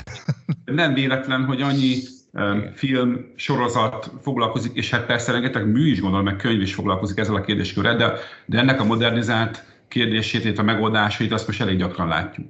Nem 0.66 0.94
véletlen, 0.94 1.46
hogy 1.46 1.62
annyi 1.62 1.96
um, 2.34 2.72
film, 2.74 3.34
sorozat 3.36 4.12
foglalkozik, 4.22 4.76
és 4.76 4.90
hát 4.90 5.06
persze 5.06 5.32
rengeteg 5.32 5.68
mű 5.68 5.92
is 5.92 6.02
gondolom, 6.02 6.26
meg 6.26 6.36
könyv 6.36 6.62
is 6.62 6.74
foglalkozik 6.74 7.18
ezzel 7.18 7.36
a 7.36 7.42
kérdéskörrel, 7.42 7.96
de, 7.96 8.14
de 8.46 8.58
ennek 8.58 8.82
a 8.82 8.84
modernizált 8.84 9.64
kérdését, 9.88 10.60
a 10.60 10.64
megoldásait 10.64 11.32
azt 11.32 11.48
most 11.48 11.62
elég 11.62 11.78
gyakran 11.78 12.08
látjuk. 12.08 12.48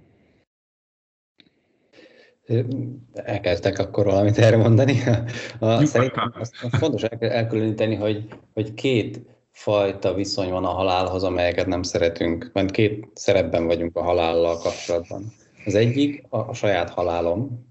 Elkezdtek 3.14 3.80
akkor 3.80 4.06
valamit 4.06 4.38
erre 4.38 4.58
mondani. 4.58 5.04
A, 5.60 5.86
szerintem 5.86 6.34
azt, 6.40 6.56
azt 6.62 6.78
fontos 6.78 7.04
elkülöníteni, 7.20 7.96
hogy, 7.96 8.28
hogy 8.54 8.74
két 8.74 9.37
fajta 9.58 10.14
viszony 10.14 10.50
van 10.50 10.66
a 10.66 10.70
halálhoz, 10.70 11.24
amelyeket 11.24 11.66
nem 11.66 11.84
szeretünk, 11.84 12.50
mert 12.54 12.72
két 12.72 13.08
szerepben 13.14 13.66
vagyunk 13.66 13.96
a 13.96 14.04
halállal 14.04 14.58
kapcsolatban. 14.58 15.34
Az 15.66 15.76
egyik 15.76 16.24
a, 16.30 16.38
a 16.38 16.54
saját 16.54 16.90
halálom, 16.90 17.68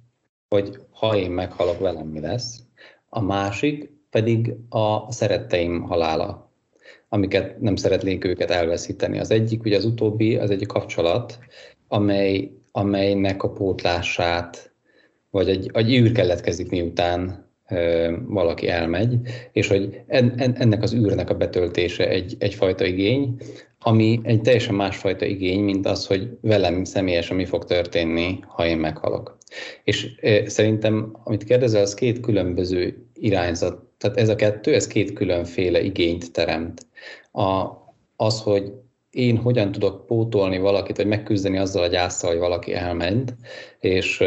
hogy 0.48 0.78
ha 0.90 1.16
én 1.16 1.30
meghalok, 1.30 1.78
velem 1.78 2.06
mi 2.06 2.20
lesz. 2.20 2.58
A 3.08 3.20
másik 3.20 3.92
pedig 4.10 4.54
a 4.68 5.12
szeretteim 5.12 5.82
halála, 5.82 6.50
amiket 7.08 7.60
nem 7.60 7.76
szeretnénk 7.76 8.24
őket 8.24 8.50
elveszíteni. 8.50 9.18
Az 9.18 9.30
egyik, 9.30 9.64
ugye 9.64 9.76
az 9.76 9.84
utóbbi, 9.84 10.36
az 10.36 10.50
egy 10.50 10.66
kapcsolat, 10.66 11.38
amely, 11.88 12.50
amelynek 12.72 13.42
a 13.42 13.50
pótlását, 13.50 14.72
vagy 15.30 15.48
egy, 15.48 15.70
egy 15.72 15.92
űr 15.92 16.12
keletkezik 16.12 16.70
miután 16.70 17.45
valaki 18.26 18.68
elmegy, 18.68 19.16
és 19.52 19.68
hogy 19.68 20.00
en, 20.06 20.34
ennek 20.36 20.82
az 20.82 20.94
űrnek 20.94 21.30
a 21.30 21.34
betöltése 21.34 22.08
egy, 22.08 22.34
egyfajta 22.38 22.84
igény, 22.84 23.36
ami 23.78 24.20
egy 24.22 24.40
teljesen 24.40 24.74
másfajta 24.74 25.24
igény, 25.24 25.60
mint 25.60 25.86
az, 25.86 26.06
hogy 26.06 26.28
velem 26.40 26.84
személyesen 26.84 27.36
mi 27.36 27.44
fog 27.44 27.64
történni, 27.64 28.38
ha 28.46 28.66
én 28.66 28.78
meghalok. 28.78 29.38
És 29.84 30.08
szerintem, 30.46 31.16
amit 31.24 31.44
kérdezel, 31.44 31.82
az 31.82 31.94
két 31.94 32.20
különböző 32.20 33.06
irányzat, 33.14 33.82
tehát 33.98 34.16
ez 34.16 34.28
a 34.28 34.34
kettő, 34.34 34.74
ez 34.74 34.86
két 34.86 35.12
különféle 35.12 35.82
igényt 35.82 36.32
teremt. 36.32 36.86
A, 37.32 37.66
az, 38.16 38.40
hogy 38.40 38.72
én 39.10 39.36
hogyan 39.36 39.72
tudok 39.72 40.06
pótolni 40.06 40.58
valakit, 40.58 40.96
vagy 40.96 41.06
megküzdeni 41.06 41.58
azzal 41.58 41.82
a 41.82 41.86
gyászsal, 41.86 42.30
hogy 42.30 42.38
valaki 42.38 42.74
elment, 42.74 43.34
és 43.80 44.22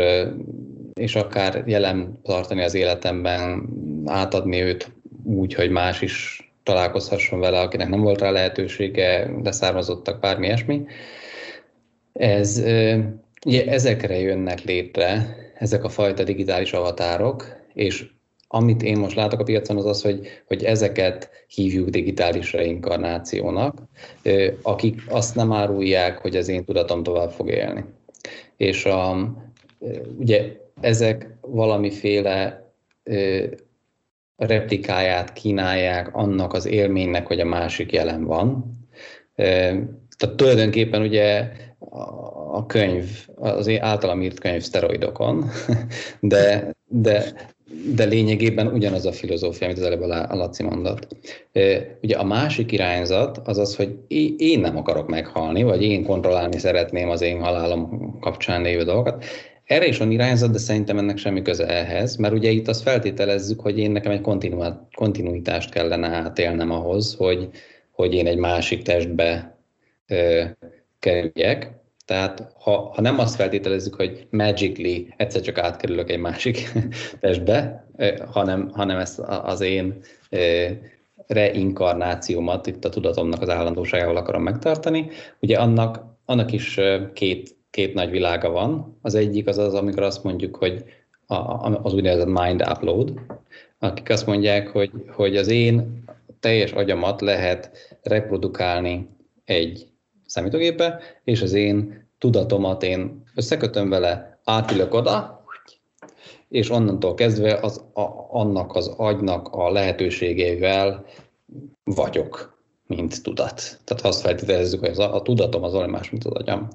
és 0.99 1.15
akár 1.15 1.63
jelen 1.65 2.19
tartani 2.23 2.63
az 2.63 2.73
életemben, 2.73 3.69
átadni 4.05 4.61
őt 4.61 4.91
úgy, 5.23 5.53
hogy 5.53 5.69
más 5.69 6.01
is 6.01 6.43
találkozhasson 6.63 7.39
vele, 7.39 7.59
akinek 7.59 7.89
nem 7.89 8.01
volt 8.01 8.21
rá 8.21 8.29
lehetősége, 8.31 9.31
leszármazottak, 9.43 10.19
bármi 10.19 10.45
ilyesmi. 10.45 10.85
Ez, 12.13 12.63
ugye 13.45 13.65
ezekre 13.65 14.19
jönnek 14.19 14.63
létre 14.63 15.35
ezek 15.57 15.83
a 15.83 15.89
fajta 15.89 16.23
digitális 16.23 16.73
avatárok, 16.73 17.57
és 17.73 18.05
amit 18.47 18.83
én 18.83 18.97
most 18.97 19.15
látok 19.15 19.39
a 19.39 19.43
piacon, 19.43 19.77
az 19.77 19.85
az, 19.85 20.01
hogy, 20.01 20.27
hogy 20.47 20.63
ezeket 20.63 21.29
hívjuk 21.47 21.89
digitális 21.89 22.53
reinkarnációnak, 22.53 23.77
akik 24.61 25.01
azt 25.09 25.35
nem 25.35 25.51
árulják, 25.51 26.17
hogy 26.17 26.35
az 26.35 26.47
én 26.47 26.65
tudatom 26.65 27.03
tovább 27.03 27.31
fog 27.31 27.49
élni. 27.49 27.83
És 28.57 28.85
a, 28.85 29.17
ugye 30.17 30.51
ezek 30.81 31.37
valamiféle 31.41 32.71
ö, 33.03 33.43
replikáját 34.35 35.33
kínálják 35.33 36.15
annak 36.15 36.53
az 36.53 36.65
élménynek, 36.65 37.27
hogy 37.27 37.39
a 37.39 37.45
másik 37.45 37.91
jelen 37.91 38.23
van. 38.23 38.71
Ö, 39.35 39.43
tehát 40.17 40.35
tulajdonképpen 40.35 41.01
ugye 41.01 41.51
a 42.51 42.65
könyv, 42.65 43.05
az 43.35 43.71
általam 43.79 44.21
írt 44.21 44.39
könyv 44.39 44.61
szteroidokon, 44.61 45.45
de, 46.19 46.75
de, 46.85 47.33
de 47.95 48.03
lényegében 48.03 48.67
ugyanaz 48.67 49.05
a 49.05 49.11
filozófia, 49.11 49.67
amit 49.67 49.79
az 49.79 49.85
előbb 49.85 50.01
a 50.01 50.35
Laci 50.35 50.63
mondott. 50.63 51.15
Ugye 52.01 52.17
a 52.17 52.23
másik 52.23 52.71
irányzat 52.71 53.41
az 53.43 53.57
az, 53.57 53.75
hogy 53.75 53.97
én 54.37 54.59
nem 54.59 54.77
akarok 54.77 55.07
meghalni, 55.07 55.63
vagy 55.63 55.83
én 55.83 56.03
kontrollálni 56.03 56.57
szeretném 56.57 57.09
az 57.09 57.21
én 57.21 57.41
halálom 57.41 58.17
kapcsán 58.19 58.61
lévő 58.61 58.83
dolgokat. 58.83 59.25
Erre 59.69 59.87
is 59.87 59.97
van 59.97 60.11
irányzat, 60.11 60.51
de 60.51 60.57
szerintem 60.57 60.97
ennek 60.97 61.17
semmi 61.17 61.41
köze 61.41 61.67
ehhez, 61.67 62.15
mert 62.15 62.33
ugye 62.33 62.49
itt 62.49 62.67
azt 62.67 62.81
feltételezzük, 62.81 63.59
hogy 63.59 63.79
én 63.79 63.91
nekem 63.91 64.11
egy 64.11 64.21
kontinuitást 64.95 65.69
kellene 65.69 66.07
átélnem 66.07 66.71
ahhoz, 66.71 67.15
hogy, 67.15 67.49
hogy 67.91 68.13
én 68.13 68.27
egy 68.27 68.37
másik 68.37 68.81
testbe 68.81 69.57
ö, 70.07 70.43
kerüljek. 70.99 71.71
Tehát 72.05 72.51
ha, 72.59 72.91
ha 72.95 73.01
nem 73.01 73.19
azt 73.19 73.35
feltételezzük, 73.35 73.95
hogy 73.95 74.27
magically 74.29 75.13
egyszer 75.17 75.41
csak 75.41 75.57
átkerülök 75.57 76.09
egy 76.09 76.19
másik 76.19 76.71
testbe, 77.19 77.87
ö, 77.97 78.13
hanem, 78.31 78.69
hanem 78.73 78.97
ezt 78.97 79.19
az 79.19 79.61
én 79.61 79.99
ö, 80.29 80.65
reinkarnációmat 81.27 82.67
itt 82.67 82.85
a 82.85 82.89
tudatomnak 82.89 83.41
az 83.41 83.49
állandóságával 83.49 84.15
akarom 84.15 84.43
megtartani, 84.43 85.09
ugye 85.39 85.57
annak, 85.57 86.05
annak 86.25 86.51
is 86.51 86.79
két 87.13 87.57
két 87.69 87.93
nagy 87.93 88.09
világa 88.09 88.49
van. 88.49 88.97
Az 89.01 89.15
egyik 89.15 89.47
az 89.47 89.57
az, 89.57 89.73
amikor 89.73 90.03
azt 90.03 90.23
mondjuk, 90.23 90.55
hogy 90.55 90.83
az 91.83 91.93
úgynevezett 91.93 92.39
mind 92.41 92.61
upload, 92.61 93.13
akik 93.79 94.09
azt 94.09 94.25
mondják, 94.25 94.67
hogy, 94.67 94.91
hogy 95.07 95.37
az 95.37 95.47
én 95.47 96.03
teljes 96.39 96.71
agyamat 96.71 97.21
lehet 97.21 97.71
reprodukálni 98.01 99.09
egy 99.45 99.87
számítógépbe, 100.25 100.99
és 101.23 101.41
az 101.41 101.53
én 101.53 102.07
tudatomat 102.17 102.83
én 102.83 103.23
összekötöm 103.35 103.89
vele, 103.89 104.39
átülök 104.43 104.93
oda, 104.93 105.43
és 106.49 106.69
onnantól 106.69 107.13
kezdve 107.13 107.53
az, 107.53 107.83
a, 107.93 108.01
annak 108.29 108.75
az 108.75 108.87
agynak 108.87 109.47
a 109.47 109.71
lehetőségével 109.71 111.05
vagyok 111.83 112.58
mint 112.89 113.23
tudat. 113.23 113.79
Tehát 113.83 114.05
azt 114.05 114.21
feltételezzük, 114.21 114.79
hogy 114.79 114.89
az 114.89 114.99
a, 114.99 115.15
a 115.15 115.21
tudatom 115.21 115.63
az 115.63 115.71
valami 115.73 115.91
más, 115.91 116.09
mint 116.09 116.23
az 116.23 116.31
agyam, 116.31 116.67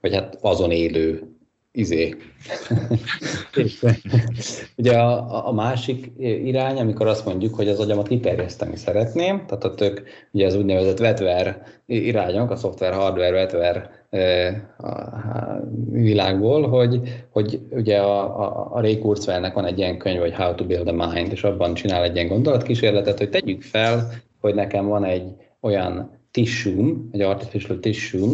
vagy 0.00 0.14
hát 0.14 0.38
azon 0.40 0.70
élő 0.70 1.34
izé. 1.72 2.14
ugye 4.76 4.98
a, 4.98 5.46
a 5.48 5.52
másik 5.52 6.12
irány, 6.18 6.78
amikor 6.78 7.06
azt 7.06 7.24
mondjuk, 7.24 7.54
hogy 7.54 7.68
az 7.68 7.80
agyamat 7.80 8.08
kiterjeszteni 8.08 8.76
szeretném, 8.76 9.46
tehát 9.46 9.64
a 9.64 9.74
tök, 9.74 10.02
ugye 10.32 10.46
az 10.46 10.54
úgynevezett 10.54 10.98
vetver 10.98 11.62
irányok, 11.86 12.50
a 12.50 12.56
szoftver, 12.56 12.92
hardware, 12.92 13.30
vetver 13.30 13.90
a 14.78 14.90
világból, 15.90 16.68
hogy, 16.68 17.00
hogy 17.30 17.60
ugye 17.70 17.98
a, 17.98 18.40
a, 18.40 18.68
a 18.72 18.80
Ray 18.80 18.98
Kurzweilnek 18.98 19.54
van 19.54 19.64
egy 19.64 19.78
ilyen 19.78 19.98
könyv, 19.98 20.20
hogy 20.20 20.34
How 20.34 20.54
to 20.54 20.64
Build 20.64 20.88
a 20.88 20.92
Mind, 20.92 21.32
és 21.32 21.44
abban 21.44 21.74
csinál 21.74 22.02
egy 22.02 22.14
ilyen 22.14 22.28
gondolatkísérletet, 22.28 23.18
hogy 23.18 23.30
tegyük 23.30 23.62
fel, 23.62 24.10
hogy 24.40 24.54
nekem 24.54 24.86
van 24.86 25.04
egy 25.04 25.43
olyan 25.64 26.10
tissue, 26.30 26.94
egy 27.10 27.20
artificial 27.20 27.80
tissue, 27.80 28.28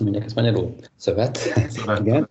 mondják 0.00 0.24
ezt 0.24 0.34
magyarul? 0.34 0.74
Szövet, 0.96 1.36
Szövet. 1.68 2.00
igen, 2.00 2.28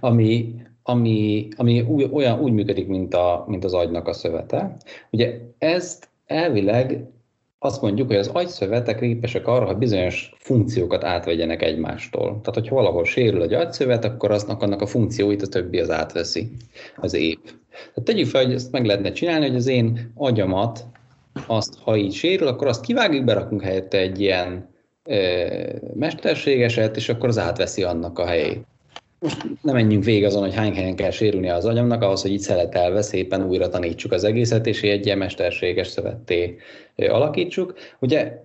ami, 0.00 0.54
ami, 0.82 1.48
ami 1.56 1.80
úgy, 1.80 2.08
olyan, 2.12 2.40
úgy 2.40 2.52
működik, 2.52 2.86
mint, 2.86 3.14
a, 3.14 3.44
mint 3.48 3.64
az 3.64 3.74
agynak 3.74 4.08
a 4.08 4.12
szövete. 4.12 4.76
Ugye 5.10 5.40
ezt 5.58 6.08
elvileg 6.26 7.04
azt 7.58 7.82
mondjuk, 7.82 8.06
hogy 8.06 8.16
az 8.16 8.30
agyszövetek 8.32 8.98
képesek 8.98 9.46
arra, 9.46 9.66
hogy 9.66 9.76
bizonyos 9.76 10.34
funkciókat 10.38 11.04
átvegyenek 11.04 11.62
egymástól. 11.62 12.24
Tehát, 12.24 12.54
hogyha 12.54 12.74
valahol 12.74 13.04
sérül 13.04 13.42
egy 13.42 13.54
agyszövet, 13.54 14.04
akkor 14.04 14.30
aznak 14.30 14.62
annak 14.62 14.80
a 14.80 14.86
funkcióit 14.86 15.42
a 15.42 15.46
többi 15.46 15.78
az 15.78 15.90
átveszi, 15.90 16.50
az 16.96 17.14
épp. 17.14 17.44
Tehát 17.70 18.04
tegyük 18.04 18.26
fel, 18.26 18.44
hogy 18.44 18.54
ezt 18.54 18.72
meg 18.72 18.84
lehetne 18.84 19.12
csinálni, 19.12 19.46
hogy 19.46 19.56
az 19.56 19.66
én 19.66 20.12
agyamat 20.14 20.84
azt, 21.46 21.78
ha 21.82 21.96
így 21.96 22.12
sérül, 22.12 22.46
akkor 22.46 22.66
azt 22.66 22.84
kivágjuk, 22.84 23.24
berakunk 23.24 23.62
helyette 23.62 23.98
egy 23.98 24.20
ilyen 24.20 24.68
ö, 25.04 25.44
mesterségeset, 25.94 26.96
és 26.96 27.08
akkor 27.08 27.28
az 27.28 27.38
átveszi 27.38 27.82
annak 27.82 28.18
a 28.18 28.26
helyét. 28.26 28.66
most 29.18 29.42
nem 29.62 29.74
menjünk 29.74 30.04
végig 30.04 30.24
azon, 30.24 30.42
hogy 30.42 30.54
hány 30.54 30.74
helyen 30.74 30.96
kell 30.96 31.10
sérülni 31.10 31.48
az 31.48 31.64
agyamnak, 31.64 32.02
ahhoz, 32.02 32.22
hogy 32.22 32.32
így 32.32 32.40
szeletelve 32.40 33.02
szépen 33.02 33.46
újra 33.46 33.68
tanítsuk 33.68 34.12
az 34.12 34.24
egészet, 34.24 34.66
és 34.66 34.82
egy 34.82 35.06
ilyen 35.06 35.18
mesterséges 35.18 35.86
szövetté 35.86 36.56
alakítsuk. 36.96 37.74
Ugye, 37.98 38.42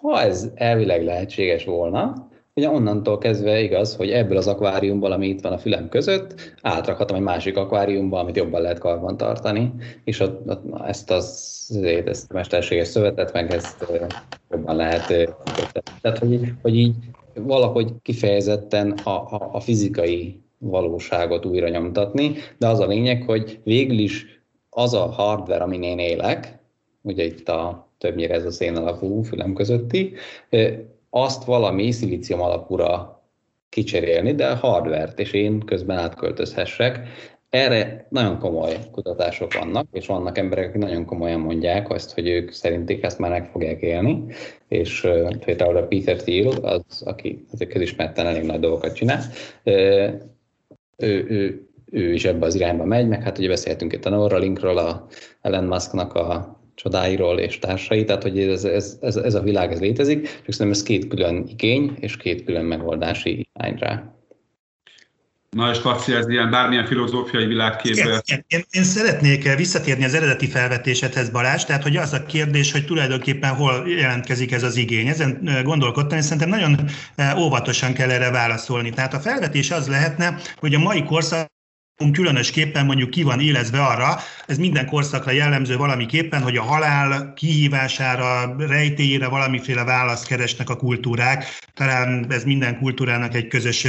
ha 0.00 0.20
ez 0.20 0.48
elvileg 0.54 1.04
lehetséges 1.04 1.64
volna, 1.64 2.28
ugye 2.58 2.70
onnantól 2.70 3.18
kezdve 3.18 3.60
igaz, 3.60 3.96
hogy 3.96 4.10
ebből 4.10 4.36
az 4.36 4.46
akváriumból, 4.46 5.12
ami 5.12 5.26
itt 5.26 5.40
van 5.40 5.52
a 5.52 5.58
fülem 5.58 5.88
között, 5.88 6.54
átrakhatom 6.62 7.16
egy 7.16 7.22
másik 7.22 7.56
akváriumba, 7.56 8.18
amit 8.18 8.36
jobban 8.36 8.60
lehet 8.60 8.78
karban 8.78 9.16
tartani, 9.16 9.72
és 10.04 10.20
ott, 10.20 10.48
ott 10.48 10.80
ezt, 10.86 11.10
az, 11.10 11.78
ezt 12.04 12.30
a 12.30 12.34
mesterséges 12.34 12.88
szövetet, 12.88 13.32
meg 13.32 13.50
ezt 13.50 13.86
jobban 14.50 14.76
lehet 14.76 15.06
Tehát, 16.00 16.18
hogy, 16.18 16.52
hogy 16.62 16.76
így 16.76 16.94
valahogy 17.34 17.92
kifejezetten 18.02 18.90
a, 18.90 19.10
a, 19.10 19.48
a 19.52 19.60
fizikai 19.60 20.40
valóságot 20.58 21.44
újra 21.44 21.68
nyomtatni, 21.68 22.34
de 22.58 22.68
az 22.68 22.80
a 22.80 22.86
lényeg, 22.86 23.22
hogy 23.22 23.60
végül 23.64 23.98
is 23.98 24.42
az 24.70 24.94
a 24.94 25.06
hardware, 25.06 25.62
amin 25.62 25.82
én 25.82 25.98
élek, 25.98 26.58
ugye 27.02 27.24
itt 27.24 27.48
a 27.48 27.88
többnyire 27.98 28.34
ez 28.34 28.44
a 28.44 28.50
szén 28.50 28.76
alapú 28.76 29.22
fülem 29.22 29.52
közötti, 29.52 30.12
azt 31.10 31.44
valami 31.44 31.90
szilícium 31.90 32.40
alapúra 32.40 33.22
kicserélni, 33.68 34.34
de 34.34 34.54
hardvert, 34.54 35.18
és 35.18 35.32
én 35.32 35.60
közben 35.60 35.98
átköltözhessek. 35.98 37.00
Erre 37.50 38.06
nagyon 38.08 38.38
komoly 38.38 38.76
kutatások 38.92 39.54
vannak, 39.54 39.86
és 39.92 40.06
vannak 40.06 40.38
emberek, 40.38 40.68
akik 40.68 40.80
nagyon 40.80 41.04
komolyan 41.04 41.40
mondják 41.40 41.90
azt, 41.90 42.14
hogy 42.14 42.28
ők 42.28 42.52
szerintik 42.52 43.02
ezt 43.02 43.18
már 43.18 43.30
meg 43.30 43.50
fogják 43.50 43.80
élni, 43.80 44.24
és 44.68 45.04
uh, 45.04 45.36
például 45.36 45.76
a 45.76 45.86
Peter 45.86 46.16
Thiel, 46.16 46.48
az, 46.48 47.02
aki 47.02 47.44
azért 47.52 47.70
közismerten 47.70 48.26
elég 48.26 48.42
nagy 48.42 48.60
dolgokat 48.60 48.94
csinál, 48.94 49.22
uh, 49.64 50.12
ő, 50.96 51.26
ő, 51.28 51.68
ő 51.90 52.12
is 52.12 52.24
ebbe 52.24 52.46
az 52.46 52.54
irányba 52.54 52.84
megy, 52.84 53.08
meg 53.08 53.22
hát 53.22 53.38
ugye 53.38 53.48
beszéltünk 53.48 53.92
itt 53.92 54.04
a 54.04 54.10
Neuralinkról, 54.10 54.78
a 54.78 55.06
Elon 55.40 55.64
Musknak 55.64 56.14
a 56.14 56.57
csodáiról 56.82 57.38
és 57.38 57.58
társai, 57.58 58.04
tehát 58.04 58.22
hogy 58.22 58.38
ez, 58.38 58.64
ez, 58.64 58.96
ez, 59.00 59.16
ez 59.16 59.34
a 59.34 59.40
világ 59.40 59.72
ez 59.72 59.80
létezik, 59.80 60.22
csak 60.22 60.52
szerintem 60.52 60.70
ez 60.70 60.82
két 60.82 61.08
külön 61.08 61.44
igény 61.48 61.96
és 62.00 62.16
két 62.16 62.44
külön 62.44 62.64
megoldási 62.64 63.48
irány 63.54 63.76
rá. 63.78 64.12
Na 65.50 65.70
és 65.70 65.82
Laci, 65.82 66.12
ez 66.12 66.28
ilyen 66.28 66.50
bármilyen 66.50 66.86
filozófiai 66.86 67.46
világképbe. 67.46 68.22
Én, 68.24 68.44
én, 68.46 68.64
én 68.70 68.84
szeretnék 68.84 69.56
visszatérni 69.56 70.04
az 70.04 70.14
eredeti 70.14 70.46
felvetésedhez, 70.46 71.30
Balázs, 71.30 71.64
tehát 71.64 71.82
hogy 71.82 71.96
az 71.96 72.12
a 72.12 72.22
kérdés, 72.22 72.72
hogy 72.72 72.84
tulajdonképpen 72.84 73.54
hol 73.54 73.88
jelentkezik 73.88 74.52
ez 74.52 74.62
az 74.62 74.76
igény. 74.76 75.06
Ezen 75.06 75.48
gondolkodtam, 75.64 76.18
és 76.18 76.24
szerintem 76.24 76.48
nagyon 76.48 76.78
óvatosan 77.38 77.92
kell 77.92 78.10
erre 78.10 78.30
válaszolni. 78.30 78.90
Tehát 78.90 79.14
a 79.14 79.20
felvetés 79.20 79.70
az 79.70 79.88
lehetne, 79.88 80.38
hogy 80.56 80.74
a 80.74 80.78
mai 80.78 81.04
korszak 81.04 81.56
különösképpen 82.12 82.84
mondjuk 82.86 83.10
ki 83.10 83.22
van 83.22 83.40
élezve 83.40 83.82
arra, 83.82 84.18
ez 84.46 84.58
minden 84.58 84.86
korszakra 84.86 85.30
jellemző 85.30 85.76
valamiképpen, 85.76 86.42
hogy 86.42 86.56
a 86.56 86.62
halál 86.62 87.32
kihívására, 87.36 88.54
rejtélyére 88.58 89.28
valamiféle 89.28 89.84
választ 89.84 90.26
keresnek 90.26 90.70
a 90.70 90.76
kultúrák. 90.76 91.58
Talán 91.74 92.26
ez 92.28 92.44
minden 92.44 92.78
kultúrának 92.78 93.34
egy 93.34 93.48
közös 93.48 93.86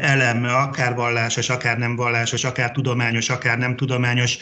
elem, 0.00 0.44
akár 0.44 0.94
vallásos, 0.94 1.48
akár 1.48 1.78
nem 1.78 1.96
vallásos, 1.96 2.44
akár 2.44 2.70
tudományos, 2.70 3.28
akár 3.28 3.58
nem 3.58 3.76
tudományos 3.76 4.38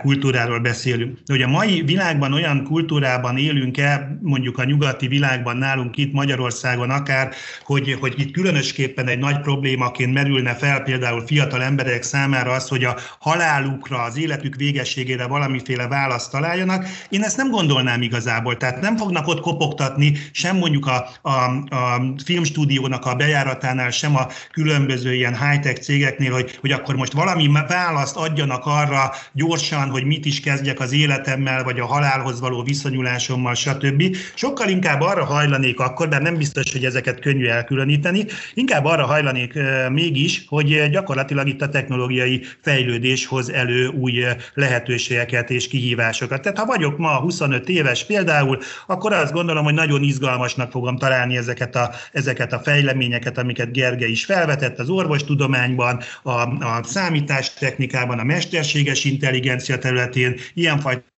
kultúráról 0.00 0.58
beszélünk. 0.58 1.18
De 1.26 1.32
hogy 1.32 1.42
a 1.42 1.48
mai 1.48 1.82
világban 1.82 2.32
olyan 2.32 2.64
kultúrában 2.64 3.38
élünk 3.38 3.78
el, 3.78 4.18
mondjuk 4.22 4.58
a 4.58 4.64
nyugati 4.64 5.06
világban 5.06 5.56
nálunk 5.56 5.96
itt 5.96 6.12
Magyarországon 6.12 6.90
akár, 6.90 7.34
hogy, 7.64 7.96
hogy 8.00 8.14
itt 8.16 8.32
különösképpen 8.32 9.08
egy 9.08 9.18
nagy 9.18 9.40
problémaként 9.40 10.14
merülne 10.14 10.54
fel 10.54 10.80
például 10.80 11.26
fiatal 11.26 11.62
emberek 11.62 12.02
számára, 12.02 12.41
számára 12.42 12.52
az, 12.52 12.68
hogy 12.68 12.84
a 12.84 12.96
halálukra, 13.18 14.02
az 14.02 14.18
életük 14.18 14.54
végességére 14.56 15.26
valamiféle 15.26 15.86
választ 15.88 16.30
találjanak. 16.30 16.86
Én 17.08 17.22
ezt 17.22 17.36
nem 17.36 17.50
gondolnám 17.50 18.02
igazából, 18.02 18.56
tehát 18.56 18.80
nem 18.80 18.96
fognak 18.96 19.26
ott 19.26 19.40
kopogtatni 19.40 20.12
sem 20.32 20.56
mondjuk 20.56 20.86
a, 20.86 21.08
a, 21.22 21.30
a 21.74 22.02
filmstúdiónak 22.24 23.06
a 23.06 23.14
bejáratánál, 23.14 23.90
sem 23.90 24.16
a 24.16 24.26
különböző 24.52 25.14
ilyen 25.14 25.38
high-tech 25.38 25.80
cégeknél, 25.80 26.32
hogy, 26.32 26.58
hogy 26.60 26.72
akkor 26.72 26.94
most 26.94 27.12
valami 27.12 27.50
választ 27.68 28.16
adjanak 28.16 28.62
arra 28.66 29.12
gyorsan, 29.32 29.90
hogy 29.90 30.04
mit 30.04 30.24
is 30.24 30.40
kezdjek 30.40 30.80
az 30.80 30.92
életemmel, 30.92 31.64
vagy 31.64 31.80
a 31.80 31.86
halálhoz 31.86 32.40
való 32.40 32.62
viszonyulásommal, 32.62 33.54
stb. 33.54 34.16
Sokkal 34.34 34.68
inkább 34.68 35.00
arra 35.00 35.24
hajlanék 35.24 35.80
akkor, 35.80 36.08
bár 36.08 36.22
nem 36.22 36.36
biztos, 36.36 36.72
hogy 36.72 36.84
ezeket 36.84 37.20
könnyű 37.20 37.46
elkülöníteni, 37.46 38.24
inkább 38.54 38.84
arra 38.84 39.06
hajlanék 39.06 39.54
e, 39.54 39.88
mégis, 39.90 40.44
hogy 40.48 40.90
gyakorlatilag 40.90 41.48
itt 41.48 41.62
a 41.62 41.68
technológiai 41.68 42.31
technológiai 42.32 42.56
fejlődés 42.60 43.26
hoz 43.26 43.50
elő 43.50 43.86
új 43.86 44.24
eh, 44.24 44.36
lehetőségeket 44.54 45.50
és 45.50 45.68
kihívásokat. 45.68 46.42
Tehát 46.42 46.58
ha 46.58 46.64
vagyok 46.64 46.98
ma 46.98 47.20
25 47.20 47.68
éves 47.68 48.04
például, 48.04 48.58
akkor 48.86 49.12
azt 49.12 49.32
gondolom, 49.32 49.64
hogy 49.64 49.74
nagyon 49.74 50.02
izgalmasnak 50.02 50.70
fogom 50.70 50.96
találni 50.96 51.36
ezeket 51.36 51.76
a, 51.76 51.90
ezeket 52.12 52.52
a 52.52 52.58
fejleményeket, 52.58 53.38
amiket 53.38 53.72
Gerge 53.72 54.06
is 54.06 54.24
felvetett 54.24 54.78
az 54.78 54.88
orvostudományban, 54.88 56.00
a, 56.22 56.30
a 56.64 56.82
számítástechnikában, 56.82 58.18
a 58.18 58.24
mesterséges 58.24 59.04
intelligencia 59.04 59.78
területén, 59.78 60.36
ilyenfajta 60.54 61.10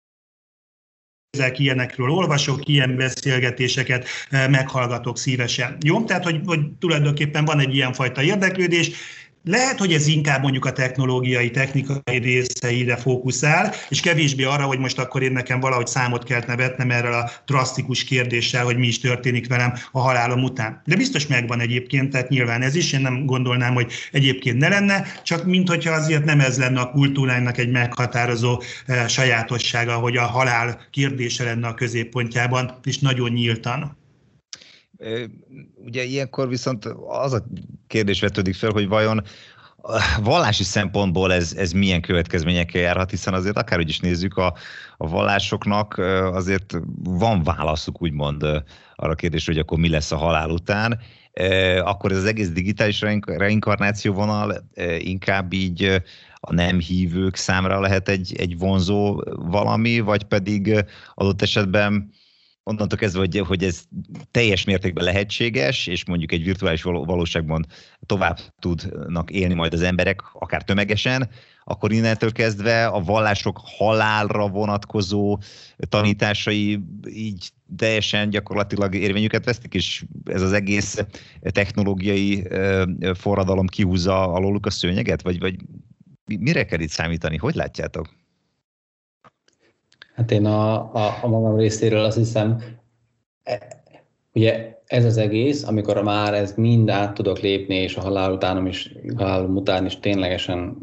ezek 1.38 1.60
ilyenekről 1.60 2.10
olvasok, 2.10 2.68
ilyen 2.68 2.96
beszélgetéseket 2.96 4.08
meghallgatok 4.30 5.18
szívesen. 5.18 5.78
Jó? 5.86 6.04
Tehát, 6.04 6.24
hogy, 6.24 6.42
hogy 6.46 6.60
tulajdonképpen 6.80 7.46
van 7.46 7.60
egy 7.60 7.76
ilyenfajta 7.76 8.22
érdeklődés, 8.22 8.92
lehet, 9.44 9.80
hogy 9.80 9.94
ez 9.94 10.08
inkább 10.08 10.42
mondjuk 10.42 10.66
a 10.66 10.72
technológiai, 10.72 11.52
technikai 11.52 12.18
részeire 12.18 12.96
fókuszál, 12.96 13.74
és 13.90 14.00
kevésbé 14.00 14.44
arra, 14.44 14.64
hogy 14.64 14.80
most 14.80 15.00
akkor 15.00 15.24
én 15.24 15.32
nekem 15.32 15.60
valahogy 15.60 15.88
számot 15.88 16.24
kell 16.24 16.44
nevetnem 16.48 16.92
erről 16.92 17.14
a 17.14 17.30
drasztikus 17.46 18.04
kérdéssel, 18.04 18.64
hogy 18.64 18.78
mi 18.78 18.88
is 18.88 19.00
történik 19.00 19.48
velem 19.48 19.74
a 19.92 20.00
halálom 20.00 20.44
után. 20.44 20.82
De 20.86 20.96
biztos 20.96 21.28
megvan 21.28 21.60
egyébként, 21.60 22.12
tehát 22.12 22.30
nyilván 22.30 22.62
ez 22.62 22.76
is, 22.76 22.94
én 22.94 23.02
nem 23.02 23.26
gondolnám, 23.26 23.74
hogy 23.74 23.92
egyébként 24.12 24.58
ne 24.58 24.68
lenne, 24.68 25.06
csak 25.24 25.46
mint 25.46 25.70
hogyha 25.70 25.94
azért 25.94 26.26
nem 26.26 26.40
ez 26.40 26.58
lenne 26.58 26.80
a 26.80 26.92
kultúrának 26.92 27.58
egy 27.58 27.70
meghatározó 27.70 28.62
eh, 28.86 29.08
sajátossága, 29.08 29.94
hogy 29.94 30.18
a 30.18 30.26
halál 30.26 30.82
kérdése 30.92 31.44
lenne 31.44 31.68
a 31.68 31.74
középpontjában, 31.74 32.80
és 32.84 32.98
nagyon 32.98 33.32
nyíltan. 33.32 34.02
Ugye 35.86 36.04
ilyenkor 36.04 36.48
viszont 36.48 36.86
az 37.08 37.34
a 37.34 37.46
kérdés 37.88 38.22
vetődik 38.22 38.56
fel, 38.56 38.72
hogy 38.72 38.88
vajon 38.88 39.24
vallási 40.22 40.64
szempontból 40.64 41.34
ez, 41.34 41.54
ez 41.58 41.72
milyen 41.72 42.02
következményekkel 42.02 42.82
járhat, 42.82 43.10
hiszen 43.10 43.34
azért 43.34 43.58
akárhogy 43.58 43.90
is 43.90 44.00
nézzük, 44.00 44.38
a, 44.38 44.54
a 44.98 45.08
vallásoknak 45.08 45.98
azért 46.34 46.80
van 47.04 47.44
válaszuk 47.44 48.02
úgymond 48.02 48.44
arra 48.96 49.12
a 49.12 49.16
kérdésre, 49.16 49.52
hogy 49.52 49.62
akkor 49.62 49.78
mi 49.78 49.90
lesz 49.90 50.12
a 50.12 50.18
halál 50.18 50.50
után, 50.50 51.00
akkor 51.84 52.12
ez 52.12 52.18
az 52.18 52.26
egész 52.26 52.50
digitális 52.50 53.02
reinkarnáció 53.26 54.14
vonal 54.14 54.70
inkább 54.98 55.54
így 55.54 56.02
a 56.40 56.54
nem 56.54 56.80
hívők 56.80 57.36
számra 57.36 57.80
lehet 57.80 58.10
egy, 58.10 58.36
egy 58.38 58.58
vonzó 58.58 59.24
valami, 59.36 60.00
vagy 60.00 60.24
pedig 60.24 60.86
adott 61.16 61.42
esetben 61.42 62.10
onnantól 62.64 62.98
kezdve, 62.98 63.20
hogy, 63.20 63.38
hogy 63.38 63.64
ez 63.64 63.84
teljes 64.32 64.64
mértékben 64.64 65.04
lehetséges, 65.04 65.88
és 65.88 66.06
mondjuk 66.06 66.32
egy 66.32 66.44
virtuális 66.44 66.82
valóságban 66.82 67.66
tovább 68.06 68.40
tudnak 68.60 69.32
élni 69.32 69.54
majd 69.54 69.74
az 69.74 69.82
emberek, 69.82 70.22
akár 70.34 70.64
tömegesen, 70.64 71.30
akkor 71.64 71.92
innentől 71.92 72.32
kezdve 72.32 72.86
a 72.86 73.00
vallások 73.00 73.62
halálra 73.64 74.48
vonatkozó 74.48 75.40
tanításai 75.90 76.80
így 77.10 77.50
teljesen 77.76 78.30
gyakorlatilag 78.30 78.96
érvényüket 78.96 79.46
vesztik, 79.46 79.74
és 79.74 80.06
ez 80.26 80.42
az 80.42 80.54
egész 80.54 81.06
technológiai 81.42 82.48
forradalom 83.14 83.68
kihúzza 83.68 84.34
alóluk 84.34 84.66
a 84.66 84.70
szőnyeget, 84.70 85.22
vagy, 85.22 85.40
vagy 85.40 85.56
mire 86.26 86.66
kell 86.66 86.80
itt 86.80 86.90
számítani? 86.90 87.38
Hogy 87.38 87.56
látjátok? 87.56 88.23
Hát 90.16 90.32
én 90.32 90.46
a, 90.46 90.74
a, 90.94 91.18
a 91.22 91.28
magam 91.28 91.58
részéről 91.58 92.04
azt 92.04 92.18
hiszem, 92.18 92.64
e, 93.44 93.84
ugye 94.34 94.82
ez 94.86 95.06
az 95.06 95.18
egész, 95.18 95.64
amikor 95.64 96.04
már 96.04 96.34
ez 96.34 96.54
mind 96.56 96.90
át 96.90 97.14
tudok 97.14 97.40
lépni, 97.40 97.76
és 97.76 97.96
a 97.96 98.02
halál 98.02 98.32
után 98.32 98.68
is, 98.68 98.96
halálom 99.16 99.56
után 99.56 99.86
is 99.86 100.00
ténylegesen 100.00 100.78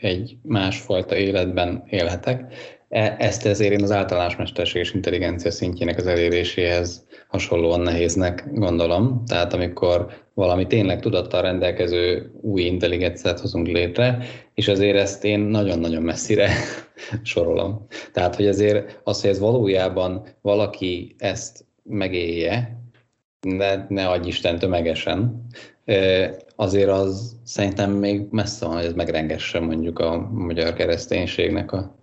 egy 0.00 0.36
másfajta 0.42 1.16
életben 1.16 1.84
élhetek. 1.86 2.54
E, 2.88 3.16
ezt 3.18 3.46
ezért 3.46 3.72
én 3.72 3.82
az 3.82 3.90
általános 3.90 4.36
mesterséges 4.36 4.94
intelligencia 4.94 5.50
szintjének 5.50 5.98
az 5.98 6.06
eléréséhez 6.06 7.06
hasonlóan 7.28 7.80
nehéznek 7.80 8.48
gondolom. 8.52 9.24
Tehát 9.26 9.52
amikor 9.52 10.06
valami 10.34 10.66
tényleg 10.66 11.00
tudattal 11.00 11.42
rendelkező 11.42 12.32
új 12.40 12.62
intelligenciát 12.62 13.40
hozunk 13.40 13.66
létre, 13.66 14.18
és 14.54 14.68
azért 14.68 14.96
ezt 14.96 15.24
én 15.24 15.40
nagyon-nagyon 15.40 16.02
messzire 16.02 16.50
sorolom. 17.22 17.86
Tehát, 18.12 18.36
hogy 18.36 18.46
azért 18.46 19.00
az, 19.04 19.20
hogy 19.20 19.30
ez 19.30 19.38
valójában 19.38 20.26
valaki 20.40 21.14
ezt 21.18 21.64
megélje, 21.82 22.80
ne, 23.40 23.86
ne 23.88 24.08
adj 24.08 24.28
Isten 24.28 24.58
tömegesen, 24.58 25.46
azért 26.56 26.90
az 26.90 27.36
szerintem 27.44 27.90
még 27.90 28.26
messze 28.30 28.66
van, 28.66 28.76
hogy 28.76 28.84
ez 28.84 28.92
megrengesse 28.92 29.60
mondjuk 29.60 29.98
a 29.98 30.28
magyar 30.32 30.72
kereszténységnek 30.72 31.72
a, 31.72 31.96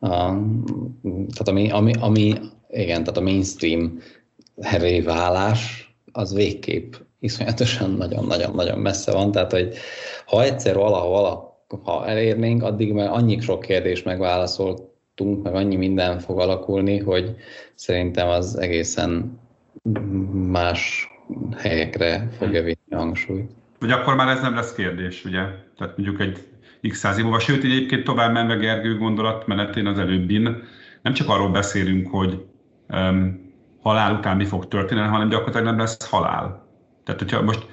a 0.00 0.08
tehát 1.02 1.48
ami, 1.48 1.70
ami, 1.70 1.92
ami, 2.00 2.34
igen, 2.70 3.04
tehát 3.04 3.16
a 3.16 3.20
mainstream 3.20 3.98
válás, 5.04 5.94
az 6.12 6.34
végképp 6.34 6.94
iszonyatosan 7.20 7.90
nagyon-nagyon-nagyon 7.90 8.78
messze 8.78 9.12
van, 9.12 9.32
tehát 9.32 9.52
hogy 9.52 9.74
ha 10.26 10.42
egyszer 10.42 10.74
valahol 10.76 11.49
ha 11.84 12.06
elérnénk, 12.06 12.62
addig 12.62 12.92
már 12.92 13.08
annyi 13.10 13.40
sok 13.40 13.60
kérdés 13.60 14.02
megválaszoltunk, 14.02 15.42
meg 15.42 15.54
annyi 15.54 15.76
minden 15.76 16.18
fog 16.18 16.40
alakulni, 16.40 16.98
hogy 16.98 17.34
szerintem 17.74 18.28
az 18.28 18.58
egészen 18.58 19.38
más 20.32 21.08
helyekre 21.56 22.28
fogja 22.38 22.62
vinni 22.62 22.76
a 22.90 22.96
hangsúlyt. 22.96 23.50
Vagy 23.78 23.90
akkor 23.90 24.14
már 24.14 24.28
ez 24.28 24.40
nem 24.40 24.54
lesz 24.54 24.74
kérdés, 24.74 25.24
ugye? 25.24 25.42
Tehát 25.76 25.96
mondjuk 25.96 26.20
egy 26.20 26.46
x 26.88 26.98
száz 26.98 27.18
év 27.18 27.24
múlva, 27.24 27.38
sőt, 27.38 27.64
egyébként 27.64 28.04
tovább 28.04 28.32
menve 28.32 28.54
Gergő 28.54 28.98
gondolat 28.98 29.46
menetén 29.46 29.86
az 29.86 29.98
előbbin, 29.98 30.62
nem 31.02 31.12
csak 31.12 31.28
arról 31.28 31.50
beszélünk, 31.50 32.10
hogy 32.10 32.44
um, 32.88 33.52
halál 33.82 34.14
után 34.14 34.36
mi 34.36 34.44
fog 34.44 34.68
történni, 34.68 35.00
hanem 35.00 35.28
gyakorlatilag 35.28 35.66
nem 35.66 35.78
lesz 35.78 36.08
halál. 36.08 36.66
Tehát, 37.04 37.20
hogyha 37.20 37.42
most 37.42 37.66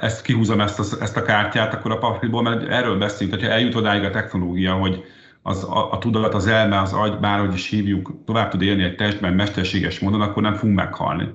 ezt 0.00 0.22
kihúzom 0.22 0.60
ezt 0.60 0.78
a, 0.78 1.02
ezt 1.02 1.16
a 1.16 1.22
kártyát, 1.22 1.74
akkor 1.74 1.90
a 1.90 1.98
papírból, 1.98 2.42
mert 2.42 2.68
erről 2.68 2.98
beszélünk, 2.98 3.38
hogyha 3.38 3.52
eljut 3.52 3.74
odáig 3.74 4.04
a 4.04 4.10
technológia, 4.10 4.74
hogy 4.74 5.04
az, 5.42 5.64
a, 5.64 5.92
a 5.92 5.98
tudat, 5.98 6.34
az 6.34 6.46
elme, 6.46 6.80
az 6.80 6.92
agy, 6.92 7.18
bárhogy 7.18 7.54
is 7.54 7.68
hívjuk, 7.68 8.14
tovább 8.26 8.50
tud 8.50 8.62
élni 8.62 8.82
egy 8.82 8.96
testben 8.96 9.32
mesterséges 9.32 9.98
módon, 9.98 10.20
akkor 10.20 10.42
nem 10.42 10.54
fogunk 10.54 10.76
meghalni. 10.76 11.28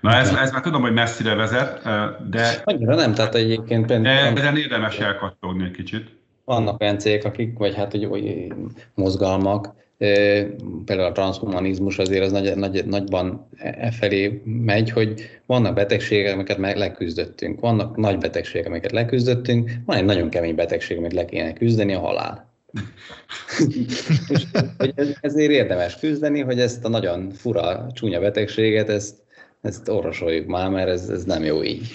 Na 0.00 0.14
ez, 0.14 0.34
ez 0.34 0.52
már 0.52 0.60
tudom, 0.60 0.82
hogy 0.82 0.92
messzire 0.92 1.34
vezet, 1.34 1.82
de... 2.30 2.62
Annyira 2.64 2.94
nem, 2.94 3.14
tehát 3.14 3.34
egyébként... 3.34 3.86
De 3.86 4.10
ezen 4.10 4.56
érdemes 4.56 4.98
elkattogni 4.98 5.64
egy 5.64 5.70
kicsit. 5.70 6.16
Vannak 6.44 6.80
olyan 6.80 6.98
cégek, 6.98 7.24
akik, 7.24 7.58
vagy 7.58 7.74
hát 7.74 7.90
hogy, 7.90 8.04
hogy 8.04 8.52
mozgalmak, 8.94 9.74
például 10.84 11.08
a 11.08 11.12
transhumanizmus 11.12 11.98
azért 11.98 12.24
az 12.24 12.32
nagy, 12.32 12.56
nagy, 12.56 12.86
nagyban 12.86 13.48
e, 13.56 13.90
felé 13.90 14.42
megy, 14.44 14.90
hogy 14.90 15.40
vannak 15.46 15.74
betegségek, 15.74 16.34
amiket 16.34 16.58
meg 16.58 16.76
leküzdöttünk, 16.76 17.60
vannak 17.60 17.96
nagy 17.96 18.18
betegségek, 18.18 18.66
amiket 18.66 18.92
leküzdöttünk, 18.92 19.70
van 19.84 19.96
egy 19.96 20.04
nagyon 20.04 20.28
kemény 20.28 20.54
betegség, 20.54 20.96
amit 20.96 21.12
le 21.12 21.24
kéne 21.24 21.52
küzdeni, 21.52 21.94
a 21.94 21.98
halál. 21.98 22.52
és, 24.28 24.42
hogy 24.78 24.94
ezért 25.20 25.50
érdemes 25.50 25.98
küzdeni, 25.98 26.40
hogy 26.40 26.60
ezt 26.60 26.84
a 26.84 26.88
nagyon 26.88 27.30
fura, 27.30 27.86
csúnya 27.94 28.20
betegséget, 28.20 28.88
ezt, 28.88 29.14
ezt 29.60 29.88
orvosoljuk 29.88 30.46
már, 30.46 30.70
mert 30.70 30.88
ez, 30.88 31.08
ez 31.08 31.24
nem 31.24 31.44
jó 31.44 31.62
így. 31.62 31.88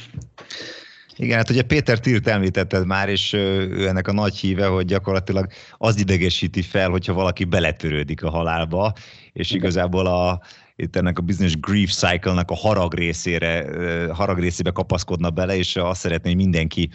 Igen, 1.18 1.38
hát 1.38 1.50
ugye 1.50 1.62
Péter 1.62 2.00
Tirt 2.00 2.28
említetted 2.28 2.86
már, 2.86 3.10
és 3.10 3.34
ő 3.34 3.88
ennek 3.88 4.08
a 4.08 4.14
nagy 4.14 4.38
híve, 4.38 4.66
hogy 4.66 4.86
gyakorlatilag 4.86 5.48
az 5.78 6.00
idegesíti 6.00 6.62
fel, 6.62 6.90
hogyha 6.90 7.14
valaki 7.14 7.44
beletörődik 7.44 8.24
a 8.24 8.30
halálba, 8.30 8.94
és 9.34 9.52
igazából 9.52 10.06
a, 10.06 10.42
itt 10.76 10.96
ennek 10.96 11.20
a 11.20 11.22
business 11.22 11.56
grief 11.60 11.92
cycle-nak 11.92 12.52
a 12.52 12.56
harag 12.56 12.94
részére, 12.94 13.66
harag 14.14 14.40
részébe 14.40 14.72
kapaszkodna 14.72 15.30
bele, 15.30 15.56
és 15.56 15.76
azt 15.76 16.00
szeretné, 16.00 16.30
hogy 16.30 16.40
mindenki 16.40 16.90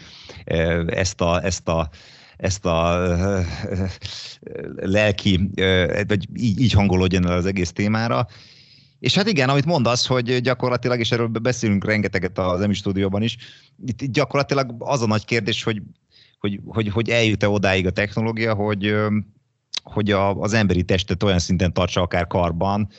ezt 0.85 1.21
a, 1.21 1.43
ezt 1.43 1.67
a 1.67 1.89
ezt 2.37 2.65
a 2.65 2.97
lelki, 4.75 5.49
vagy 6.07 6.27
így, 6.35 6.61
így 6.61 6.71
hangolódjon 6.71 7.27
el 7.27 7.37
az 7.37 7.45
egész 7.45 7.71
témára. 7.71 8.27
És 8.99 9.15
hát 9.15 9.27
igen, 9.27 9.49
amit 9.49 9.65
mondasz, 9.65 10.07
hogy 10.07 10.41
gyakorlatilag, 10.41 10.99
és 10.99 11.11
erről 11.11 11.27
beszélünk 11.27 11.85
rengeteget 11.85 12.37
az 12.37 12.61
EMI 12.61 12.73
stúdióban 12.73 13.21
is, 13.21 13.37
itt, 13.85 14.03
gyakorlatilag 14.03 14.75
az 14.77 15.01
a 15.01 15.07
nagy 15.07 15.25
kérdés, 15.25 15.63
hogy, 15.63 15.81
hogy, 16.39 16.59
hogy, 16.65 16.89
hogy 16.89 17.09
eljut-e 17.09 17.49
odáig 17.49 17.85
a 17.85 17.91
technológia, 17.91 18.53
hogy, 18.53 18.95
hogy 19.83 20.11
a, 20.11 20.35
az 20.35 20.53
emberi 20.53 20.83
testet 20.83 21.23
olyan 21.23 21.39
szinten 21.39 21.73
tartsa 21.73 22.01
akár 22.01 22.27
karban, 22.27 22.89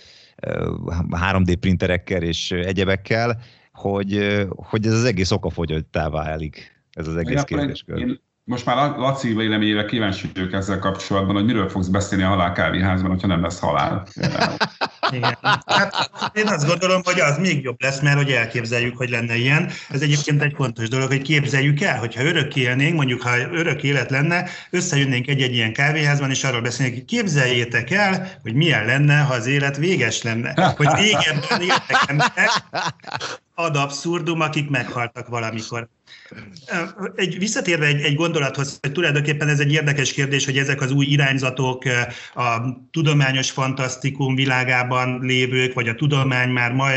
3D 1.10 1.56
printerekkel 1.60 2.22
és 2.22 2.50
egyebekkel, 2.50 3.40
hogy, 3.72 4.42
hogy 4.56 4.86
ez 4.86 4.92
az 4.92 5.04
egész 5.04 5.30
okafogyottá 5.30 6.08
válik, 6.08 6.84
ez 6.92 7.06
az 7.06 7.16
egész 7.16 7.42
kérdéskör. 7.42 7.98
Én, 7.98 8.20
most 8.44 8.66
már 8.66 8.96
Laci 8.96 9.34
véleményére 9.34 9.84
kíváncsi 9.84 10.30
vagyok 10.34 10.52
ezzel 10.52 10.78
kapcsolatban, 10.78 11.34
hogy 11.34 11.44
miről 11.44 11.68
fogsz 11.68 11.86
beszélni 11.86 12.24
a 12.24 12.28
halál 12.28 12.52
kávéházban, 12.52 13.10
hogyha 13.10 13.26
nem 13.26 13.42
lesz 13.42 13.58
halál. 13.58 14.06
Igen. 15.10 15.38
Hát 15.66 16.10
én 16.34 16.46
azt 16.46 16.66
gondolom, 16.66 17.00
hogy 17.04 17.20
az 17.20 17.38
még 17.38 17.62
jobb 17.62 17.82
lesz, 17.82 18.00
mert 18.00 18.16
hogy 18.16 18.30
elképzeljük, 18.30 18.96
hogy 18.96 19.10
lenne 19.10 19.36
ilyen. 19.36 19.70
Ez 19.88 20.00
egyébként 20.00 20.42
egy 20.42 20.52
fontos 20.56 20.88
dolog, 20.88 21.08
hogy 21.08 21.22
képzeljük 21.22 21.80
el, 21.80 21.98
hogyha 21.98 22.24
örök 22.24 22.56
élnénk, 22.56 22.94
mondjuk 22.94 23.22
ha 23.22 23.38
örök 23.38 23.82
élet 23.82 24.10
lenne, 24.10 24.48
összejönnénk 24.70 25.28
egy-egy 25.28 25.54
ilyen 25.54 25.72
kávéházban, 25.72 26.30
és 26.30 26.44
arról 26.44 26.60
beszélnénk, 26.60 26.96
hogy 26.96 27.04
képzeljétek 27.04 27.90
el, 27.90 28.38
hogy 28.42 28.54
milyen 28.54 28.84
lenne, 28.84 29.18
ha 29.18 29.34
az 29.34 29.46
élet 29.46 29.76
véges 29.76 30.22
lenne. 30.22 30.74
Hogy 30.76 30.88
régebben 30.94 31.60
éltek 31.60 32.04
emberek, 32.06 32.50
ad 33.60 33.76
abszurdum, 33.76 34.40
akik 34.40 34.70
meghaltak 34.70 35.28
valamikor. 35.28 35.88
Egy, 37.16 37.38
visszatérve 37.38 37.86
egy, 37.86 38.00
egy 38.00 38.14
gondolathoz, 38.14 38.78
hogy 38.80 38.92
tulajdonképpen 38.92 39.48
ez 39.48 39.60
egy 39.60 39.72
érdekes 39.72 40.12
kérdés, 40.12 40.44
hogy 40.44 40.58
ezek 40.58 40.80
az 40.80 40.90
új 40.90 41.06
irányzatok 41.06 41.82
a 42.34 42.58
tudományos 42.90 43.50
fantasztikum 43.50 44.34
világában 44.34 44.89
lévők, 45.20 45.74
vagy 45.74 45.88
a 45.88 45.94
tudomány 45.94 46.48
már 46.48 46.72
ma 46.72 46.88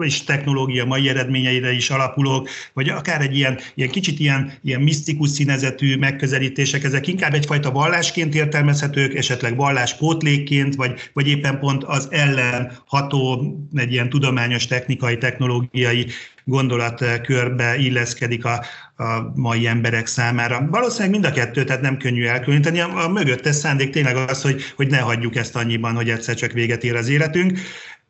és 0.00 0.24
technológia 0.24 0.84
mai 0.84 1.08
eredményeire 1.08 1.72
is 1.72 1.90
alapulók, 1.90 2.48
vagy 2.72 2.88
akár 2.88 3.20
egy 3.20 3.36
ilyen, 3.36 3.58
ilyen 3.74 3.90
kicsit 3.90 4.18
ilyen, 4.18 4.52
ilyen 4.62 4.80
misztikus 4.80 5.30
színezetű 5.30 5.96
megközelítések, 5.96 6.84
ezek 6.84 7.06
inkább 7.06 7.34
egyfajta 7.34 7.70
vallásként 7.70 8.34
értelmezhetők, 8.34 9.14
esetleg 9.14 9.56
valláspótlékként, 9.56 10.74
vagy, 10.74 11.10
vagy 11.12 11.28
éppen 11.28 11.58
pont 11.58 11.84
az 11.84 12.08
ellen 12.10 12.78
ható, 12.86 13.54
egy 13.74 13.92
ilyen 13.92 14.08
tudományos, 14.08 14.66
technikai, 14.66 15.18
technológiai 15.18 16.06
gondolatkörbe 16.44 17.76
illeszkedik 17.76 18.44
a, 18.44 18.64
a 18.96 19.32
mai 19.34 19.66
emberek 19.66 20.06
számára. 20.06 20.66
Valószínűleg 20.70 21.10
mind 21.10 21.24
a 21.24 21.32
kettő, 21.32 21.64
tehát 21.64 21.82
nem 21.82 21.96
könnyű 21.96 22.26
elkülöníteni. 22.26 22.80
A, 22.80 23.04
a 23.04 23.08
mögöttes 23.08 23.54
szándék 23.54 23.90
tényleg 23.90 24.16
az, 24.16 24.42
hogy, 24.42 24.62
hogy 24.76 24.88
ne 24.88 24.98
hagyjuk 24.98 25.36
ezt 25.36 25.56
annyiban, 25.56 25.94
hogy 25.94 26.10
egyszer 26.10 26.34
csak 26.34 26.52
véget 26.52 26.84
ér 26.84 26.96
az 26.96 27.08
életünk. 27.08 27.58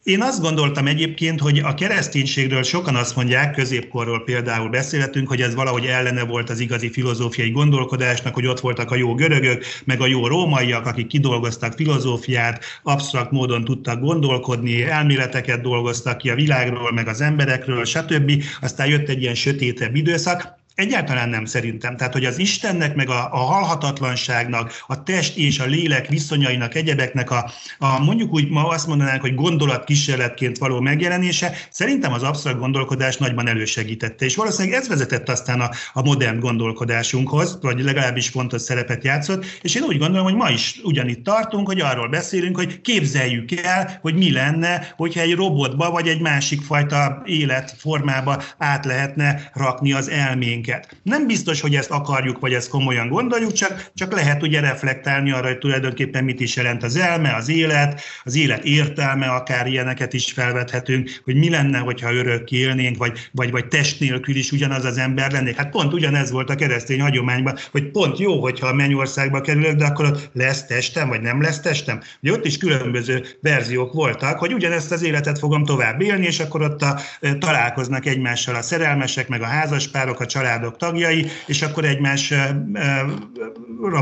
Én 0.05 0.23
azt 0.23 0.41
gondoltam 0.41 0.87
egyébként, 0.87 1.41
hogy 1.41 1.59
a 1.59 1.75
kereszténységről 1.75 2.63
sokan 2.63 2.97
azt 2.97 3.17
mondják, 3.17 3.55
középkorról 3.55 4.25
például 4.25 4.69
beszélhetünk, 4.69 5.29
hogy 5.29 5.41
ez 5.41 5.55
valahogy 5.55 5.87
ellene 5.87 6.25
volt 6.25 6.51
az 6.51 6.61
igazi 6.61 6.91
filozófiai 6.91 7.51
gondolkodásnak, 7.51 8.35
hogy 8.35 8.47
ott 8.47 8.61
voltak 8.61 8.91
a 8.91 8.95
jó 8.95 9.15
görögök, 9.15 9.65
meg 9.85 10.01
a 10.01 10.07
jó 10.07 10.27
rómaiak, 10.27 10.87
akik 10.87 11.07
kidolgoztak 11.07 11.73
filozófiát, 11.73 12.65
absztrakt 12.83 13.31
módon 13.31 13.65
tudtak 13.65 14.01
gondolkodni, 14.01 14.83
elméleteket 14.83 15.61
dolgoztak 15.61 16.19
ki 16.19 16.31
a 16.31 16.35
világról, 16.35 16.93
meg 16.93 17.09
az 17.09 17.21
emberekről, 17.21 17.85
stb. 17.85 18.43
Aztán 18.61 18.87
jött 18.87 19.09
egy 19.09 19.23
ilyen 19.23 19.35
sötétebb 19.35 19.95
időszak, 19.95 20.64
Egyáltalán 20.75 21.29
nem 21.29 21.45
szerintem. 21.45 21.97
Tehát, 21.97 22.13
hogy 22.13 22.25
az 22.25 22.39
Istennek, 22.39 22.95
meg 22.95 23.09
a, 23.09 23.29
a 23.33 23.37
halhatatlanságnak, 23.37 24.73
a 24.87 25.03
test 25.03 25.37
és 25.37 25.59
a 25.59 25.65
lélek 25.65 26.09
viszonyainak, 26.09 26.75
egyebeknek 26.75 27.31
a, 27.31 27.51
a 27.79 27.99
mondjuk 27.99 28.33
úgy 28.33 28.49
ma 28.49 28.69
azt 28.69 28.87
mondanánk, 28.87 29.21
hogy 29.21 29.35
gondolat 29.35 29.85
kísérletként 29.85 30.59
való 30.59 30.81
megjelenése, 30.81 31.53
szerintem 31.71 32.13
az 32.13 32.23
absztrakt 32.23 32.59
gondolkodás 32.59 33.17
nagyban 33.17 33.49
elősegítette. 33.49 34.25
És 34.25 34.37
valószínűleg 34.37 34.81
ez 34.81 34.89
vezetett 34.89 35.29
aztán 35.29 35.61
a, 35.61 35.71
a 35.93 36.03
modern 36.03 36.39
gondolkodásunkhoz, 36.39 37.59
vagy 37.61 37.81
legalábbis 37.81 38.29
fontos 38.29 38.63
szerepet 38.63 39.05
játszott, 39.05 39.45
és 39.63 39.75
én 39.75 39.83
úgy 39.83 39.99
gondolom, 39.99 40.25
hogy 40.25 40.35
ma 40.35 40.51
is 40.51 40.81
ugyanitt 40.83 41.25
tartunk, 41.25 41.67
hogy 41.67 41.81
arról 41.81 42.09
beszélünk, 42.09 42.57
hogy 42.57 42.81
képzeljük 42.81 43.53
el, 43.53 43.99
hogy 44.03 44.15
mi 44.15 44.33
lenne, 44.33 44.93
hogyha 44.97 45.21
egy 45.21 45.35
robotba, 45.35 45.91
vagy 45.91 46.09
egy 46.09 46.21
másik 46.21 46.63
fajta 46.63 47.23
életformába 47.25 48.43
át 48.59 48.85
lehetne 48.85 49.51
rakni 49.53 49.93
az 49.93 50.09
elménk 50.09 50.63
minket. 50.65 50.97
Nem 51.03 51.27
biztos, 51.27 51.61
hogy 51.61 51.75
ezt 51.75 51.91
akarjuk, 51.91 52.39
vagy 52.39 52.53
ezt 52.53 52.69
komolyan 52.69 53.09
gondoljuk, 53.09 53.53
csak, 53.53 53.91
csak 53.95 54.13
lehet 54.13 54.43
ugye 54.43 54.61
reflektálni 54.61 55.31
arra, 55.31 55.47
hogy 55.47 55.59
tulajdonképpen 55.59 56.25
mit 56.25 56.41
is 56.41 56.57
jelent 56.57 56.83
az 56.83 56.97
elme, 56.97 57.35
az 57.35 57.49
élet, 57.49 58.01
az 58.25 58.37
élet 58.37 58.65
értelme, 58.65 59.27
akár 59.27 59.67
ilyeneket 59.67 60.13
is 60.13 60.33
felvethetünk, 60.33 61.21
hogy 61.25 61.35
mi 61.35 61.51
lenne, 61.51 61.79
hogyha 61.79 62.13
örök 62.13 62.51
élnénk, 62.51 62.97
vagy, 62.97 63.29
vagy, 63.33 63.51
vagy 63.51 63.69
test 63.69 64.01
nélkül 64.01 64.37
is 64.37 64.53
ugyanaz 64.53 64.85
az 64.85 64.99
ember 64.99 65.33
lennék. 65.33 65.57
Hát 65.57 65.71
pont 65.71 65.93
ugyanez 65.93 66.31
volt 66.31 66.51
a 66.51 66.55
keresztény 66.55 67.01
hagyományban, 67.01 67.57
hogy 67.71 67.91
pont 67.91 68.19
jó, 68.19 68.41
hogyha 68.41 68.67
a 68.67 68.75
mennyországba 68.75 69.41
kerülök, 69.41 69.77
de 69.77 69.85
akkor 69.85 70.05
ott 70.05 70.31
lesz 70.33 70.67
testem, 70.67 71.09
vagy 71.09 71.21
nem 71.21 71.43
lesz 71.43 71.61
testem. 71.61 72.01
Ugye 72.23 72.33
ott 72.33 72.45
is 72.45 72.59
különböző 72.59 73.25
verziók 73.41 73.93
voltak, 73.93 74.39
hogy 74.39 74.53
ugyanezt 74.53 74.93
az 74.93 75.03
életet 75.03 75.39
fogom 75.39 75.65
tovább 75.65 76.01
élni, 76.01 76.27
és 76.27 76.41
akkor 76.41 76.63
ott 76.63 76.83
a, 76.83 77.01
találkoznak 77.39 78.07
egymással 78.07 78.55
a 78.55 78.63
szerelmesek, 78.63 79.29
meg 79.29 79.43
a 79.43 79.47
házaspárok, 79.47 80.21
a 80.21 80.27
család 80.27 80.54
családok 80.55 80.77
tagjai, 80.77 81.27
és 81.47 81.63
akkor 81.63 81.85
egymásra 81.85 82.57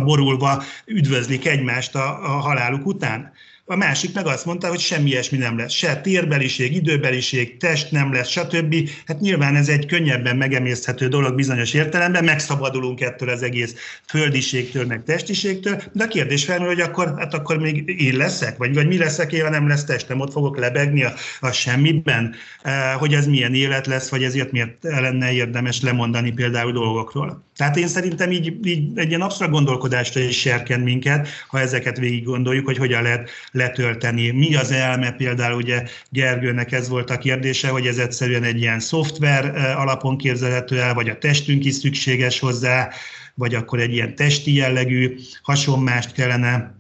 borulva 0.05 0.63
üdvözlik 0.87 1.47
egymást 1.47 1.95
a, 1.95 2.25
a 2.25 2.29
haláluk 2.29 2.87
után. 2.87 3.33
A 3.65 3.77
másik 3.77 4.15
meg 4.15 4.27
azt 4.27 4.45
mondta, 4.45 4.69
hogy 4.69 4.81
semmi 4.81 5.11
ilyesmi 5.11 5.39
nem 5.39 5.59
lesz. 5.59 5.73
Se 5.73 6.01
térbeliség, 6.01 6.75
időbeliség, 6.75 7.57
test 7.57 7.91
nem 7.91 8.13
lesz, 8.13 8.29
stb. 8.29 8.89
Hát 9.07 9.21
nyilván 9.21 9.57
ez 9.57 9.69
egy 9.69 9.87
könnyebben 9.87 10.37
megemészthető 10.37 11.09
dolog 11.09 11.35
bizonyos 11.35 11.75
értelemben, 11.75 12.25
megszabadulunk 12.25 13.01
ettől 13.01 13.29
az 13.29 13.43
egész 13.43 13.75
földiségtől, 14.07 14.87
meg 14.87 15.03
testiségtől, 15.03 15.83
de 15.93 16.05
a 16.05 16.09
kérdés 16.09 16.45
felmerül, 16.45 16.75
hogy 16.75 16.83
akkor, 16.83 17.15
hát 17.19 17.35
akkor 17.35 17.59
még 17.59 18.01
én 18.01 18.17
leszek, 18.17 18.57
vagy, 18.57 18.75
vagy 18.75 18.87
mi 18.87 18.99
leszek 18.99 19.33
én, 19.33 19.43
ha 19.43 19.51
nem 19.51 19.69
lesz 19.69 19.85
testem, 19.85 20.21
ott 20.21 20.33
fogok 20.33 20.59
lebegni 20.59 21.05
a, 21.05 21.15
a 21.41 21.53
semmiben, 21.53 22.35
eh, 22.63 22.95
hogy 22.99 23.15
ez 23.15 23.27
milyen 23.27 23.55
élet 23.55 23.87
lesz, 23.87 24.09
vagy 24.09 24.23
ezért 24.23 24.53
miért 24.53 24.77
lenne 24.81 25.33
érdemes 25.33 25.81
lemondani 25.81 26.33
például 26.33 26.73
dolgokról. 26.73 27.45
Tehát 27.57 27.77
én 27.77 27.89
szerintem 27.89 28.31
így, 28.31 28.67
így 28.67 28.99
egy 28.99 29.09
ilyen 29.09 29.21
absztrakt 29.21 29.53
gondolkodásra 29.53 30.21
is 30.21 30.41
serkent 30.41 30.85
minket, 30.85 31.29
ha 31.49 31.61
ezeket 31.61 31.99
végig 31.99 32.25
gondoljuk, 32.25 32.65
hogy 32.65 32.77
hogyan 32.77 33.03
lehet 33.03 33.31
letölteni. 33.51 34.31
Mi 34.31 34.55
az 34.55 34.71
elme 34.71 35.13
például, 35.13 35.57
ugye 35.57 35.83
Gergőnek 36.11 36.73
ez 36.73 36.89
volt 36.89 37.11
a 37.11 37.19
kérdése, 37.19 37.69
hogy 37.69 37.87
ez 37.87 37.99
egyszerűen 37.99 38.43
egy 38.43 38.61
ilyen 38.61 38.81
szoftver 38.81 39.57
alapon 39.77 40.17
képzelhető 40.17 40.81
el, 40.81 40.95
vagy 40.95 41.09
a 41.09 41.19
testünk 41.19 41.65
is 41.65 41.75
szükséges 41.75 42.39
hozzá, 42.39 42.91
vagy 43.35 43.55
akkor 43.55 43.81
egy 43.81 43.93
ilyen 43.93 44.15
testi 44.15 44.55
jellegű 44.55 45.17
hasonmást 45.43 46.13
kellene 46.13 46.75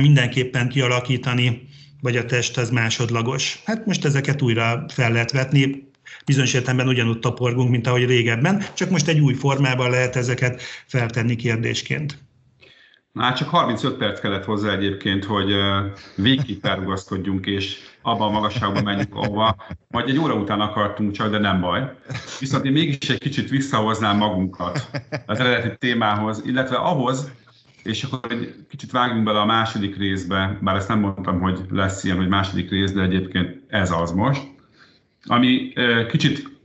mindenképpen 0.00 0.68
kialakítani, 0.68 1.68
vagy 2.00 2.16
a 2.16 2.24
test 2.24 2.58
az 2.58 2.70
másodlagos. 2.70 3.58
Hát 3.64 3.86
most 3.86 4.04
ezeket 4.04 4.42
újra 4.42 4.84
fel 4.88 5.12
lehet 5.12 5.32
vetni, 5.32 5.87
bizonyos 6.24 6.54
értelemben 6.54 6.88
ugyanúgy 6.88 7.18
taporgunk, 7.18 7.70
mint 7.70 7.86
ahogy 7.86 8.06
régebben, 8.06 8.62
csak 8.74 8.90
most 8.90 9.08
egy 9.08 9.20
új 9.20 9.34
formában 9.34 9.90
lehet 9.90 10.16
ezeket 10.16 10.62
feltenni 10.86 11.36
kérdésként. 11.36 12.18
Na 13.12 13.22
hát 13.22 13.36
csak 13.36 13.48
35 13.48 13.96
perc 13.96 14.20
kellett 14.20 14.44
hozzá 14.44 14.72
egyébként, 14.72 15.24
hogy 15.24 15.52
végig 16.16 16.58
felrugaszkodjunk, 16.60 17.46
és 17.46 17.78
abban 18.02 18.28
a 18.28 18.30
magasságban 18.30 18.82
menjünk, 18.82 19.14
ahova 19.14 19.56
majd 19.88 20.08
egy 20.08 20.18
óra 20.18 20.34
után 20.34 20.60
akartunk 20.60 21.12
csak, 21.12 21.30
de 21.30 21.38
nem 21.38 21.60
baj. 21.60 21.94
Viszont 22.40 22.64
én 22.64 22.72
mégis 22.72 23.08
egy 23.08 23.18
kicsit 23.18 23.48
visszahoznám 23.48 24.16
magunkat 24.16 24.90
az 25.26 25.38
eredeti 25.38 25.76
témához, 25.78 26.42
illetve 26.44 26.76
ahhoz, 26.76 27.30
és 27.82 28.02
akkor 28.02 28.32
egy 28.32 28.54
kicsit 28.68 28.90
vágjunk 28.90 29.24
bele 29.24 29.40
a 29.40 29.44
második 29.44 29.96
részbe, 29.96 30.58
bár 30.60 30.76
ezt 30.76 30.88
nem 30.88 30.98
mondtam, 30.98 31.40
hogy 31.40 31.60
lesz 31.70 32.04
ilyen, 32.04 32.16
hogy 32.16 32.28
második 32.28 32.70
rész, 32.70 32.92
de 32.92 33.02
egyébként 33.02 33.62
ez 33.68 33.90
az 33.90 34.12
most, 34.12 34.42
ami 35.28 35.72
kicsit 36.08 36.58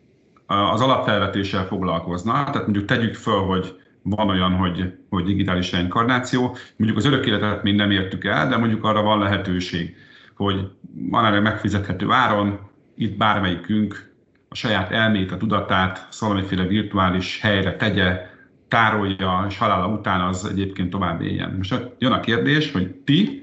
az 0.46 0.82
alapfelvetéssel 0.82 1.66
foglalkozna, 1.66 2.32
tehát 2.32 2.64
mondjuk 2.64 2.86
tegyük 2.86 3.16
föl, 3.16 3.40
hogy 3.40 3.82
van 4.02 4.30
olyan, 4.30 4.52
hogy, 4.52 4.94
hogy 5.10 5.24
digitális 5.24 5.72
reinkarnáció. 5.72 6.56
Mondjuk 6.76 7.00
az 7.00 7.06
örök 7.06 7.26
életet 7.26 7.64
még 7.64 7.76
nem 7.76 7.92
értük 7.92 8.26
el, 8.26 8.48
de 8.50 8.58
mondjuk 8.58 8.84
arra 8.84 9.02
van 9.02 9.20
lehetőség, 9.20 9.96
hogy 10.36 10.70
van 10.94 11.26
erre 11.26 11.40
megfizethető 11.40 12.12
áron, 12.12 12.60
itt 12.96 13.18
bármelyikünk 13.18 14.12
a 14.50 14.56
saját 14.56 14.92
elmét, 14.92 15.32
a 15.32 15.38
tudatát 15.38 16.08
valamiféle 16.20 16.66
virtuális 16.66 17.40
helyre 17.42 17.76
tegye, 17.76 18.32
tárolja, 18.68 19.46
és 19.50 19.58
halála 19.58 19.88
után 19.88 20.22
az 20.22 20.46
egyébként 20.46 20.90
tovább 20.90 21.22
éljen. 21.22 21.54
Most 21.58 21.90
jön 21.98 22.12
a 22.12 22.20
kérdés, 22.20 22.72
hogy 22.72 22.90
ti, 22.90 23.43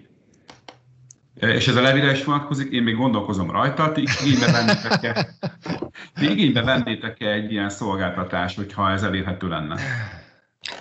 és 1.40 1.68
ez 1.68 1.76
a 1.76 1.80
levére 1.80 2.10
is 2.10 2.24
vonatkozik, 2.24 2.72
én 2.72 2.82
még 2.82 2.96
gondolkozom 2.96 3.50
rajta, 3.50 3.92
ti 3.92 4.02
igénybe 4.22 4.52
vennétek-e, 4.52 5.28
ti 6.18 6.30
igénybe 6.30 6.62
vennétek-e 6.62 7.30
egy 7.30 7.52
ilyen 7.52 7.70
szolgáltatást, 7.70 8.56
hogyha 8.56 8.90
ez 8.90 9.02
elérhető 9.02 9.48
lenne? 9.48 9.76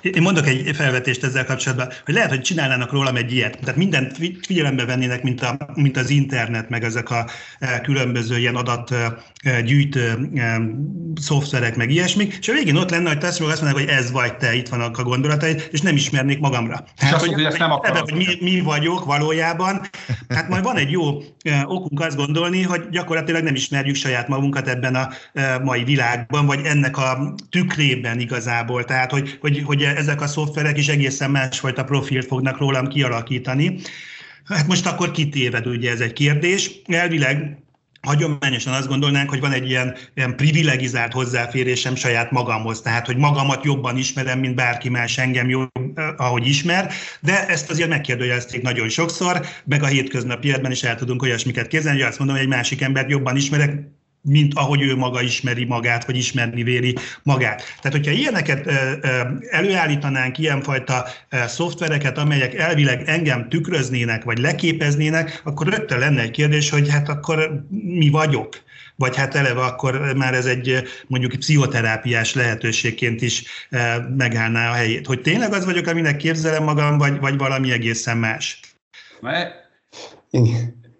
Én 0.02 0.22
mondok 0.22 0.48
egy 0.48 0.76
felvetést 0.76 1.24
ezzel 1.24 1.46
kapcsolatban, 1.46 1.88
hogy 2.06 2.14
lehet, 2.14 2.30
hogy 2.30 2.42
csinálnának 2.42 2.92
rólam 2.92 3.16
egy 3.16 3.32
ilyet. 3.32 3.60
Tehát 3.60 3.76
mindent 3.76 4.18
figyelembe 4.42 4.86
vennének, 4.86 5.24
mint, 5.24 5.42
a, 5.42 5.58
mint 5.74 5.98
az 5.98 6.10
internet, 6.10 6.70
meg 6.70 6.84
ezek 6.84 7.10
a 7.10 7.26
e, 7.60 7.82
különböző 7.82 8.38
ilyen 8.38 8.56
adatgyűjtő 8.56 9.18
e, 9.44 10.62
szoftverek, 11.16 11.76
meg 11.76 11.92
ilyesmik, 11.92 12.38
és 12.40 12.48
a 12.48 12.54
végén 12.54 12.76
ott 12.76 12.90
lenne, 12.90 13.08
hogy 13.08 13.18
te 13.18 13.28
azt 13.28 13.40
mondanak, 13.40 13.74
hogy 13.74 13.88
ez 13.88 14.12
vagy 14.12 14.38
te, 14.38 14.56
itt 14.56 14.68
vannak 14.68 14.98
a 14.98 15.04
gondolataid, 15.04 15.70
és 15.72 15.82
nem 15.82 15.96
ismernék 15.96 16.40
magamra. 16.40 16.84
Tehát, 16.98 17.16
azt 17.16 17.26
hogy, 17.26 17.34
hogy, 17.34 17.44
ezt 17.44 17.58
nem 17.58 17.72
ebben, 17.82 18.02
hogy 18.02 18.14
mi, 18.14 18.26
mi 18.40 18.60
vagyok 18.60 19.06
valójában, 19.06 19.82
hát 20.30 20.50
majd 20.50 20.64
van 20.64 20.78
egy 20.78 20.92
jó 20.92 21.22
okunk 21.64 22.00
azt 22.00 22.16
gondolni, 22.16 22.62
hogy 22.62 22.90
gyakorlatilag 22.90 23.44
nem 23.44 23.56
ismerjük 23.56 23.96
saját 23.96 24.28
magunkat 24.28 24.68
ebben 24.68 24.96
a 24.96 25.10
mai 25.64 25.84
világban, 25.84 26.46
vagy 26.46 26.60
ennek 26.64 26.98
a 26.98 27.36
tükrében 27.50 28.20
igazából. 28.20 28.84
Tehát, 28.84 29.12
hogy, 29.12 29.38
hogy, 29.42 29.62
hogy 29.66 29.84
ezek 29.84 30.22
a 30.22 30.28
szoftverek 30.28 30.78
is 30.78 30.88
egészen 30.88 31.32
másfajta 31.32 31.84
profilt 31.84 32.26
fognak 32.26 32.58
rólam 32.58 32.88
kialakítani. 32.88 33.80
Hát 34.46 34.68
most 34.68 34.86
akkor 34.86 35.12
kitéved, 35.12 35.68
ugye 35.68 35.92
ez 35.92 36.00
egy 36.00 36.14
kérdés. 36.14 36.72
Elvileg 36.86 37.58
hagyományosan 38.02 38.74
azt 38.74 38.88
gondolnánk, 38.88 39.30
hogy 39.30 39.40
van 39.40 39.52
egy 39.52 39.70
ilyen, 39.70 39.96
ilyen 40.14 40.36
privilegizált 40.36 41.14
hozzáférésem 41.14 41.96
saját 41.96 42.32
magamhoz, 42.32 42.82
tehát 42.82 43.06
hogy 43.06 43.18
magamat 43.18 43.66
jobban 43.66 43.98
ismerem, 43.98 44.40
mint 44.40 44.56
bárki 44.56 44.90
más 44.90 45.18
engem 45.18 45.50
jobb, 45.50 45.70
ahogy 46.18 46.48
ismer, 46.48 46.92
de 47.22 47.48
ezt 47.48 47.70
azért 47.70 47.90
megkérdőjelezték 47.90 48.62
nagyon 48.62 48.90
sokszor, 48.90 49.46
meg 49.66 49.84
a 49.84 49.88
hétköznapi 49.88 50.48
életben 50.48 50.72
is 50.72 50.84
el 50.84 50.96
tudunk 50.96 51.22
olyasmiket 51.22 51.68
képzelni, 51.68 52.00
hogy 52.00 52.08
azt 52.08 52.18
mondom, 52.18 52.36
hogy 52.36 52.46
egy 52.46 52.52
másik 52.52 52.82
embert 52.82 53.10
jobban 53.10 53.36
ismerek, 53.36 53.98
mint 54.22 54.54
ahogy 54.56 54.82
ő 54.82 54.96
maga 54.96 55.22
ismeri 55.22 55.66
magát, 55.66 56.06
vagy 56.06 56.18
ismerni 56.18 56.64
véli 56.64 56.96
magát. 57.24 57.58
Tehát, 57.82 57.98
hogyha 57.98 58.12
ilyeneket 58.12 58.68
előállítanánk, 59.50 60.38
ilyenfajta 60.38 61.06
szoftvereket, 61.48 62.18
amelyek 62.18 62.54
elvileg 62.54 63.10
engem 63.10 63.50
tükröznének, 63.50 64.24
vagy 64.24 64.38
leképeznének, 64.38 65.42
akkor 65.44 65.68
rögtön 65.68 66.00
lenne 66.00 66.22
egy 66.22 66.32
kérdés, 66.32 66.70
hogy 66.70 66.90
hát 66.90 67.10
akkor 67.10 67.64
mi 67.70 68.10
vagyok? 68.10 68.68
vagy 68.96 69.16
hát 69.16 69.36
eleve 69.36 69.62
akkor 69.62 70.14
már 70.16 70.34
ez 70.34 70.46
egy 70.46 70.84
mondjuk 71.08 71.32
pszichoterápiás 71.40 72.34
lehetőségként 72.34 73.22
is 73.22 73.44
megállná 74.18 74.70
a 74.70 74.74
helyét. 74.74 75.06
Hogy 75.06 75.22
tényleg 75.22 75.54
az 75.54 75.66
vagyok, 75.66 75.88
aminek 75.88 76.18
képzelem 76.18 76.64
magam, 76.64 76.98
vagy, 76.98 77.20
vagy 77.20 77.38
valami 77.38 77.72
egészen 77.72 78.18
más? 78.18 78.60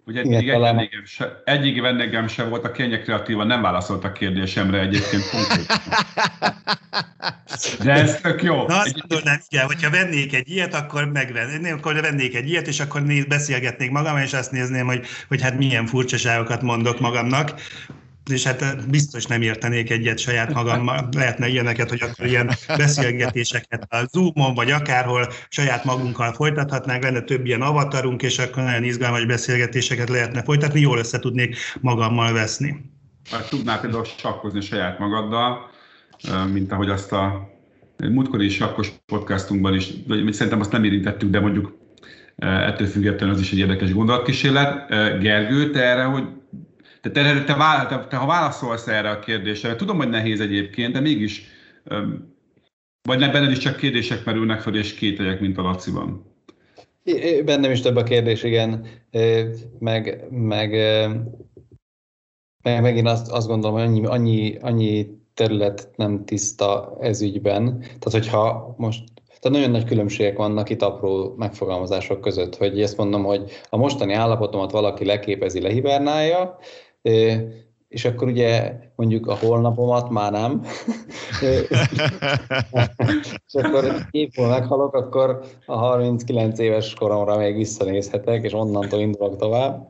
Ugye 0.04 0.22
Igen, 0.22 0.40
egy 0.40 0.60
vendégem 0.60 1.04
se, 1.04 1.42
egyik 1.44 1.80
vendégem 1.80 2.28
sem 2.28 2.48
volt, 2.48 2.64
a 2.64 2.70
kények 2.70 3.02
kreatívan 3.02 3.46
nem 3.46 3.62
válaszolt 3.62 4.04
a 4.04 4.12
kérdésemre 4.12 4.80
egyébként. 4.80 5.24
De 7.82 7.92
ez 7.92 8.20
tök 8.20 8.42
jó. 8.42 8.66
Na 8.66 8.78
azt 8.78 8.98
gondolnám, 8.98 9.40
igen, 9.48 9.66
hogyha 9.66 9.90
vennék 9.90 10.34
egy 10.34 10.50
ilyet, 10.50 10.74
akkor 10.74 11.04
megvenném, 11.04 11.76
akkor 11.76 12.00
vennék 12.00 12.34
egy 12.34 12.48
ilyet, 12.48 12.66
és 12.66 12.80
akkor 12.80 13.02
néz, 13.02 13.24
beszélgetnék 13.24 13.90
magam, 13.90 14.16
és 14.16 14.32
azt 14.32 14.52
nézném, 14.52 14.86
hogy, 14.86 15.06
hogy 15.28 15.42
hát 15.42 15.58
milyen 15.58 15.86
furcsaságokat 15.86 16.62
mondok 16.62 17.00
magamnak 17.00 17.60
és 18.30 18.44
hát 18.44 18.90
biztos 18.90 19.26
nem 19.26 19.42
értenék 19.42 19.90
egyet 19.90 20.18
saját 20.18 20.54
magammal. 20.54 21.08
Lehetne 21.16 21.48
ilyeneket, 21.48 21.88
hogy 21.88 22.02
akkor 22.02 22.26
ilyen 22.26 22.50
beszélgetéseket 22.76 23.86
a 23.88 24.08
Zoomon, 24.12 24.54
vagy 24.54 24.70
akárhol 24.70 25.28
saját 25.48 25.84
magunkkal 25.84 26.32
folytathatnánk, 26.32 27.02
lenne 27.02 27.20
több 27.20 27.46
ilyen 27.46 27.62
avatarunk, 27.62 28.22
és 28.22 28.38
akkor 28.38 28.62
nagyon 28.62 28.84
izgalmas 28.84 29.24
beszélgetéseket 29.24 30.08
lehetne 30.08 30.42
folytatni, 30.42 30.80
jól 30.80 30.98
össze 30.98 31.18
tudnék 31.18 31.56
magammal 31.80 32.32
veszni. 32.32 32.90
Hát 33.30 33.48
tudnál 33.48 33.80
például 33.80 34.04
sakkozni 34.04 34.60
saját 34.60 34.98
magaddal, 34.98 35.70
mint 36.52 36.72
ahogy 36.72 36.88
azt 36.88 37.12
a 37.12 37.48
múltkori 38.08 38.48
sakkos 38.48 38.92
podcastunkban 39.06 39.74
is, 39.74 39.88
vagy 40.06 40.32
szerintem 40.32 40.60
azt 40.60 40.72
nem 40.72 40.84
érintettük, 40.84 41.30
de 41.30 41.40
mondjuk 41.40 41.78
ettől 42.36 42.86
függetlenül 42.86 43.34
az 43.34 43.40
is 43.40 43.52
egy 43.52 43.58
érdekes 43.58 43.92
gondolatkísérlet. 43.92 44.88
Gergő, 45.20 45.70
te 45.70 45.82
erre, 45.82 46.02
hogy 46.02 46.24
te, 47.00 47.10
te, 47.10 47.44
te, 47.44 47.44
te, 47.88 48.06
te, 48.08 48.16
ha 48.16 48.26
válaszolsz 48.26 48.86
erre 48.86 49.10
a 49.10 49.18
kérdésre, 49.18 49.76
tudom, 49.76 49.96
hogy 49.96 50.08
nehéz 50.08 50.40
egyébként, 50.40 50.92
de 50.92 51.00
mégis, 51.00 51.46
vagy 53.02 53.18
ne 53.18 53.28
benned 53.28 53.50
is 53.50 53.58
csak 53.58 53.76
kérdések 53.76 54.24
merülnek 54.24 54.60
fel, 54.60 54.74
és 54.74 54.94
kételyek, 54.94 55.40
mint 55.40 55.58
a 55.58 55.62
Laciban. 55.62 56.28
Bennem 57.44 57.70
is 57.70 57.80
több 57.80 57.96
a 57.96 58.02
kérdés, 58.02 58.42
igen. 58.42 58.86
Meg, 59.78 60.24
meg, 60.30 60.70
meg 62.62 62.82
megint 62.82 63.08
azt, 63.08 63.30
azt 63.30 63.46
gondolom, 63.46 63.76
hogy 63.76 63.86
annyi, 63.86 64.06
annyi, 64.06 64.56
annyi 64.60 65.06
terület 65.34 65.90
nem 65.96 66.24
tiszta 66.24 66.96
ez 67.00 67.22
ügyben. 67.22 67.78
Tehát, 67.78 68.10
hogyha 68.10 68.74
most 68.78 69.04
tehát 69.40 69.56
nagyon 69.56 69.70
nagy 69.70 69.84
különbségek 69.84 70.36
vannak 70.36 70.70
itt 70.70 70.82
apró 70.82 71.34
megfogalmazások 71.36 72.20
között, 72.20 72.56
hogy 72.56 72.82
ezt 72.82 72.96
mondom, 72.96 73.24
hogy 73.24 73.50
a 73.70 73.76
mostani 73.76 74.12
állapotomat 74.12 74.70
valaki 74.70 75.04
leképezi, 75.04 75.60
lehibernálja, 75.60 76.58
és 77.88 78.04
akkor 78.04 78.28
ugye 78.28 78.72
mondjuk 78.96 79.26
a 79.26 79.34
holnapomat 79.34 80.10
már 80.10 80.32
nem, 80.32 80.64
és 83.46 83.54
akkor 83.54 83.84
épp 84.10 84.36
meghalok, 84.36 84.94
akkor 84.94 85.40
a 85.66 85.76
39 85.76 86.58
éves 86.58 86.94
koromra 86.94 87.36
még 87.36 87.54
visszanézhetek, 87.54 88.44
és 88.44 88.52
onnantól 88.52 89.00
indulok 89.00 89.36
tovább. 89.36 89.88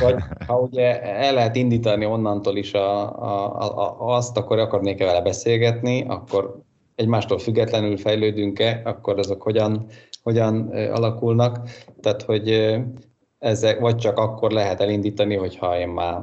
Vagy 0.00 0.14
ha 0.46 0.58
ugye 0.58 1.02
el 1.02 1.34
lehet 1.34 1.56
indítani 1.56 2.06
onnantól 2.06 2.56
is 2.56 2.72
a, 2.72 3.18
a, 3.22 3.60
a, 3.60 4.14
azt, 4.14 4.36
akkor 4.36 4.58
akarnék-e 4.58 5.04
vele 5.04 5.20
beszélgetni, 5.20 6.04
akkor 6.08 6.60
egymástól 6.94 7.38
függetlenül 7.38 7.96
fejlődünk-e, 7.96 8.80
akkor 8.84 9.18
azok 9.18 9.42
hogyan, 9.42 9.86
hogyan 10.22 10.68
alakulnak. 10.70 11.68
Tehát, 12.00 12.22
hogy 12.22 12.76
ezek, 13.46 13.80
vagy 13.80 13.96
csak 13.96 14.18
akkor 14.18 14.50
lehet 14.50 14.80
elindítani, 14.80 15.34
hogyha 15.34 15.78
én 15.78 15.88
már 15.88 16.22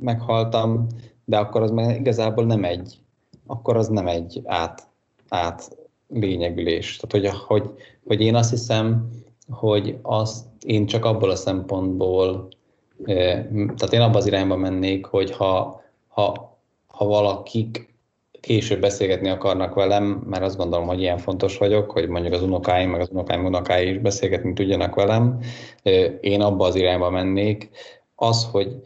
meghaltam, 0.00 0.86
de 1.24 1.38
akkor 1.38 1.62
az 1.62 1.70
már 1.70 1.96
igazából 1.96 2.44
nem 2.44 2.64
egy, 2.64 2.98
akkor 3.46 3.76
az 3.76 3.88
nem 3.88 4.06
egy 4.06 4.40
át, 4.44 4.88
át 5.28 5.76
lényegülés. 6.08 6.96
Tehát, 6.96 7.26
hogy, 7.26 7.40
hogy, 7.46 7.70
hogy 8.06 8.20
én 8.20 8.34
azt 8.34 8.50
hiszem, 8.50 9.08
hogy 9.48 9.98
azt 10.02 10.46
én 10.66 10.86
csak 10.86 11.04
abból 11.04 11.30
a 11.30 11.36
szempontból, 11.36 12.48
tehát 13.54 13.92
én 13.92 14.00
abban 14.00 14.16
az 14.16 14.26
irányba 14.26 14.56
mennék, 14.56 15.06
hogy 15.06 15.30
ha, 15.30 15.82
ha, 16.08 16.58
ha 16.86 17.04
valakik 17.04 17.93
később 18.44 18.80
beszélgetni 18.80 19.28
akarnak 19.28 19.74
velem, 19.74 20.04
mert 20.04 20.42
azt 20.42 20.56
gondolom, 20.56 20.86
hogy 20.86 21.00
ilyen 21.00 21.18
fontos 21.18 21.58
vagyok, 21.58 21.90
hogy 21.90 22.08
mondjuk 22.08 22.34
az 22.34 22.42
unokáim, 22.42 22.90
meg 22.90 23.00
az 23.00 23.08
unokáim 23.10 23.44
unokái 23.44 23.90
is 23.90 23.98
beszélgetni 23.98 24.52
tudjanak 24.52 24.94
velem. 24.94 25.38
Én 26.20 26.40
abba 26.40 26.66
az 26.66 26.74
irányba 26.74 27.10
mennék. 27.10 27.70
Az, 28.14 28.48
hogy, 28.50 28.76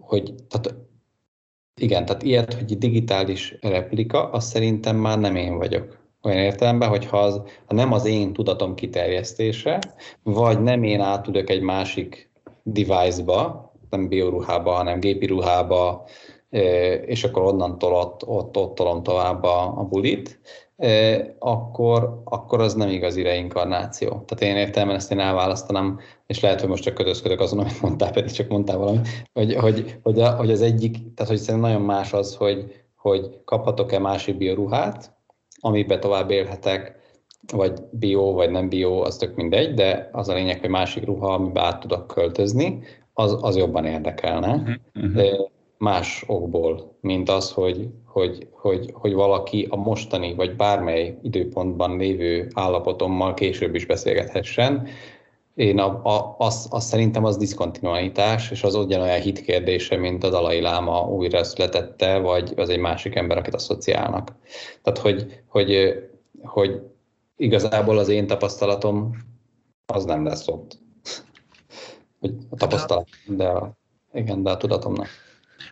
hogy 0.00 0.34
tehát 0.48 0.78
igen, 1.80 2.04
tehát 2.04 2.22
ilyet, 2.22 2.54
hogy 2.54 2.78
digitális 2.78 3.56
replika, 3.60 4.30
az 4.30 4.44
szerintem 4.44 4.96
már 4.96 5.18
nem 5.18 5.36
én 5.36 5.56
vagyok. 5.56 5.98
Olyan 6.22 6.38
értelemben, 6.38 6.88
hogy 6.88 7.06
ha, 7.06 7.18
az, 7.18 7.42
ha 7.66 7.74
nem 7.74 7.92
az 7.92 8.04
én 8.04 8.32
tudatom 8.32 8.74
kiterjesztése, 8.74 9.78
vagy 10.22 10.62
nem 10.62 10.82
én 10.82 11.00
átudok 11.00 11.50
egy 11.50 11.62
másik 11.62 12.30
device-ba, 12.62 13.72
nem 13.90 14.08
bioruhába, 14.08 14.72
hanem 14.72 15.00
gépi 15.00 15.26
ruhába, 15.26 16.06
és 17.06 17.24
akkor 17.24 17.42
onnantól 17.42 17.92
ott, 17.92 18.26
ott, 18.26 18.56
ott 18.56 18.74
tolom 18.74 19.02
tovább 19.02 19.42
a, 19.42 19.78
a 19.78 19.82
bulit, 19.82 20.40
akkor, 21.38 22.20
akkor 22.24 22.60
az 22.60 22.74
nem 22.74 22.88
igazi 22.88 23.22
reinkarnáció. 23.22 24.08
Tehát 24.08 24.40
én 24.40 24.56
értelemben 24.56 24.96
ezt 24.96 25.12
én 25.12 25.20
elválasztanám, 25.20 25.98
és 26.26 26.40
lehet, 26.40 26.60
hogy 26.60 26.68
most 26.68 26.82
csak 26.82 26.94
kötözködök 26.94 27.40
azon, 27.40 27.58
amit 27.58 27.82
mondtál, 27.82 28.10
pedig 28.10 28.30
csak 28.30 28.48
mondtál 28.48 28.78
valami, 28.78 28.98
hogy, 29.32 29.54
hogy, 29.54 29.98
hogy, 30.02 30.20
a, 30.20 30.30
hogy 30.30 30.50
az 30.50 30.60
egyik, 30.60 30.92
tehát 31.14 31.30
hogy 31.32 31.40
szerintem 31.40 31.70
nagyon 31.70 31.86
más 31.86 32.12
az, 32.12 32.36
hogy, 32.36 32.84
hogy 32.96 33.40
kaphatok-e 33.44 33.98
másik 33.98 34.36
bioruhát, 34.36 35.12
amiben 35.60 36.00
tovább 36.00 36.30
élhetek, 36.30 37.02
vagy 37.52 37.72
bio, 37.90 38.32
vagy 38.32 38.50
nem 38.50 38.68
bio, 38.68 39.00
az 39.00 39.16
tök 39.16 39.34
mindegy, 39.34 39.74
de 39.74 40.08
az 40.12 40.28
a 40.28 40.34
lényeg, 40.34 40.60
hogy 40.60 40.70
másik 40.70 41.04
ruha, 41.04 41.32
amiben 41.32 41.64
át 41.64 41.80
tudok 41.80 42.06
költözni, 42.06 42.82
az, 43.12 43.36
az 43.40 43.56
jobban 43.56 43.84
érdekelne. 43.84 44.80
Uh-huh 44.94 45.52
más 45.84 46.24
okból, 46.26 46.96
mint 47.00 47.28
az, 47.28 47.50
hogy, 47.50 47.88
hogy, 48.04 48.48
hogy, 48.50 48.90
hogy 48.92 49.12
valaki 49.12 49.66
a 49.70 49.76
mostani 49.76 50.34
vagy 50.34 50.56
bármely 50.56 51.18
időpontban 51.22 51.96
lévő 51.96 52.50
állapotommal 52.54 53.34
később 53.34 53.74
is 53.74 53.86
beszélgethessen. 53.86 54.86
Én 55.54 55.78
a, 55.78 56.00
a, 56.04 56.34
az, 56.38 56.66
az 56.70 56.84
szerintem 56.84 57.24
az 57.24 57.36
diszkontinualitás, 57.36 58.50
és 58.50 58.62
az 58.62 58.74
ugyanolyan 58.74 59.20
hit 59.20 59.40
kérdése, 59.40 59.96
mint 59.96 60.24
a 60.24 60.30
Dalai 60.30 60.60
Láma 60.60 61.08
újra 61.08 61.44
születette, 61.44 62.18
vagy 62.18 62.52
az 62.56 62.68
egy 62.68 62.78
másik 62.78 63.14
ember, 63.14 63.38
akit 63.38 63.54
asszociálnak. 63.54 64.32
Tehát, 64.82 64.98
hogy, 64.98 65.42
hogy, 65.48 65.94
hogy 66.42 66.80
igazából 67.36 67.98
az 67.98 68.08
én 68.08 68.26
tapasztalatom 68.26 69.16
az 69.86 70.04
nem 70.04 70.24
lesz 70.24 70.48
ott. 70.48 70.78
Hogy 72.20 72.34
a 72.50 72.56
tapasztalat, 72.56 73.08
de 73.26 73.46
a, 73.46 73.72
igen, 74.12 74.42
de 74.42 74.50
a 74.50 74.56
tudatomnak. 74.56 75.08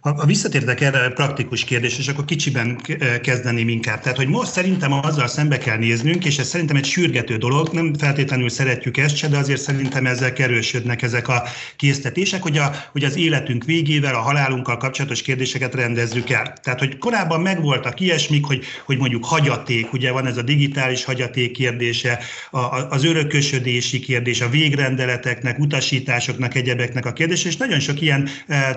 Ha, 0.03 0.15
ha 0.15 0.27
visszatértek 0.27 0.81
erre 0.81 1.05
a 1.05 1.11
praktikus 1.11 1.65
kérdés, 1.65 1.99
és 1.99 2.09
akkor 2.09 2.25
kicsiben 2.25 2.81
kezdeném 3.23 3.69
inkább. 3.69 4.01
Tehát, 4.01 4.17
hogy 4.17 4.29
most 4.29 4.51
szerintem 4.51 4.93
azzal 4.93 5.27
szembe 5.27 5.59
kell 5.59 5.77
néznünk, 5.77 6.25
és 6.25 6.39
ez 6.39 6.49
szerintem 6.49 6.77
egy 6.77 6.85
sürgető 6.85 7.37
dolog, 7.37 7.69
nem 7.73 7.95
feltétlenül 7.95 8.49
szeretjük 8.49 8.97
ezt 8.97 9.17
se, 9.17 9.29
de 9.29 9.37
azért 9.39 9.61
szerintem 9.61 10.07
ezzel 10.07 10.33
erősödnek 10.37 11.03
ezek 11.03 11.29
a 11.29 11.43
késztetések, 11.77 12.43
hogy, 12.43 12.59
a, 12.59 12.71
hogy 12.93 13.05
az 13.05 13.17
életünk 13.17 13.65
végével, 13.65 14.15
a 14.15 14.21
halálunkkal 14.21 14.77
kapcsolatos 14.77 15.23
kérdéseket 15.23 15.75
rendezzük 15.75 16.31
el. 16.31 16.53
Tehát, 16.63 16.79
hogy 16.79 16.99
korábban 16.99 17.41
megvoltak 17.41 18.01
ilyesmik, 18.01 18.45
hogy, 18.45 18.65
hogy 18.85 18.99
mondjuk 18.99 19.25
hagyaték, 19.25 19.93
ugye 19.93 20.13
van 20.13 20.27
ez 20.27 20.37
a 20.37 20.43
digitális 20.43 21.05
hagyaték 21.05 21.53
kérdése, 21.53 22.19
a, 22.51 22.59
az 22.91 23.05
örökösödési 23.05 24.01
kérdés, 24.01 24.41
a 24.41 24.49
végrendeleteknek, 24.49 25.59
utasításoknak, 25.59 26.55
egyebeknek 26.55 27.07
a 27.07 27.13
kérdése, 27.13 27.49
és 27.49 27.57
nagyon 27.57 27.81
sok 27.81 28.01
ilyen 28.01 28.29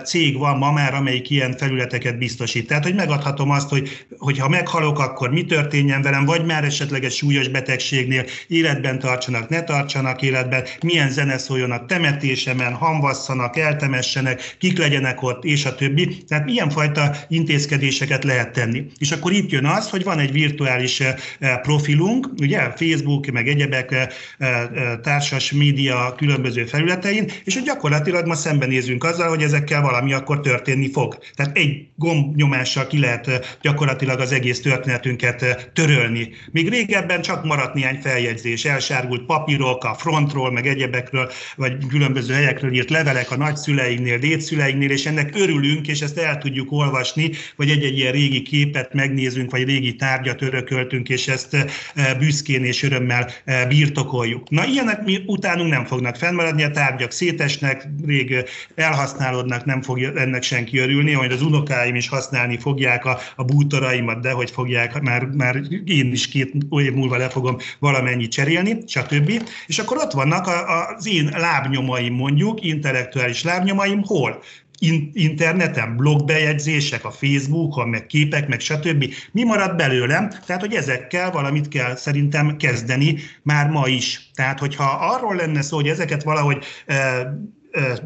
cég 0.03 0.37
van 0.37 0.57
ma 0.57 0.71
már, 0.71 0.93
amely 0.93 1.13
amelyik 1.15 1.29
ilyen 1.29 1.57
felületeket 1.57 2.17
biztosít. 2.17 2.67
Tehát, 2.67 2.83
hogy 2.83 2.95
megadhatom 2.95 3.49
azt, 3.49 3.69
hogy, 3.69 4.05
hogy 4.17 4.37
ha 4.39 4.49
meghalok, 4.49 4.99
akkor 4.99 5.29
mi 5.29 5.45
történjen 5.45 6.01
velem, 6.01 6.25
vagy 6.25 6.45
már 6.45 6.63
esetleg 6.63 7.03
egy 7.03 7.11
súlyos 7.11 7.47
betegségnél 7.47 8.25
életben 8.47 8.99
tartsanak, 8.99 9.49
ne 9.49 9.63
tartsanak 9.63 10.21
életben, 10.21 10.63
milyen 10.81 11.09
zene 11.09 11.37
szóljon 11.37 11.71
a 11.71 11.85
temetésemen, 11.85 12.73
hamvasszanak, 12.73 13.57
eltemessenek, 13.57 14.55
kik 14.59 14.77
legyenek 14.77 15.21
ott, 15.21 15.43
és 15.43 15.65
a 15.65 15.75
többi. 15.75 16.23
Tehát 16.27 16.45
milyen 16.45 16.69
fajta 16.69 17.15
intézkedéseket 17.27 18.23
lehet 18.23 18.51
tenni. 18.51 18.85
És 18.97 19.11
akkor 19.11 19.31
itt 19.31 19.51
jön 19.51 19.65
az, 19.65 19.89
hogy 19.89 20.03
van 20.03 20.19
egy 20.19 20.31
virtuális 20.31 20.99
eh, 20.99 21.15
profilunk, 21.61 22.29
ugye, 22.39 22.73
Facebook, 22.75 23.25
meg 23.25 23.47
egyebek 23.47 23.91
eh, 23.91 24.07
eh, 24.37 24.63
társas 25.01 25.51
média 25.51 26.13
különböző 26.17 26.65
felületein, 26.65 27.31
és 27.43 27.53
hogy 27.53 27.63
gyakorlatilag 27.63 28.25
ma 28.25 28.35
szembenézünk 28.35 29.03
azzal, 29.03 29.29
hogy 29.29 29.41
ezekkel 29.41 29.81
valami 29.81 30.13
akkor 30.13 30.39
történni 30.39 30.91
fog 30.91 31.04
fog. 31.11 31.17
Tehát 31.35 31.57
egy 31.57 31.87
gombnyomással 31.95 32.87
ki 32.87 32.99
lehet 32.99 33.57
gyakorlatilag 33.61 34.19
az 34.19 34.31
egész 34.31 34.61
történetünket 34.61 35.71
törölni. 35.73 36.29
Még 36.51 36.69
régebben 36.69 37.21
csak 37.21 37.45
maradt 37.45 37.73
néhány 37.73 37.99
feljegyzés, 38.01 38.65
elsárgult 38.65 39.25
papírok 39.25 39.83
a 39.83 39.93
frontról, 39.93 40.51
meg 40.51 40.67
egyebekről, 40.67 41.31
vagy 41.55 41.87
különböző 41.87 42.33
helyekről 42.33 42.73
írt 42.73 42.89
levelek 42.89 43.31
a 43.31 43.37
nagyszüleinknél, 43.37 44.17
dédszüleinknél, 44.17 44.89
és 44.89 45.05
ennek 45.05 45.35
örülünk, 45.35 45.87
és 45.87 46.01
ezt 46.01 46.17
el 46.17 46.37
tudjuk 46.37 46.71
olvasni, 46.71 47.31
vagy 47.55 47.69
egy-egy 47.69 47.97
ilyen 47.97 48.11
régi 48.11 48.41
képet 48.41 48.93
megnézünk, 48.93 49.51
vagy 49.51 49.63
régi 49.63 49.95
tárgyat 49.95 50.41
örököltünk, 50.41 51.09
és 51.09 51.27
ezt 51.27 51.57
büszkén 52.19 52.63
és 52.63 52.83
örömmel 52.83 53.29
birtokoljuk. 53.67 54.49
Na, 54.49 54.65
ilyenek 54.65 55.03
mi 55.03 55.23
utánunk 55.25 55.69
nem 55.69 55.85
fognak 55.85 56.15
fennmaradni, 56.15 56.63
a 56.63 56.71
tárgyak 56.71 57.11
szétesnek, 57.11 57.87
rég 58.05 58.43
elhasználódnak, 58.75 59.65
nem 59.65 59.81
fog 59.81 60.01
ennek 60.01 60.43
senki 60.43 60.77
örülni, 60.77 60.93
hogy 61.13 61.31
az 61.31 61.41
unokáim 61.41 61.95
is 61.95 62.09
használni 62.09 62.57
fogják 62.57 63.05
a, 63.05 63.19
a 63.35 63.43
bútoraimat, 63.43 64.21
de 64.21 64.31
hogy 64.31 64.51
fogják, 64.51 65.01
már, 65.01 65.25
már 65.25 65.61
én 65.85 66.11
is 66.11 66.27
két 66.27 66.51
év 66.69 66.93
múlva 66.93 67.17
le 67.17 67.29
fogom 67.29 67.57
valamennyit 67.79 68.31
cserélni, 68.31 68.77
stb. 68.87 69.43
És 69.67 69.79
akkor 69.79 69.97
ott 69.97 70.11
vannak 70.11 70.47
az 70.47 71.07
én 71.07 71.29
lábnyomaim 71.33 72.13
mondjuk, 72.13 72.63
intellektuális 72.63 73.43
lábnyomaim, 73.43 74.03
hol? 74.03 74.41
interneten, 75.13 75.95
blogbejegyzések, 75.95 77.05
a 77.05 77.11
Facebookon, 77.11 77.89
meg 77.89 78.05
képek, 78.05 78.47
meg 78.47 78.59
stb. 78.59 79.13
Mi 79.31 79.43
marad 79.43 79.75
belőlem? 79.75 80.29
Tehát, 80.45 80.61
hogy 80.61 80.73
ezekkel 80.73 81.31
valamit 81.31 81.67
kell 81.67 81.95
szerintem 81.95 82.57
kezdeni 82.57 83.17
már 83.41 83.69
ma 83.69 83.87
is. 83.87 84.29
Tehát, 84.33 84.59
hogyha 84.59 84.83
arról 84.83 85.35
lenne 85.35 85.61
szó, 85.61 85.75
hogy 85.75 85.87
ezeket 85.87 86.23
valahogy 86.23 86.65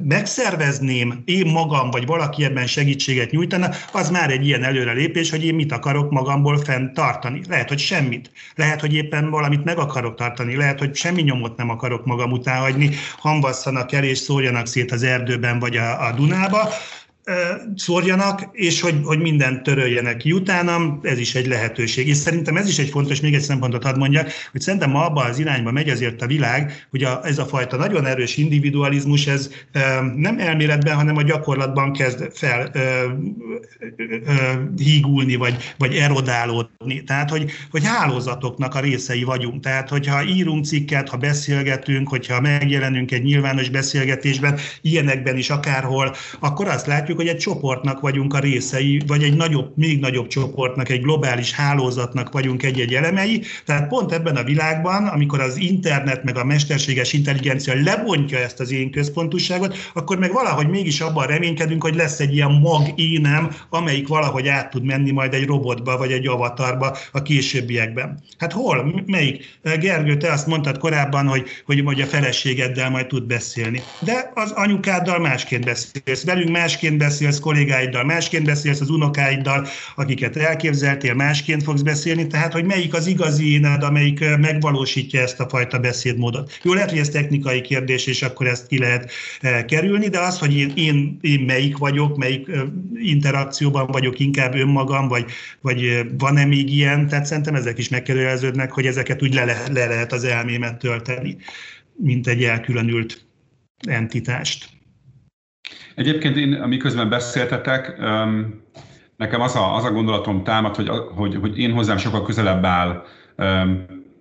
megszervezném 0.04 1.22
én 1.26 1.46
magam, 1.46 1.90
vagy 1.92 2.06
valaki 2.06 2.44
ebben 2.44 2.68
segítséget 2.68 3.32
nyújtana, 3.32 3.70
az 3.92 4.10
már 4.10 4.32
egy 4.32 4.46
ilyen 4.46 4.64
előrelépés, 4.64 5.30
hogy 5.30 5.46
én 5.46 5.56
mit 5.56 5.72
akarok 5.72 6.12
magamból 6.12 6.58
fent 6.58 6.94
tartani. 6.94 7.42
Lehet, 7.50 7.68
hogy 7.68 7.80
semmit. 7.80 8.32
Lehet, 8.56 8.82
hogy 8.82 8.94
éppen 8.94 9.30
valamit 9.30 9.64
meg 9.64 9.78
akarok 9.78 10.16
tartani. 10.16 10.56
Lehet, 10.56 10.80
hogy 10.80 10.96
semmi 10.96 11.22
nyomot 11.22 11.58
nem 11.58 11.70
akarok 11.70 12.06
magam 12.06 12.32
után 12.32 12.60
hagyni, 12.60 12.90
hamvasszanak 13.18 13.92
el 13.92 14.04
és 14.04 14.18
szórjanak 14.18 14.68
szét 14.68 14.92
az 14.92 15.04
erdőben 15.04 15.60
vagy 15.60 15.78
a, 15.78 16.08
a 16.08 16.12
Dunába 16.12 16.70
szórjanak, 17.76 18.50
és 18.52 18.82
hogy, 18.82 18.96
hogy 19.04 19.20
mindent 19.20 19.64
töröljenek 19.64 20.18
ki 20.18 20.32
utánam, 20.32 21.00
ez 21.04 21.20
is 21.20 21.36
egy 21.36 21.48
lehetőség. 21.48 22.08
És 22.08 22.18
szerintem 22.18 22.58
ez 22.58 22.68
is 22.68 22.78
egy 22.78 22.90
fontos, 22.90 23.22
még 23.22 23.34
egy 23.34 23.42
szempontot 23.42 23.84
hadd 23.84 23.98
mondjak, 23.98 24.32
hogy 24.52 24.62
szerintem 24.62 24.90
ma 24.90 25.06
abban 25.06 25.30
az 25.30 25.40
irányba 25.40 25.72
megy 25.72 25.90
azért 25.90 26.22
a 26.22 26.28
világ, 26.28 26.88
hogy 26.90 27.04
a, 27.04 27.20
ez 27.24 27.38
a 27.38 27.46
fajta 27.46 27.78
nagyon 27.78 28.06
erős 28.06 28.38
individualizmus, 28.38 29.28
ez 29.28 29.50
nem 30.16 30.40
elméletben, 30.40 30.96
hanem 30.96 31.18
a 31.18 31.22
gyakorlatban 31.22 31.94
kezd 31.94 32.30
fel 32.34 32.68
e, 32.68 32.80
e, 32.80 33.06
hígulni, 34.78 35.36
vagy, 35.36 35.74
vagy 35.78 35.96
erodálódni. 35.96 37.04
Tehát, 37.04 37.30
hogy, 37.30 37.52
hogy 37.72 37.86
hálózatoknak 37.86 38.76
a 38.76 38.80
részei 38.80 39.24
vagyunk. 39.24 39.64
Tehát, 39.64 39.90
hogyha 39.90 40.24
írunk 40.24 40.66
cikket, 40.66 41.10
ha 41.10 41.18
beszélgetünk, 41.18 42.10
hogyha 42.10 42.42
megjelenünk 42.42 43.12
egy 43.12 43.24
nyilvános 43.24 43.70
beszélgetésben, 43.70 44.60
ilyenekben 44.82 45.38
is 45.38 45.50
akárhol, 45.50 46.16
akkor 46.40 46.68
azt 46.68 46.88
látjuk, 46.88 47.19
hogy 47.20 47.28
egy 47.28 47.38
csoportnak 47.38 48.00
vagyunk 48.00 48.34
a 48.34 48.40
részei, 48.40 49.02
vagy 49.08 49.24
egy 49.24 49.36
nagyobb, 49.36 49.72
még 49.76 50.00
nagyobb 50.00 50.28
csoportnak, 50.28 50.90
egy 50.90 51.02
globális 51.02 51.54
hálózatnak 51.54 52.32
vagyunk 52.32 52.64
egy-egy 52.64 52.94
elemei. 52.94 53.42
Tehát 53.66 53.88
pont 53.88 54.12
ebben 54.12 54.36
a 54.36 54.44
világban, 54.44 55.08
amikor 55.08 55.40
az 55.40 55.58
internet 55.58 56.24
meg 56.24 56.38
a 56.38 56.44
mesterséges 56.44 57.14
intelligencia 57.14 57.74
lebontja 57.84 58.38
ezt 58.38 58.60
az 58.60 58.72
én 58.72 58.92
központúságot, 58.92 59.78
akkor 59.94 60.20
meg 60.20 60.32
valahogy 60.32 60.68
mégis 60.68 61.02
abban 61.02 61.28
reménykedünk, 61.28 61.84
hogy 61.84 61.96
lesz 61.96 62.20
egy 62.20 62.34
ilyen 62.34 62.52
mag 62.52 62.92
énem, 62.96 63.52
amelyik 63.70 64.08
valahogy 64.08 64.48
át 64.48 64.70
tud 64.70 64.84
menni 64.84 65.12
majd 65.12 65.34
egy 65.34 65.46
robotba, 65.46 65.98
vagy 65.98 66.12
egy 66.12 66.28
avatarba 66.28 66.98
a 67.12 67.22
későbbiekben. 67.22 68.24
Hát 68.38 68.54
hol? 68.54 69.04
Melyik? 69.06 69.60
Gergő, 69.80 70.18
te 70.18 70.32
azt 70.32 70.48
mondtad 70.48 70.78
korábban, 70.78 71.28
hogy, 71.28 71.48
hogy, 71.66 71.82
hogy 71.86 72.02
a 72.02 72.06
feleségeddel 72.06 72.90
majd 72.90 73.08
tud 73.08 73.24
beszélni. 73.24 73.82
De 74.00 74.32
az 74.36 74.52
anyukáddal 74.52 75.20
másként 75.20 75.66
beszélsz, 75.66 76.24
velünk 76.24 76.50
másként 76.50 76.98
beszélsz, 77.00 77.40
kollégáiddal 77.40 78.04
másként 78.04 78.46
beszélsz, 78.46 78.82
az 78.82 78.90
unokáiddal, 78.90 79.68
akiket 79.96 80.38
elképzeltél, 80.38 81.14
másként 81.14 81.64
fogsz 81.64 81.82
beszélni, 81.82 82.28
tehát 82.28 82.54
hogy 82.54 82.66
melyik 82.66 82.94
az 82.94 83.08
igazi 83.08 83.54
éned, 83.54 83.84
amelyik 83.84 84.20
megvalósítja 84.38 85.22
ezt 85.22 85.40
a 85.40 85.50
fajta 85.50 85.80
beszédmódot. 85.80 86.60
Jó, 86.64 86.74
lehet, 86.74 86.90
hogy 86.90 87.00
ez 87.00 87.10
technikai 87.10 87.62
kérdés, 87.62 88.06
és 88.06 88.22
akkor 88.22 88.48
ezt 88.48 88.68
ki 88.68 88.80
lehet 88.80 89.12
kerülni, 89.68 90.08
de 90.08 90.20
az, 90.20 90.40
hogy 90.40 90.56
én, 90.56 90.72
én, 90.76 91.18
én 91.22 91.40
melyik 91.40 91.78
vagyok, 91.78 92.18
melyik 92.18 92.48
interakcióban 92.96 93.88
vagyok 93.88 94.20
inkább 94.20 94.56
önmagam, 94.56 95.08
vagy, 95.08 95.26
vagy 95.62 96.06
van-e 96.18 96.46
még 96.46 96.74
ilyen, 96.74 97.08
tehát 97.08 97.26
szerintem 97.26 97.56
ezek 97.56 97.78
is 97.78 97.90
megkérdeződnek, 97.90 98.72
hogy 98.72 98.86
ezeket 98.86 99.24
úgy 99.24 99.34
le, 99.34 99.44
le 99.46 99.86
lehet 99.86 100.12
az 100.12 100.24
elmémet 100.24 100.80
tölteni, 100.80 101.38
mint 101.96 102.28
egy 102.28 102.44
elkülönült 102.44 103.26
entitást. 103.88 104.79
Egyébként 106.00 106.38
én, 106.38 106.54
amiközben 106.54 107.10
beszéltetek, 107.10 107.98
nekem 109.18 109.42
az 109.42 109.56
a, 109.56 109.76
az 109.76 109.84
a 109.84 109.92
gondolatom 109.92 110.44
támad, 110.44 110.76
hogy, 110.76 110.90
hogy, 111.16 111.36
hogy 111.36 111.60
én 111.60 111.72
hozzám 111.72 111.98
sokkal 111.98 112.24
közelebb 112.24 112.66
áll 112.66 113.04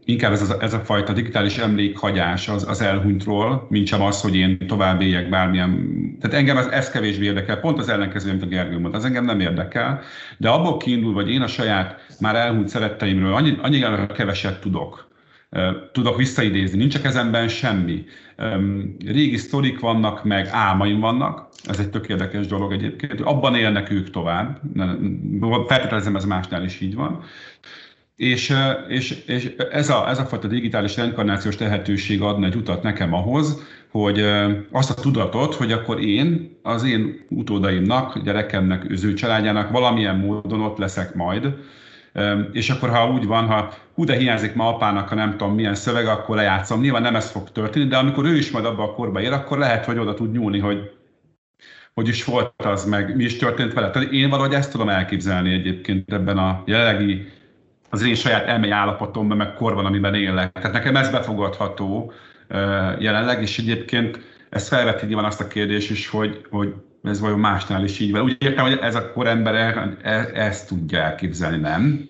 inkább 0.05 0.33
ez 0.33 0.51
a, 0.51 0.57
ez 0.61 0.73
a 0.75 0.79
fajta 0.79 1.13
digitális 1.13 1.59
emlékhagyás 1.59 2.49
az, 2.49 2.69
az 2.69 2.81
elhunytról, 2.81 3.67
mint 3.69 3.87
sem 3.87 4.03
az, 4.03 4.21
hogy 4.21 4.37
én 4.37 4.59
tovább 4.67 5.01
éljek 5.01 5.29
bármilyen... 5.29 5.89
Tehát 6.21 6.37
engem 6.37 6.57
ez, 6.57 6.67
ez 6.67 6.91
kevésbé 6.91 7.25
érdekel, 7.25 7.61
pont 7.61 7.79
az 7.79 7.89
ellenkező, 7.89 8.31
mint 8.31 8.43
a 8.43 8.47
Gergő 8.47 8.79
mondta, 8.79 8.99
az 8.99 9.05
engem 9.05 9.25
nem 9.25 9.41
érdekel, 9.41 10.01
de 10.37 10.49
abból 10.49 10.77
kiindul, 10.77 11.15
hogy 11.15 11.31
én 11.31 11.43
a 11.43 11.47
saját 11.47 12.07
már 12.21 12.37
elhunyt 12.37 12.69
szeretteimről 12.69 13.35
annyi, 13.35 13.57
annyira 13.63 14.07
keveset 14.07 14.61
tudok, 14.61 15.08
tudok 15.93 16.17
visszaidézni, 16.17 16.79
nincs 16.79 16.95
a 16.95 17.01
kezemben 17.01 17.49
semmi. 17.49 18.05
Régi 19.07 19.37
sztorik 19.37 19.81
vannak, 19.81 20.25
meg 20.25 20.49
álmaim 20.51 21.01
vannak, 21.01 21.49
ez 21.65 21.79
egy 21.79 21.91
tök 21.91 22.09
érdekes 22.09 22.47
dolog 22.47 22.73
egyébként, 22.73 23.21
abban 23.21 23.55
élnek 23.55 23.91
ők 23.91 24.11
tovább, 24.11 24.61
feltételezem 25.67 26.17
ez 26.17 26.25
másnál 26.25 26.65
is 26.65 26.81
így 26.81 26.95
van, 26.95 27.23
és, 28.17 28.55
és, 28.89 29.23
és 29.27 29.55
ez, 29.71 29.89
a, 29.89 30.09
ez 30.09 30.19
a 30.19 30.25
fajta 30.25 30.49
digitális 30.49 30.97
reinkarnációs 30.97 31.59
lehetőség 31.59 32.23
adna 32.23 32.47
egy 32.47 32.55
utat 32.55 32.83
nekem 32.83 33.15
ahhoz, 33.15 33.63
hogy 33.91 34.25
azt 34.71 34.91
a 34.91 34.95
tudatot, 34.95 35.55
hogy 35.55 35.73
akkor 35.73 36.05
én 36.05 36.59
az 36.63 36.85
én 36.85 37.27
utódaimnak, 37.29 38.19
gyerekemnek, 38.19 38.91
az 38.91 39.15
családjának 39.15 39.71
valamilyen 39.71 40.17
módon 40.17 40.61
ott 40.61 40.79
leszek 40.79 41.15
majd, 41.15 41.55
és 42.53 42.71
akkor 42.71 42.89
ha 42.89 43.11
úgy 43.11 43.27
van, 43.27 43.47
ha 43.47 43.73
hú, 43.95 44.05
de 44.05 44.17
hiányzik 44.17 44.55
ma 44.55 44.69
apának, 44.69 45.09
ha 45.09 45.15
nem 45.15 45.31
tudom 45.31 45.55
milyen 45.55 45.75
szöveg, 45.75 46.07
akkor 46.07 46.37
lejátszom. 46.37 46.81
Nyilván 46.81 47.03
nem 47.03 47.17
ez 47.17 47.31
fog 47.31 47.51
történni, 47.51 47.87
de 47.87 47.97
amikor 47.97 48.25
ő 48.25 48.37
is 48.37 48.51
majd 48.51 48.65
abba 48.65 48.83
a 48.83 48.93
korba 48.93 49.21
ér, 49.21 49.33
akkor 49.33 49.59
lehet, 49.59 49.85
hogy 49.85 49.99
oda 49.99 50.15
tud 50.15 50.33
nyúlni, 50.33 50.59
hogy 50.59 50.91
hogy 51.95 52.09
is 52.09 52.25
volt 52.25 52.53
az, 52.57 52.85
meg 52.85 53.17
mi 53.17 53.25
is 53.25 53.37
történt 53.37 53.73
vele. 53.73 53.91
Tehát 53.91 54.13
én 54.13 54.31
valahogy 54.31 54.55
ezt 54.55 54.71
tudom 54.71 54.89
elképzelni 54.89 55.53
egyébként 55.53 56.13
ebben 56.13 56.39
a 56.39 56.63
jelenlegi 56.67 57.33
az 57.91 58.03
én 58.03 58.15
saját 58.15 58.47
elmei 58.47 58.71
állapotomban, 58.71 59.37
meg 59.37 59.55
korban, 59.55 59.87
amiben 59.87 60.15
élek. 60.15 60.53
Tehát 60.53 60.73
nekem 60.73 60.97
ez 60.97 61.11
befogadható 61.11 62.13
jelenleg, 62.99 63.43
és 63.43 63.59
egyébként 63.59 64.21
ez 64.51 64.69
felveti 64.69 65.07
nyilván 65.07 65.25
azt 65.25 65.41
a 65.41 65.47
kérdést 65.47 65.91
is, 65.91 66.09
hogy, 66.09 66.47
hogy 66.51 66.75
ez 67.09 67.21
vajon 67.21 67.39
másnál 67.39 67.85
is 67.85 67.99
így 67.99 68.11
van. 68.11 68.23
Úgy 68.23 68.37
értem, 68.39 68.65
hogy 68.65 68.79
ez 68.83 68.95
a 68.95 69.13
korember 69.13 69.55
e, 69.55 69.97
e, 70.03 70.31
ezt 70.35 70.69
tudja 70.69 70.99
elképzelni, 70.99 71.57
nem? 71.57 72.09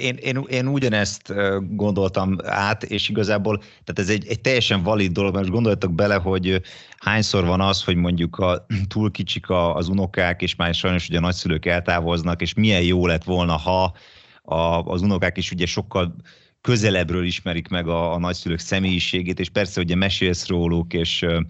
Én, 0.00 0.16
én, 0.16 0.44
én 0.48 0.66
ugyanezt 0.66 1.32
gondoltam 1.70 2.36
át, 2.44 2.82
és 2.82 3.08
igazából 3.08 3.58
tehát 3.58 3.98
ez 3.98 4.08
egy, 4.08 4.26
egy 4.28 4.40
teljesen 4.40 4.82
valid 4.82 5.12
dolog, 5.12 5.34
mert 5.34 5.50
gondoljatok 5.50 5.92
bele, 5.92 6.14
hogy 6.14 6.60
hányszor 6.96 7.44
van 7.44 7.60
az, 7.60 7.84
hogy 7.84 7.96
mondjuk 7.96 8.38
a, 8.38 8.66
túl 8.92 9.10
kicsik 9.10 9.50
az 9.50 9.88
unokák, 9.88 10.42
és 10.42 10.56
már 10.56 10.74
sajnos 10.74 11.08
ugye 11.08 11.18
a 11.18 11.20
nagyszülők 11.20 11.66
eltávoznak, 11.66 12.40
és 12.40 12.54
milyen 12.54 12.82
jó 12.82 13.06
lett 13.06 13.24
volna, 13.24 13.56
ha 13.56 13.94
a, 14.42 14.82
az 14.82 15.02
unokák 15.02 15.36
is 15.36 15.52
ugye 15.52 15.66
sokkal 15.66 16.14
közelebbről 16.62 17.24
ismerik 17.24 17.68
meg 17.68 17.88
a, 17.88 18.12
a 18.12 18.18
nagyszülők 18.18 18.58
személyiségét, 18.58 19.40
és 19.40 19.48
persze 19.48 19.80
ugye 19.80 19.94
mesélsz 19.94 20.46
róluk, 20.46 20.92
és 20.92 21.22
uh, 21.22 21.40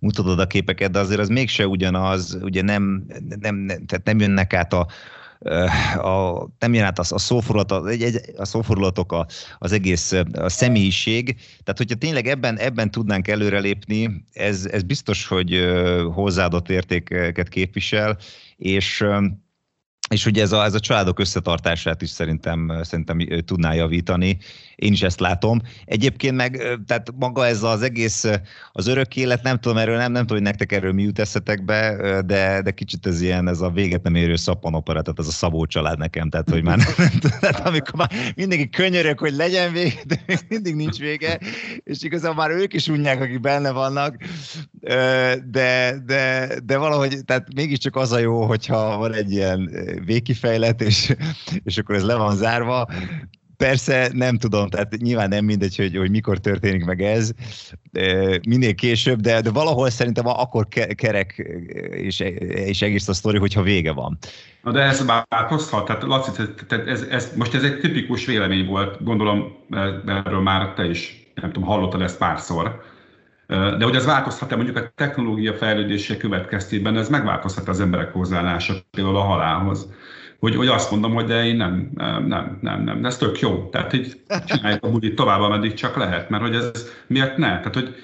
mutatod 0.00 0.38
a 0.38 0.46
képeket, 0.46 0.90
de 0.90 0.98
azért 0.98 1.20
az 1.20 1.28
mégse 1.28 1.66
ugyanaz, 1.66 2.38
ugye 2.42 2.62
nem, 2.62 3.06
nem, 3.40 3.56
nem, 3.56 3.86
tehát 3.86 4.04
nem 4.04 4.18
jönnek 4.18 4.54
át 4.54 4.72
a, 4.72 4.86
a, 5.96 6.46
nem 6.58 6.74
jön 6.74 6.84
át 6.84 6.98
a, 6.98 7.04
a, 7.08 7.18
szófordulat, 7.18 7.70
a, 7.70 7.82
a 8.36 8.44
szófordulatok, 8.44 9.12
a, 9.12 9.26
az 9.58 9.72
egész 9.72 10.12
a 10.32 10.48
személyiség. 10.48 11.34
Tehát, 11.34 11.78
hogyha 11.78 11.94
tényleg 11.94 12.26
ebben, 12.26 12.58
ebben 12.58 12.90
tudnánk 12.90 13.28
előrelépni, 13.28 14.24
ez, 14.32 14.66
ez 14.66 14.82
biztos, 14.82 15.26
hogy 15.26 15.72
hozzáadott 16.12 16.70
értéket 16.70 17.48
képvisel, 17.48 18.18
és 18.56 19.04
és 20.12 20.26
ugye 20.26 20.42
ez 20.42 20.52
a, 20.52 20.64
ez 20.64 20.74
a 20.74 20.80
családok 20.80 21.18
összetartását 21.18 22.02
is 22.02 22.10
szerintem, 22.10 22.80
szerintem 22.82 23.18
tudná 23.44 23.74
javítani. 23.74 24.38
Én 24.74 24.92
is 24.92 25.02
ezt 25.02 25.20
látom. 25.20 25.60
Egyébként 25.84 26.36
meg, 26.36 26.56
tehát 26.86 27.12
maga 27.18 27.46
ez 27.46 27.62
az 27.62 27.82
egész, 27.82 28.24
az 28.72 28.86
örök 28.86 29.16
élet, 29.16 29.42
nem 29.42 29.58
tudom 29.58 29.78
erről, 29.78 29.96
nem, 29.96 30.12
nem 30.12 30.20
tudom, 30.20 30.36
hogy 30.36 30.46
nektek 30.46 30.72
erről 30.72 30.92
mi 30.92 31.02
jut 31.02 31.18
eszetek 31.18 31.64
be, 31.64 31.96
de, 32.26 32.62
de 32.62 32.70
kicsit 32.70 33.06
ez 33.06 33.20
ilyen, 33.20 33.48
ez 33.48 33.60
a 33.60 33.70
véget 33.70 34.02
nem 34.02 34.14
érő 34.14 34.36
szappanopera, 34.36 35.02
tehát 35.02 35.18
ez 35.18 35.26
a 35.26 35.30
Szabó 35.30 35.66
család 35.66 35.98
nekem, 35.98 36.30
tehát 36.30 36.50
hogy 36.50 36.62
már 36.62 36.76
nem, 36.76 37.10
tehát 37.40 37.66
amikor 37.66 37.94
már 37.94 38.10
mindenki 38.34 38.68
könyörök, 38.68 39.18
hogy 39.18 39.34
legyen 39.34 39.72
vége, 39.72 40.00
de 40.06 40.20
mindig 40.48 40.74
nincs 40.74 40.98
vége, 40.98 41.38
és 41.84 42.02
igazából 42.02 42.36
már 42.36 42.50
ők 42.50 42.72
is 42.72 42.88
unják, 42.88 43.20
akik 43.20 43.40
benne 43.40 43.70
vannak, 43.70 44.16
de, 45.50 45.96
de, 46.06 46.48
de 46.64 46.76
valahogy, 46.76 47.18
tehát 47.24 47.54
mégiscsak 47.54 47.96
az 47.96 48.12
a 48.12 48.18
jó, 48.18 48.42
hogyha 48.44 48.96
van 48.96 49.14
egy 49.14 49.32
ilyen 49.32 49.70
végkifejlet, 50.04 50.80
és, 50.80 51.14
és 51.64 51.78
akkor 51.78 51.94
ez 51.94 52.04
le 52.04 52.14
van 52.14 52.36
zárva. 52.36 52.88
Persze 53.56 54.10
nem 54.12 54.38
tudom, 54.38 54.68
tehát 54.68 54.96
nyilván 54.96 55.28
nem 55.28 55.44
mindegy, 55.44 55.76
hogy, 55.76 55.96
hogy 55.96 56.10
mikor 56.10 56.38
történik 56.38 56.84
meg 56.84 57.02
ez, 57.02 57.32
minél 58.48 58.74
később, 58.74 59.20
de, 59.20 59.40
de 59.40 59.50
valahol 59.50 59.90
szerintem 59.90 60.26
akkor 60.26 60.68
kerek 60.94 61.50
és, 61.90 62.20
és 62.46 62.82
egész 62.82 63.08
a 63.08 63.12
sztori, 63.12 63.38
hogyha 63.38 63.62
vége 63.62 63.92
van. 63.92 64.18
Na 64.62 64.72
de 64.72 64.80
ez 64.80 65.04
változhat, 65.28 65.84
tehát 65.84 66.02
Laci, 66.02 66.30
tehát 66.66 66.86
ez, 66.86 67.02
ez, 67.02 67.32
most 67.36 67.54
ez 67.54 67.62
egy 67.62 67.78
tipikus 67.80 68.26
vélemény 68.26 68.66
volt, 68.66 69.04
gondolom 69.04 69.56
erről 70.06 70.40
már 70.40 70.72
te 70.72 70.84
is, 70.88 71.30
nem 71.34 71.52
tudom, 71.52 71.68
hallottad 71.68 72.02
ezt 72.02 72.18
párszor, 72.18 72.80
de 73.52 73.84
hogy 73.84 73.94
ez 73.94 74.04
változhat-e 74.04 74.56
mondjuk 74.56 74.76
a 74.76 74.92
technológia 74.94 75.54
fejlődése 75.54 76.16
következtében, 76.16 76.96
ez 76.96 77.08
megváltozhat 77.08 77.68
az 77.68 77.80
emberek 77.80 78.12
hozzáállása 78.12 78.74
például 78.90 79.16
a 79.16 79.20
halálhoz. 79.20 79.92
Hogy, 80.38 80.56
hogy 80.56 80.66
azt 80.66 80.90
mondom, 80.90 81.14
hogy 81.14 81.24
de 81.24 81.44
én 81.44 81.56
nem, 81.56 81.90
nem, 82.26 82.58
nem, 82.60 82.82
nem, 82.82 83.04
ez 83.04 83.16
tök 83.16 83.38
jó. 83.38 83.68
Tehát 83.72 83.92
így 83.92 84.20
csináljuk 84.46 84.84
a 84.84 84.90
bulit 84.90 85.14
tovább, 85.14 85.40
ameddig 85.40 85.74
csak 85.74 85.96
lehet, 85.96 86.30
mert 86.30 86.42
hogy 86.42 86.54
ez 86.54 86.92
miért 87.06 87.36
ne? 87.36 87.46
Tehát, 87.46 87.74
hogy 87.74 87.94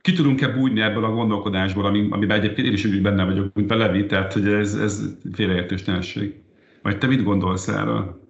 ki 0.00 0.12
tudunk-e 0.12 0.48
bújni 0.48 0.80
ebből 0.80 1.04
a 1.04 1.10
gondolkodásból, 1.10 1.84
ami, 1.84 2.06
amiben 2.10 2.38
egyébként 2.38 2.66
én 2.66 2.72
is 2.72 2.84
úgy 2.84 3.02
benne 3.02 3.24
vagyok, 3.24 3.54
mint 3.54 3.70
a 3.70 3.76
Levi, 3.76 4.06
tehát 4.06 4.32
hogy 4.32 4.48
ez, 4.48 4.74
ez 4.74 5.02
félreértőstelenség. 5.32 6.34
Vagy 6.82 6.98
te 6.98 7.06
mit 7.06 7.22
gondolsz 7.22 7.68
erről? 7.68 8.23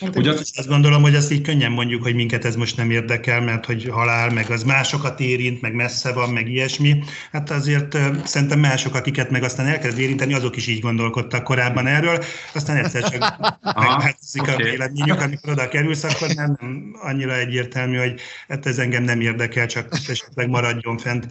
Hát 0.00 0.16
Ugye 0.16 0.30
azt 0.30 0.66
gondolom, 0.66 1.02
hogy 1.02 1.14
azt 1.14 1.32
így 1.32 1.40
könnyen 1.40 1.72
mondjuk, 1.72 2.02
hogy 2.02 2.14
minket 2.14 2.44
ez 2.44 2.56
most 2.56 2.76
nem 2.76 2.90
érdekel, 2.90 3.40
mert 3.40 3.66
hogy 3.66 3.88
halál, 3.90 4.30
meg 4.30 4.50
az 4.50 4.62
másokat 4.62 5.20
érint, 5.20 5.60
meg 5.60 5.74
messze 5.74 6.12
van, 6.12 6.30
meg 6.30 6.48
ilyesmi. 6.48 7.02
Hát 7.32 7.50
azért 7.50 7.98
szerintem 8.24 8.58
mások, 8.58 8.94
akiket 8.94 9.30
meg 9.30 9.42
aztán 9.42 9.66
elkezd 9.66 9.98
érinteni, 9.98 10.34
azok 10.34 10.56
is 10.56 10.66
így 10.66 10.80
gondolkodtak 10.80 11.42
korábban 11.42 11.86
erről, 11.86 12.24
aztán 12.54 12.76
egyszer 12.76 13.02
csak 13.10 13.36
megváltozik 13.62 14.42
okay. 14.42 14.54
a 14.54 14.56
véleményük, 14.56 15.20
amikor 15.20 15.52
oda 15.52 15.68
kerülsz, 15.68 16.04
akkor 16.04 16.28
nem, 16.34 16.56
nem 16.60 16.96
annyira 17.00 17.36
egyértelmű, 17.36 17.96
hogy 17.96 18.20
hát 18.48 18.66
ez 18.66 18.78
engem 18.78 19.02
nem 19.02 19.20
érdekel, 19.20 19.66
csak 19.66 19.88
esetleg 20.08 20.48
maradjon 20.48 20.98
fent 20.98 21.28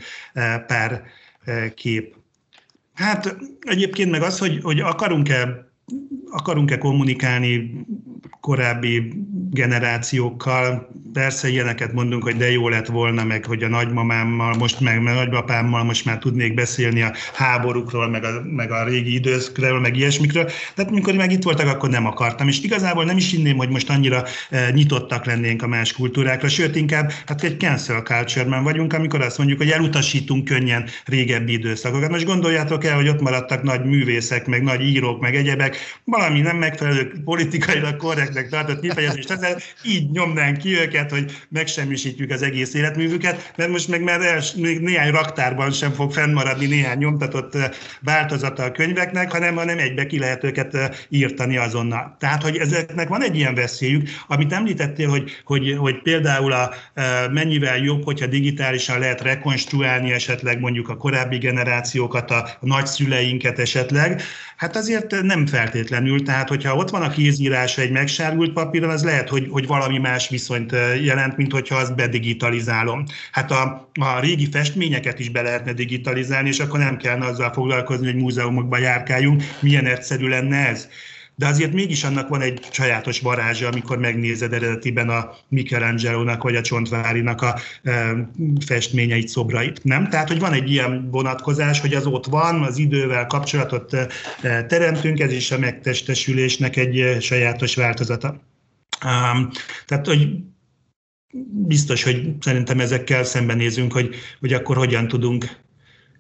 pár 0.67 1.03
kép. 1.75 2.15
Hát 2.93 3.37
egyébként 3.59 4.11
meg 4.11 4.21
az, 4.21 4.39
hogy, 4.39 4.59
hogy 4.61 4.79
akarunk-e 4.79 5.65
akarunk-e 6.29 6.77
kommunikálni 6.77 7.85
korábbi 8.39 9.13
generációkkal, 9.51 10.87
persze 11.17 11.49
ilyeneket 11.49 11.93
mondunk, 11.93 12.23
hogy 12.23 12.35
de 12.35 12.51
jó 12.51 12.69
lett 12.69 12.85
volna, 12.85 13.23
meg 13.23 13.45
hogy 13.45 13.63
a 13.63 13.67
nagymamámmal, 13.67 14.53
most 14.53 14.79
meg, 14.79 15.01
meg 15.01 15.13
nagypapámmal 15.13 15.83
most 15.83 16.05
már 16.05 16.17
tudnék 16.17 16.53
beszélni 16.53 17.01
a 17.01 17.13
háborúkról, 17.33 18.09
meg 18.09 18.23
a, 18.23 18.29
meg 18.43 18.71
a 18.71 18.83
régi 18.83 19.13
időszakról, 19.13 19.79
meg 19.79 19.95
ilyesmikről. 19.95 20.45
Tehát 20.75 20.91
amikor 20.91 21.13
meg 21.13 21.31
itt 21.31 21.43
voltak, 21.43 21.67
akkor 21.67 21.89
nem 21.89 22.05
akartam. 22.05 22.47
És 22.47 22.61
igazából 22.61 23.03
nem 23.05 23.17
is 23.17 23.33
inném, 23.33 23.57
hogy 23.57 23.69
most 23.69 23.89
annyira 23.89 24.23
e, 24.49 24.71
nyitottak 24.71 25.25
lennénk 25.25 25.63
a 25.63 25.67
más 25.67 25.93
kultúrákra, 25.93 26.47
sőt 26.49 26.75
inkább 26.75 27.11
hát 27.25 27.43
egy 27.43 27.59
cancel 27.59 28.01
culture 28.01 28.59
vagyunk, 28.59 28.93
amikor 28.93 29.21
azt 29.21 29.37
mondjuk, 29.37 29.57
hogy 29.57 29.69
elutasítunk 29.69 30.45
könnyen 30.45 30.85
régebbi 31.05 31.51
időszakokat. 31.51 32.09
Most 32.09 32.25
gondoljátok 32.25 32.85
el, 32.85 32.95
hogy 32.95 33.07
ott 33.07 33.21
maradtak 33.21 33.63
nagy 33.63 33.85
művészek, 33.85 34.47
meg 34.47 34.63
nagy 34.63 34.81
írók, 34.81 35.21
meg 35.21 35.35
egyebek, 35.35 35.77
valami 36.03 36.41
nem 36.41 36.57
megfelelő 36.57 37.21
politikailag 37.25 37.95
korrektnek 37.95 38.49
tartott 38.49 38.79
kifejezést, 38.79 39.31
ezzel 39.31 39.57
így 39.83 40.11
nyomnánk 40.11 40.57
ki 40.57 40.79
őket, 40.79 41.06
hogy 41.11 41.31
megsemmisítjük 41.49 42.31
az 42.31 42.41
egész 42.41 42.73
életművüket, 42.73 43.53
mert 43.55 43.69
most 43.69 43.87
meg 43.87 44.03
már 44.03 44.21
el, 44.21 44.41
még 44.55 44.79
néhány 44.79 45.11
raktárban 45.11 45.71
sem 45.71 45.91
fog 45.91 46.11
fennmaradni 46.11 46.65
néhány 46.65 46.97
nyomtatott 46.97 47.57
változata 48.01 48.63
a 48.63 48.71
könyveknek, 48.71 49.31
hanem, 49.31 49.55
hanem 49.55 49.77
egybe 49.77 50.05
ki 50.05 50.19
lehet 50.19 50.43
őket 50.43 51.07
írtani 51.09 51.57
azonnal. 51.57 52.15
Tehát, 52.19 52.43
hogy 52.43 52.57
ezeknek 52.57 53.07
van 53.07 53.23
egy 53.23 53.35
ilyen 53.35 53.55
veszélyük, 53.55 54.09
amit 54.27 54.53
említettél, 54.53 55.09
hogy, 55.09 55.31
hogy, 55.43 55.75
hogy 55.77 56.01
például 56.01 56.51
a, 56.51 56.73
mennyivel 57.31 57.77
jobb, 57.77 58.03
hogyha 58.03 58.25
digitálisan 58.25 58.99
lehet 58.99 59.21
rekonstruálni 59.21 60.11
esetleg 60.11 60.59
mondjuk 60.59 60.89
a 60.89 60.97
korábbi 60.97 61.37
generációkat, 61.37 62.31
a 62.31 62.49
nagyszüleinket 62.59 63.59
esetleg, 63.59 64.21
hát 64.57 64.75
azért 64.75 65.21
nem 65.21 65.45
feltétlenül. 65.45 66.23
Tehát, 66.23 66.49
hogyha 66.49 66.75
ott 66.75 66.89
van 66.89 67.01
a 67.01 67.09
kézírása 67.09 67.81
egy 67.81 67.91
megsárgult 67.91 68.53
papíron, 68.53 68.89
az 68.89 69.03
lehet, 69.03 69.29
hogy, 69.29 69.47
hogy 69.49 69.67
valami 69.67 69.97
más 69.97 70.29
viszonyt 70.29 70.75
jelent, 71.03 71.37
mint 71.37 71.51
hogyha 71.51 71.75
azt 71.75 71.95
bedigitalizálom. 71.95 73.03
Hát 73.31 73.51
a, 73.51 73.89
a 73.93 74.19
régi 74.19 74.49
festményeket 74.51 75.19
is 75.19 75.29
be 75.29 75.41
lehetne 75.41 75.73
digitalizálni, 75.73 76.49
és 76.49 76.59
akkor 76.59 76.79
nem 76.79 76.97
kellene 76.97 77.25
azzal 77.25 77.53
foglalkozni, 77.53 78.05
hogy 78.05 78.21
múzeumokba 78.21 78.77
járkáljunk. 78.77 79.43
Milyen 79.59 79.85
egyszerű 79.85 80.27
lenne 80.27 80.67
ez? 80.67 80.87
de 81.37 81.47
azért 81.47 81.73
mégis 81.73 82.03
annak 82.03 82.29
van 82.29 82.41
egy 82.41 82.59
sajátos 82.71 83.19
varázsa, 83.19 83.67
amikor 83.67 83.97
megnézed 83.97 84.53
eredetiben 84.53 85.09
a 85.09 85.29
Michelangelo-nak 85.49 86.43
vagy 86.43 86.55
a 86.55 86.61
Csontvárinak 86.61 87.41
a 87.41 87.59
e, 87.83 88.15
festményeit, 88.65 89.27
szobrait. 89.27 89.83
Nem? 89.83 90.09
Tehát, 90.09 90.27
hogy 90.27 90.39
van 90.39 90.53
egy 90.53 90.71
ilyen 90.71 91.09
vonatkozás, 91.11 91.79
hogy 91.79 91.93
az 91.93 92.05
ott 92.05 92.25
van, 92.25 92.63
az 92.63 92.77
idővel 92.77 93.25
kapcsolatot 93.25 93.93
e, 93.93 94.07
teremtünk, 94.65 95.19
ez 95.19 95.31
is 95.31 95.51
a 95.51 95.59
megtestesülésnek 95.59 96.75
egy 96.75 96.99
e, 96.99 97.19
sajátos 97.19 97.75
változata. 97.75 98.27
Um, 99.05 99.49
tehát, 99.85 100.07
hogy 100.07 100.29
biztos, 101.67 102.03
hogy 102.03 102.35
szerintem 102.39 102.79
ezekkel 102.79 103.23
szembenézünk, 103.23 103.93
hogy, 103.93 104.15
hogy 104.39 104.53
akkor 104.53 104.77
hogyan 104.77 105.07
tudunk 105.07 105.65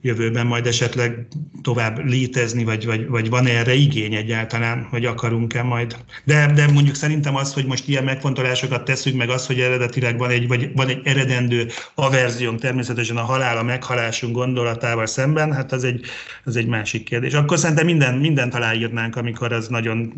jövőben 0.01 0.47
majd 0.47 0.67
esetleg 0.67 1.27
tovább 1.61 2.05
létezni, 2.05 2.63
vagy, 2.63 2.85
vagy, 2.85 3.07
vagy 3.07 3.29
van 3.29 3.45
erre 3.45 3.73
igény 3.73 4.13
egyáltalán, 4.13 4.87
hogy 4.89 5.05
akarunk-e 5.05 5.63
majd. 5.63 5.95
De, 6.23 6.51
de 6.53 6.71
mondjuk 6.71 6.95
szerintem 6.95 7.35
az, 7.35 7.53
hogy 7.53 7.65
most 7.65 7.87
ilyen 7.87 8.03
megfontolásokat 8.03 8.83
teszünk, 8.83 9.17
meg 9.17 9.29
az, 9.29 9.47
hogy 9.47 9.59
eredetileg 9.59 10.17
van 10.17 10.29
egy, 10.29 10.47
vagy 10.47 10.71
van 10.75 10.87
egy 10.87 11.01
eredendő 11.03 11.67
averziónk 11.95 12.59
természetesen 12.59 13.17
a 13.17 13.23
halál, 13.23 13.57
a 13.57 13.63
meghalásunk 13.63 14.35
gondolatával 14.35 15.05
szemben, 15.05 15.53
hát 15.53 15.71
az 15.71 15.83
egy, 15.83 16.05
az 16.43 16.55
egy 16.55 16.67
másik 16.67 17.03
kérdés. 17.03 17.33
Akkor 17.33 17.57
szerintem 17.57 17.85
minden, 17.85 18.15
mindent 18.15 18.53
aláírnánk, 18.53 19.15
amikor 19.15 19.51
az 19.51 19.67
nagyon 19.67 20.13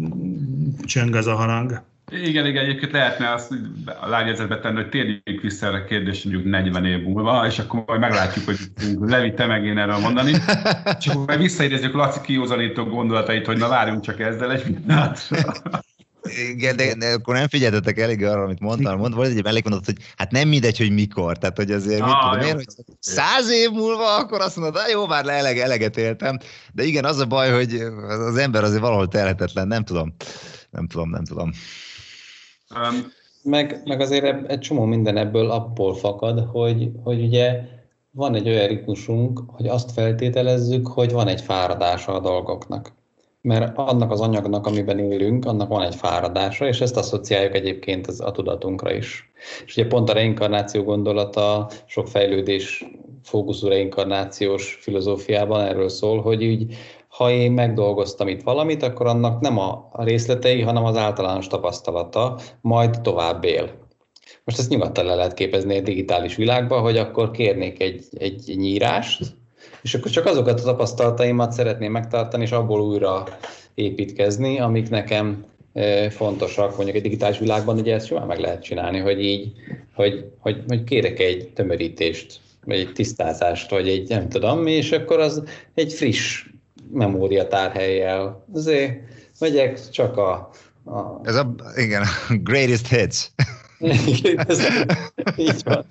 csöng 0.86 1.16
az 1.16 1.28
a 1.28 1.36
harang. 1.36 1.84
Igen, 2.12 2.46
igen, 2.46 2.64
egyébként 2.64 2.92
lehetne 2.92 3.34
azt 3.34 3.54
a 4.02 4.08
lágyjegyzetbe 4.08 4.60
tenni, 4.60 4.76
hogy 4.76 4.90
térjünk 4.90 5.42
vissza 5.42 5.66
erre 5.66 5.78
a 5.78 5.84
kérdést 5.84 6.26
mondjuk 6.26 6.46
40 6.46 6.86
év 6.86 7.04
múlva, 7.04 7.46
és 7.46 7.60
akkor 7.60 7.84
majd 7.86 8.00
meglátjuk, 8.00 8.46
hogy 8.46 8.58
Levi, 9.00 9.34
te 9.34 9.46
meg 9.46 9.66
én 9.66 9.78
erről 9.78 9.98
mondani. 9.98 10.32
És 11.00 11.08
akkor 11.08 11.26
majd 11.26 11.40
visszaidézzük 11.40 11.94
Laci 11.94 12.20
kiózanító 12.22 12.84
gondolatait, 12.84 13.46
hogy 13.46 13.58
na 13.58 13.68
várjunk 13.68 14.02
csak 14.02 14.20
ezzel 14.20 14.52
egy 14.52 14.64
pillanatra. 14.64 15.54
Igen, 16.50 16.76
de, 16.76 16.94
de 16.94 17.14
akkor 17.14 17.36
nem 17.36 17.48
figyeltetek 17.48 18.00
elég 18.00 18.24
arra, 18.24 18.44
amit 18.44 18.60
mondtam. 18.60 18.98
Mond, 18.98 19.14
volt 19.14 19.30
egy 19.30 19.46
elég 19.46 19.64
mondat, 19.64 19.86
hogy 19.86 19.98
hát 20.18 20.32
nem 20.32 20.48
mindegy, 20.48 20.78
hogy 20.78 20.92
mikor. 20.92 21.38
Tehát, 21.38 21.58
hogy 21.58 21.72
azért, 21.72 22.02
ah, 22.02 22.08
mit 22.08 22.16
tudom, 22.20 22.38
miért, 22.38 22.56
hogy 22.56 22.96
száz 23.00 23.50
év 23.52 23.70
múlva, 23.70 24.18
akkor 24.18 24.42
azt 24.42 24.56
mondod, 24.56 24.82
jó, 24.92 25.08
már 25.08 25.26
le 25.26 25.34
eleg, 25.34 25.58
eleget 25.58 25.98
éltem. 25.98 26.38
De 26.74 26.84
igen, 26.84 27.06
az 27.06 27.20
a 27.20 27.26
baj, 27.26 27.52
hogy 27.52 27.74
az 28.10 28.38
ember 28.38 28.64
azért 28.64 28.82
valahol 28.82 29.08
telhetetlen, 29.08 29.68
nem 29.68 29.84
tudom. 29.84 30.16
Nem 30.70 30.88
tudom, 30.88 31.10
nem 31.10 31.24
tudom. 31.24 31.52
Um, 32.76 33.12
meg, 33.44 33.82
meg 33.86 34.02
azért 34.02 34.50
egy 34.50 34.60
csomó 34.60 34.84
minden 34.84 35.18
ebből 35.18 35.50
abból 35.50 35.96
fakad, 35.96 36.40
hogy, 36.52 36.92
hogy 37.04 37.22
ugye 37.24 37.62
van 38.12 38.36
egy 38.36 38.48
olyan 38.48 38.68
ritmusunk, 38.68 39.42
hogy 39.48 39.68
azt 39.68 39.92
feltételezzük, 39.92 40.88
hogy 40.88 41.12
van 41.12 41.28
egy 41.28 41.42
fáradása 41.42 42.14
a 42.14 42.20
dolgoknak. 42.20 42.98
Mert 43.42 43.78
annak 43.78 44.12
az 44.12 44.22
anyagnak, 44.22 44.68
amiben 44.68 45.00
élünk, 45.00 45.46
annak 45.46 45.70
van 45.70 45.84
egy 45.84 45.96
fáradása, 45.96 46.68
és 46.68 46.82
ezt 46.82 46.98
asszociáljuk 46.98 47.56
egyébként 47.56 48.08
az, 48.08 48.22
a 48.22 48.32
tudatunkra 48.32 48.94
is. 48.94 49.32
És 49.66 49.78
ugye 49.78 49.88
pont 49.88 50.10
a 50.10 50.14
reinkarnáció 50.14 50.84
gondolata 50.84 51.70
sok 51.86 52.08
fejlődés 52.08 52.86
fókuszú 53.24 53.68
reinkarnációs 53.68 54.78
filozófiában 54.82 55.62
erről 55.62 55.90
szól, 55.90 56.22
hogy 56.22 56.42
így 56.42 56.76
ha 57.20 57.32
én 57.32 57.52
megdolgoztam 57.52 58.28
itt 58.28 58.42
valamit, 58.42 58.84
akkor 58.84 59.08
annak 59.08 59.40
nem 59.40 59.58
a 59.58 59.90
részletei, 59.92 60.62
hanem 60.62 60.86
az 60.86 60.98
általános 60.98 61.48
tapasztalata 61.48 62.40
majd 62.62 63.02
tovább 63.02 63.44
él. 63.44 63.70
Most 64.44 64.60
ezt 64.60 64.70
nyugodtan 64.70 65.06
le 65.06 65.16
lehet 65.16 65.34
képezni 65.34 65.76
egy 65.76 65.84
digitális 65.84 66.36
világba, 66.36 66.80
hogy 66.80 66.98
akkor 66.98 67.32
kérnék 67.32 67.82
egy, 67.82 68.04
egy 68.18 68.54
nyírást, 68.56 69.22
és 69.82 69.94
akkor 69.94 70.12
csak 70.12 70.26
azokat 70.26 70.60
a 70.60 70.64
tapasztalataimat 70.64 71.52
szeretném 71.52 71.92
megtartani, 71.92 72.44
és 72.44 72.52
abból 72.52 72.82
újra 72.82 73.24
építkezni, 73.74 74.60
amik 74.60 74.90
nekem 74.90 75.46
e, 75.74 76.10
fontosak, 76.10 76.76
mondjuk 76.76 76.96
egy 76.96 77.02
digitális 77.02 77.40
világban, 77.40 77.78
ugye 77.78 77.94
ezt 77.94 78.08
jól 78.08 78.26
meg 78.26 78.40
lehet 78.40 78.64
csinálni, 78.64 79.00
hogy 79.00 79.24
így, 79.24 79.52
hogy, 79.96 80.26
hogy, 80.40 80.64
hogy 80.68 80.84
kérek 80.84 81.20
egy 81.20 81.52
tömörítést, 81.54 82.40
vagy 82.66 82.78
egy 82.78 82.92
tisztázást, 82.94 83.70
vagy 83.70 83.88
egy 83.88 84.10
nem 84.10 84.30
tudom, 84.30 84.68
és 84.68 84.92
akkor 84.92 85.20
az 85.20 85.44
egy 85.74 85.94
friss 85.94 86.48
memóriatárhelyjel. 86.92 88.46
Azért 88.54 89.00
megyek 89.40 89.90
csak 89.90 90.18
a, 90.18 90.50
a... 90.86 91.20
Ez 91.24 91.36
a, 91.36 91.56
igen, 91.76 92.04
greatest 92.30 92.88
hits. 92.88 93.28
ez, 94.48 94.68
így 95.36 95.64
van. 95.64 95.86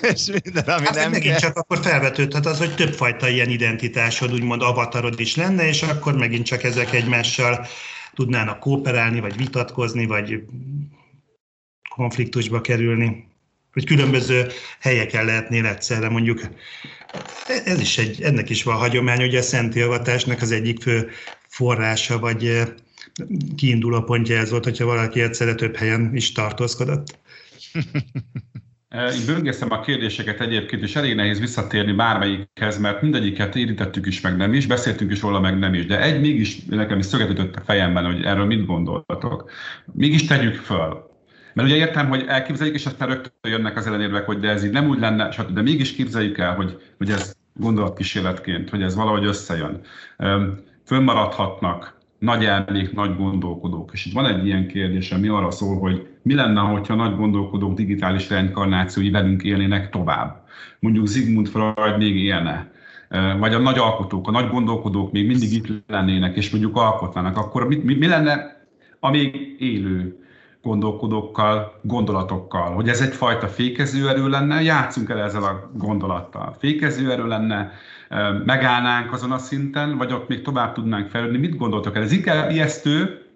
És 0.00 0.26
minden, 0.26 0.64
ami 0.64 0.84
hát 0.86 0.94
nem 0.94 1.10
megint 1.10 1.30
kell. 1.30 1.40
csak 1.40 1.56
akkor 1.56 1.78
felvetődhet 1.78 2.46
az, 2.46 2.58
hogy 2.58 2.74
többfajta 2.74 3.28
ilyen 3.28 3.48
identitásod, 3.48 4.32
úgymond 4.32 4.62
avatarod 4.62 5.20
is 5.20 5.36
lenne, 5.36 5.68
és 5.68 5.82
akkor 5.82 6.16
megint 6.16 6.44
csak 6.44 6.62
ezek 6.62 6.92
egymással 6.92 7.66
tudnának 8.14 8.58
kooperálni, 8.58 9.20
vagy 9.20 9.36
vitatkozni, 9.36 10.06
vagy 10.06 10.44
konfliktusba 11.94 12.60
kerülni. 12.60 13.28
Hogy 13.76 13.84
különböző 13.84 14.46
helyeken 14.80 15.24
lehetnél 15.24 15.66
egyszerre 15.66 16.08
mondjuk 16.08 16.40
ez 17.64 17.80
is 17.80 17.98
egy, 17.98 18.22
ennek 18.22 18.50
is 18.50 18.62
van 18.62 18.76
hagyomány, 18.76 19.18
hogy 19.18 19.34
a 19.34 19.42
szentélvatásnak 19.42 20.40
az 20.40 20.52
egyik 20.52 20.82
fő 20.82 21.08
forrása, 21.48 22.18
vagy 22.18 22.62
kiinduló 23.56 24.02
pontja 24.02 24.38
ez 24.38 24.50
volt, 24.50 24.64
hogyha 24.64 24.84
valaki 24.84 25.20
egyszerre 25.20 25.54
több 25.54 25.76
helyen 25.76 26.10
is 26.14 26.32
tartózkodott. 26.32 27.18
Így 29.14 29.26
böngészem 29.26 29.70
a 29.70 29.80
kérdéseket 29.80 30.40
egyébként, 30.40 30.82
és 30.82 30.96
elég 30.96 31.14
nehéz 31.14 31.40
visszatérni 31.40 31.92
bármelyikhez, 31.92 32.78
mert 32.78 33.02
mindegyiket 33.02 33.56
érintettük 33.56 34.06
is, 34.06 34.20
meg 34.20 34.36
nem 34.36 34.54
is, 34.54 34.66
beszéltünk 34.66 35.12
is 35.12 35.20
róla, 35.20 35.40
meg 35.40 35.58
nem 35.58 35.74
is. 35.74 35.86
De 35.86 36.02
egy 36.02 36.20
mégis 36.20 36.64
nekem 36.64 36.98
is 36.98 37.06
szögetített 37.06 37.56
a 37.56 37.62
fejemben, 37.64 38.04
hogy 38.04 38.24
erről 38.24 38.44
mit 38.44 38.66
gondoltok. 38.66 39.50
Mégis 39.92 40.24
tegyük 40.24 40.54
föl. 40.54 41.05
Mert 41.56 41.68
ugye 41.68 41.76
értem, 41.76 42.08
hogy 42.08 42.24
elképzeljük, 42.26 42.74
és 42.74 42.86
aztán 42.86 43.08
rögtön 43.08 43.50
jönnek 43.50 43.76
az 43.76 43.86
ellenérvek, 43.86 44.26
hogy 44.26 44.38
de 44.38 44.48
ez 44.48 44.64
így 44.64 44.70
nem 44.70 44.88
úgy 44.88 44.98
lenne, 44.98 45.28
de 45.52 45.62
mégis 45.62 45.94
képzeljük 45.94 46.38
el, 46.38 46.54
hogy, 46.54 46.80
hogy 46.98 47.10
ez 47.10 47.34
gondolatkísérletként, 47.54 48.70
hogy 48.70 48.82
ez 48.82 48.94
valahogy 48.94 49.24
összejön. 49.24 49.80
Fönnmaradhatnak 50.84 51.98
nagy 52.18 52.44
elmék, 52.44 52.92
nagy 52.92 53.16
gondolkodók. 53.16 53.90
És 53.92 54.06
itt 54.06 54.12
van 54.12 54.26
egy 54.26 54.46
ilyen 54.46 54.66
kérdés, 54.66 55.10
ami 55.10 55.28
arra 55.28 55.50
szól, 55.50 55.78
hogy 55.78 56.06
mi 56.22 56.34
lenne, 56.34 56.60
hogyha 56.60 56.94
nagy 56.94 57.16
gondolkodók 57.16 57.74
digitális 57.74 58.28
reinkarnációi 58.28 59.10
velünk 59.10 59.42
élnének 59.42 59.90
tovább. 59.90 60.44
Mondjuk 60.78 61.08
Sigmund 61.08 61.48
Freud 61.48 61.98
még 61.98 62.16
élne, 62.16 62.70
vagy 63.38 63.54
a 63.54 63.58
nagy 63.58 63.78
alkotók, 63.78 64.28
a 64.28 64.30
nagy 64.30 64.48
gondolkodók 64.48 65.12
még 65.12 65.26
mindig 65.26 65.52
itt 65.52 65.82
lennének, 65.86 66.36
és 66.36 66.50
mondjuk 66.50 66.76
alkotnának, 66.76 67.36
akkor 67.36 67.66
mi, 67.66 67.76
mi, 67.76 67.94
mi 67.94 68.06
lenne 68.06 68.66
a 69.00 69.10
még 69.10 69.56
élő 69.58 70.20
gondolkodókkal, 70.66 71.80
gondolatokkal, 71.82 72.74
hogy 72.74 72.88
ez 72.88 73.00
egyfajta 73.00 73.48
fékezőerő 73.48 74.28
lenne, 74.28 74.62
játszunk 74.62 75.10
el 75.10 75.20
ezzel 75.20 75.42
a 75.42 75.70
gondolattal. 75.74 76.56
Fékezőerő 76.58 77.26
lenne, 77.26 77.72
megállnánk 78.44 79.12
azon 79.12 79.32
a 79.32 79.38
szinten, 79.38 79.96
vagy 79.96 80.12
ott 80.12 80.28
még 80.28 80.42
tovább 80.42 80.74
tudnánk 80.74 81.10
fejlődni. 81.10 81.38
Mit 81.38 81.56
gondoltok 81.56 81.96
el? 81.96 82.02
Ez 82.02 82.12
inkább 82.12 82.50
ijesztő, 82.50 83.26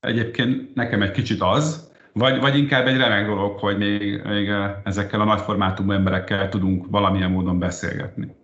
egyébként 0.00 0.74
nekem 0.74 1.02
egy 1.02 1.10
kicsit 1.10 1.40
az, 1.40 1.90
Vagy, 2.14 2.40
vagy 2.40 2.56
inkább 2.58 2.86
egy 2.86 2.96
remek 2.96 3.26
dolog, 3.26 3.58
hogy 3.58 3.78
még, 3.78 4.22
még 4.24 4.50
ezekkel 4.84 5.20
a 5.20 5.24
nagyformátumú 5.24 5.92
emberekkel 5.92 6.48
tudunk 6.48 6.86
valamilyen 6.90 7.30
módon 7.30 7.58
beszélgetni. 7.58 8.34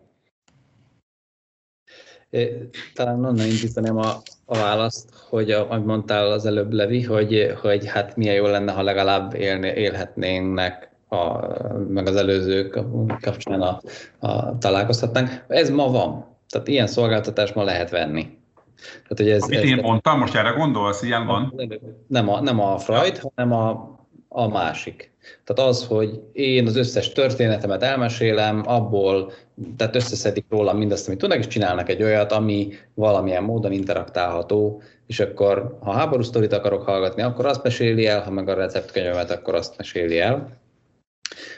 Talán 2.94 3.24
onnan 3.24 3.46
indítanám 3.46 3.96
a, 3.96 4.12
a 4.50 4.58
választ, 4.58 5.08
hogy 5.28 5.50
a, 5.50 5.70
amit 5.70 5.86
mondtál 5.86 6.30
az 6.30 6.46
előbb, 6.46 6.72
Levi, 6.72 7.02
hogy, 7.02 7.54
hogy 7.60 7.86
hát 7.86 8.16
milyen 8.16 8.34
jó 8.34 8.46
lenne, 8.46 8.72
ha 8.72 8.82
legalább 8.82 9.34
élni, 9.34 9.68
élhetnének 9.68 10.90
a, 11.08 11.46
meg 11.88 12.06
az 12.06 12.16
előzők 12.16 12.78
kapcsán 13.20 13.60
a, 13.60 13.80
a, 14.18 14.58
találkozhatnánk. 14.58 15.44
Ez 15.48 15.70
ma 15.70 15.90
van. 15.90 16.36
Tehát 16.48 16.68
ilyen 16.68 16.86
szolgáltatás 16.86 17.52
ma 17.52 17.62
lehet 17.62 17.90
venni. 17.90 18.38
Tehát, 18.76 19.16
hogy 19.16 19.30
ez, 19.30 19.42
Amit 19.42 19.58
ez, 19.58 19.64
én 19.64 19.78
mondtam, 19.82 20.18
most 20.18 20.34
erre 20.34 20.50
gondolsz, 20.50 21.02
ilyen 21.02 21.26
van? 21.26 21.60
Nem 22.06 22.28
a, 22.28 22.40
nem 22.40 22.60
a 22.60 22.78
Freud, 22.78 23.18
hanem 23.18 23.52
a, 23.52 23.98
a 24.28 24.48
másik. 24.48 25.12
Tehát 25.44 25.70
az, 25.70 25.86
hogy 25.86 26.22
én 26.32 26.66
az 26.66 26.76
összes 26.76 27.12
történetemet 27.12 27.82
elmesélem, 27.82 28.62
abból, 28.66 29.32
tehát 29.76 29.96
összeszedik 29.96 30.44
róla 30.48 30.72
mindazt, 30.72 31.06
amit 31.06 31.18
tudnak, 31.18 31.38
és 31.38 31.46
csinálnak 31.46 31.88
egy 31.88 32.02
olyat, 32.02 32.32
ami 32.32 32.72
valamilyen 32.94 33.42
módon 33.42 33.72
interaktálható, 33.72 34.82
és 35.06 35.20
akkor, 35.20 35.78
ha 35.80 35.92
háború 35.92 36.22
sztorit 36.22 36.52
akarok 36.52 36.82
hallgatni, 36.82 37.22
akkor 37.22 37.46
azt 37.46 37.62
meséli 37.62 38.06
el, 38.06 38.22
ha 38.22 38.30
meg 38.30 38.48
a 38.48 38.54
receptkönyvemet, 38.54 39.30
akkor 39.30 39.54
azt 39.54 39.76
meséli 39.76 40.18
el, 40.18 40.56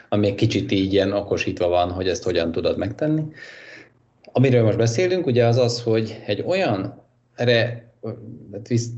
ami 0.08 0.26
egy 0.26 0.34
kicsit 0.34 0.72
így 0.72 0.92
ilyen 0.92 1.12
okosítva 1.12 1.68
van, 1.68 1.90
hogy 1.90 2.08
ezt 2.08 2.24
hogyan 2.24 2.52
tudod 2.52 2.78
megtenni. 2.78 3.22
Amiről 4.32 4.64
most 4.64 4.76
beszélünk, 4.76 5.26
ugye 5.26 5.46
az 5.46 5.56
az, 5.56 5.82
hogy 5.82 6.22
egy 6.26 6.44
olyan 6.46 7.02
re, 7.34 7.88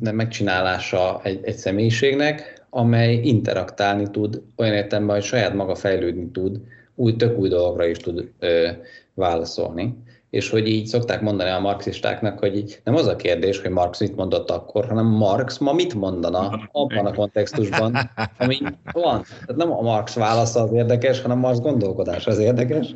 megcsinálása 0.00 1.20
egy, 1.22 1.40
egy 1.42 1.56
személyiségnek, 1.56 2.64
amely 2.70 3.14
interaktálni 3.14 4.10
tud, 4.10 4.42
olyan 4.56 4.74
értelemben, 4.74 5.16
hogy 5.16 5.24
saját 5.24 5.54
maga 5.54 5.74
fejlődni 5.74 6.30
tud, 6.30 6.60
új, 6.94 7.16
tök 7.16 7.38
új 7.38 7.48
dolgokra 7.48 7.86
is 7.86 7.98
tud 7.98 8.30
ö, 8.38 8.68
válaszolni. 9.14 9.96
És 10.30 10.50
hogy 10.50 10.68
így 10.68 10.86
szokták 10.86 11.20
mondani 11.20 11.50
a 11.50 11.58
marxistáknak, 11.58 12.38
hogy 12.38 12.56
így 12.56 12.80
nem 12.84 12.94
az 12.94 13.06
a 13.06 13.16
kérdés, 13.16 13.60
hogy 13.60 13.70
Marx 13.70 14.00
mit 14.00 14.16
mondott 14.16 14.50
akkor, 14.50 14.86
hanem 14.86 15.06
Marx 15.06 15.58
ma 15.58 15.72
mit 15.72 15.94
mondana 15.94 16.68
abban 16.72 17.06
a 17.06 17.14
kontextusban, 17.14 17.96
ami 18.38 18.58
van. 18.92 19.22
Tehát 19.22 19.56
nem 19.56 19.72
a 19.72 19.80
Marx 19.80 20.14
válasza 20.14 20.62
az 20.62 20.72
érdekes, 20.72 21.20
hanem 21.20 21.38
Marx 21.38 21.58
gondolkodás 21.58 22.26
az 22.26 22.38
érdekes. 22.38 22.92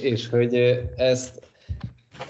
És 0.00 0.28
hogy 0.28 0.54
ezt, 0.96 1.42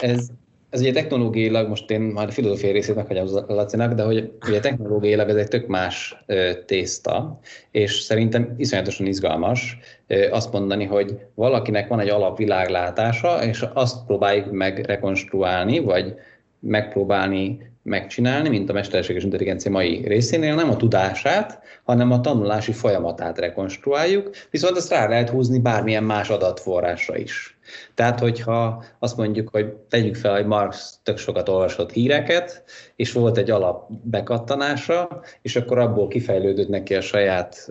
ez, 0.01 0.29
ez 0.75 0.81
ugye 0.81 0.93
technológiailag, 0.93 1.69
most 1.69 1.91
én 1.91 2.01
már 2.01 2.27
a 2.27 2.31
filozófiai 2.31 2.73
részét 2.73 2.95
meghagyom 2.95 3.27
Lacinak, 3.47 3.93
de 3.93 4.03
hogy 4.03 4.33
ugye 4.49 4.61
technológiailag 4.61 5.29
ez 5.29 5.37
egy 5.37 5.49
tök 5.49 5.67
más 5.67 6.23
ö, 6.27 6.51
tészta, 6.67 7.41
és 7.71 7.93
szerintem 8.01 8.55
iszonyatosan 8.57 9.07
izgalmas 9.07 9.79
ö, 10.07 10.31
azt 10.31 10.53
mondani, 10.53 10.85
hogy 10.85 11.19
valakinek 11.35 11.89
van 11.89 12.01
egy 12.01 12.09
alapviláglátása, 12.09 13.45
és 13.45 13.65
azt 13.75 14.07
próbáljuk 14.07 14.51
meg 14.51 14.85
rekonstruálni, 14.87 15.79
vagy 15.79 16.15
megpróbálni 16.59 17.73
megcsinálni, 17.83 18.49
mint 18.49 18.71
a 18.71 18.73
mesterséges 18.73 19.23
intelligencia 19.23 19.71
mai 19.71 20.03
részénél, 20.07 20.55
nem 20.55 20.71
a 20.71 20.77
tudását, 20.77 21.61
hanem 21.85 22.11
a 22.11 22.21
tanulási 22.21 22.73
folyamatát 22.73 23.39
rekonstruáljuk, 23.39 24.31
viszont 24.51 24.77
ezt 24.77 24.91
rá 24.91 25.09
lehet 25.09 25.29
húzni 25.29 25.59
bármilyen 25.59 26.05
más 26.05 26.29
adatforrásra 26.29 27.17
is. 27.17 27.54
Tehát, 27.95 28.21
hogyha 28.21 28.85
azt 28.99 29.17
mondjuk, 29.17 29.49
hogy 29.49 29.73
tegyük 29.73 30.15
fel, 30.15 30.35
hogy 30.35 30.47
Marx 30.47 30.99
tök 31.03 31.19
sokat 31.19 31.49
olvasott 31.49 31.93
híreket, 31.93 32.65
és 32.97 33.13
volt 33.13 33.37
egy 33.37 33.51
alap 33.51 33.91
bekattanása, 34.03 35.23
és 35.43 35.57
akkor 35.57 35.79
abból 35.79 36.09
kifejlődött 36.09 36.69
neki 36.69 36.95
a 36.95 37.01
saját 37.01 37.71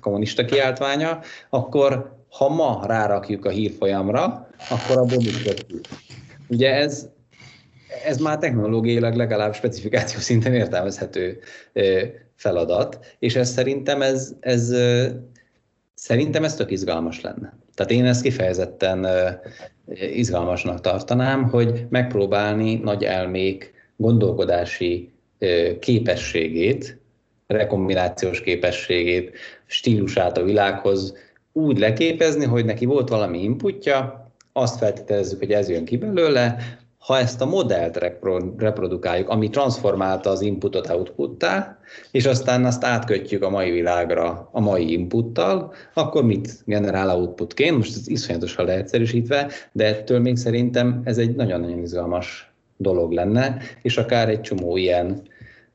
kommunista 0.00 0.44
kiáltványa, 0.44 1.20
akkor 1.50 2.14
ha 2.30 2.48
ma 2.48 2.82
rárakjuk 2.86 3.44
a 3.44 3.50
hírfolyamra, 3.50 4.48
akkor 4.70 4.98
abból 4.98 5.18
működik. 5.18 5.80
Ugye 6.48 6.74
ez, 6.74 7.08
ez 8.04 8.18
már 8.18 8.38
technológiailag 8.38 9.14
legalább 9.14 9.54
specifikáció 9.54 10.20
szinten 10.20 10.54
értelmezhető 10.54 11.38
feladat, 12.34 13.16
és 13.18 13.36
ez 13.36 13.50
szerintem 13.50 14.02
ez, 14.02 14.32
ez 14.40 14.74
szerintem 16.06 16.44
ez 16.44 16.54
tök 16.54 16.70
izgalmas 16.70 17.20
lenne. 17.20 17.58
Tehát 17.74 17.92
én 17.92 18.04
ezt 18.04 18.22
kifejezetten 18.22 19.06
izgalmasnak 19.94 20.80
tartanám, 20.80 21.48
hogy 21.48 21.86
megpróbálni 21.88 22.74
nagy 22.74 23.04
elmék 23.04 23.72
gondolkodási 23.96 25.12
képességét, 25.80 26.98
rekombinációs 27.46 28.40
képességét, 28.40 29.36
stílusát 29.66 30.38
a 30.38 30.44
világhoz 30.44 31.14
úgy 31.52 31.78
leképezni, 31.78 32.44
hogy 32.44 32.64
neki 32.64 32.84
volt 32.84 33.08
valami 33.08 33.42
inputja, 33.42 34.30
azt 34.52 34.78
feltételezzük, 34.78 35.38
hogy 35.38 35.52
ez 35.52 35.68
jön 35.68 35.84
ki 35.84 35.96
belőle, 35.96 36.56
ha 37.06 37.18
ezt 37.18 37.40
a 37.40 37.46
modellt 37.46 37.96
reprodukáljuk, 38.56 39.28
ami 39.28 39.50
transformálta 39.50 40.30
az 40.30 40.40
inputot 40.40 40.88
outputtá, 40.88 41.78
és 42.10 42.26
aztán 42.26 42.64
azt 42.64 42.84
átkötjük 42.84 43.42
a 43.42 43.50
mai 43.50 43.70
világra 43.70 44.48
a 44.52 44.60
mai 44.60 44.92
inputtal, 44.92 45.72
akkor 45.94 46.24
mit 46.24 46.62
generál 46.64 47.10
outputként? 47.10 47.76
Most 47.76 47.96
ez 47.96 48.08
iszonyatosan 48.08 48.64
leegyszerűsítve, 48.64 49.50
de 49.72 49.84
ettől 49.84 50.20
még 50.20 50.36
szerintem 50.36 51.00
ez 51.04 51.18
egy 51.18 51.34
nagyon-nagyon 51.34 51.78
izgalmas 51.78 52.52
dolog 52.76 53.12
lenne, 53.12 53.58
és 53.82 53.96
akár 53.96 54.28
egy 54.28 54.40
csomó 54.40 54.76
ilyen 54.76 55.22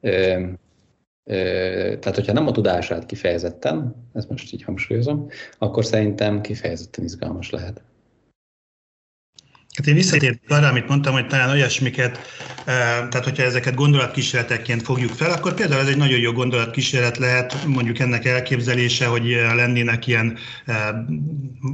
ö, 0.01 0.41
tehát, 1.99 2.15
hogyha 2.15 2.33
nem 2.33 2.47
a 2.47 2.51
tudását 2.51 3.05
kifejezetten, 3.05 3.95
ezt 4.13 4.29
most 4.29 4.53
így 4.53 4.63
hangsúlyozom, 4.63 5.27
akkor 5.57 5.85
szerintem 5.85 6.41
kifejezetten 6.41 7.03
izgalmas 7.03 7.49
lehet. 7.49 7.81
Hát 9.77 9.87
én 9.87 9.95
visszatértek 9.95 10.49
arra, 10.49 10.67
amit 10.67 10.87
mondtam, 10.87 11.13
hogy 11.13 11.27
talán 11.27 11.49
olyasmiket, 11.49 12.19
tehát 12.65 13.23
hogyha 13.23 13.43
ezeket 13.43 13.75
gondolatkísérletekként 13.75 14.81
fogjuk 14.81 15.11
fel, 15.11 15.31
akkor 15.31 15.53
például 15.53 15.81
ez 15.81 15.87
egy 15.87 15.97
nagyon 15.97 16.19
jó 16.19 16.31
gondolatkísérlet 16.31 17.17
lehet, 17.17 17.65
mondjuk 17.65 17.99
ennek 17.99 18.25
elképzelése, 18.25 19.05
hogy 19.05 19.25
lennének 19.55 20.07
ilyen 20.07 20.37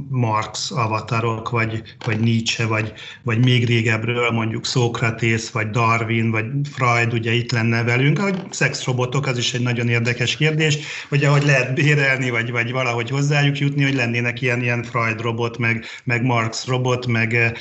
Marx 0.08 0.70
avatarok, 0.70 1.50
vagy, 1.50 1.82
vagy 2.04 2.20
Nietzsche, 2.20 2.66
vagy, 2.66 2.92
vagy 3.22 3.44
még 3.44 3.66
régebről 3.66 4.30
mondjuk 4.30 4.66
Szókratész, 4.66 5.50
vagy 5.50 5.70
Darwin, 5.70 6.30
vagy 6.30 6.46
Freud 6.72 7.12
ugye 7.12 7.32
itt 7.32 7.52
lenne 7.52 7.82
velünk, 7.82 8.18
ahogy 8.18 8.38
szexrobotok, 8.50 9.26
az 9.26 9.38
is 9.38 9.54
egy 9.54 9.62
nagyon 9.62 9.88
érdekes 9.88 10.36
kérdés, 10.36 10.78
hogy 11.08 11.24
ahogy 11.24 11.44
lehet 11.44 11.74
bérelni, 11.74 12.30
vagy, 12.30 12.50
vagy 12.50 12.72
valahogy 12.72 13.10
hozzájuk 13.10 13.58
jutni, 13.58 13.82
hogy 13.82 13.94
lennének 13.94 14.40
ilyen, 14.40 14.62
ilyen 14.62 14.82
Freud 14.82 15.20
robot, 15.20 15.58
meg, 15.58 15.84
meg 16.04 16.22
Marx 16.22 16.66
robot, 16.66 17.06
meg 17.06 17.58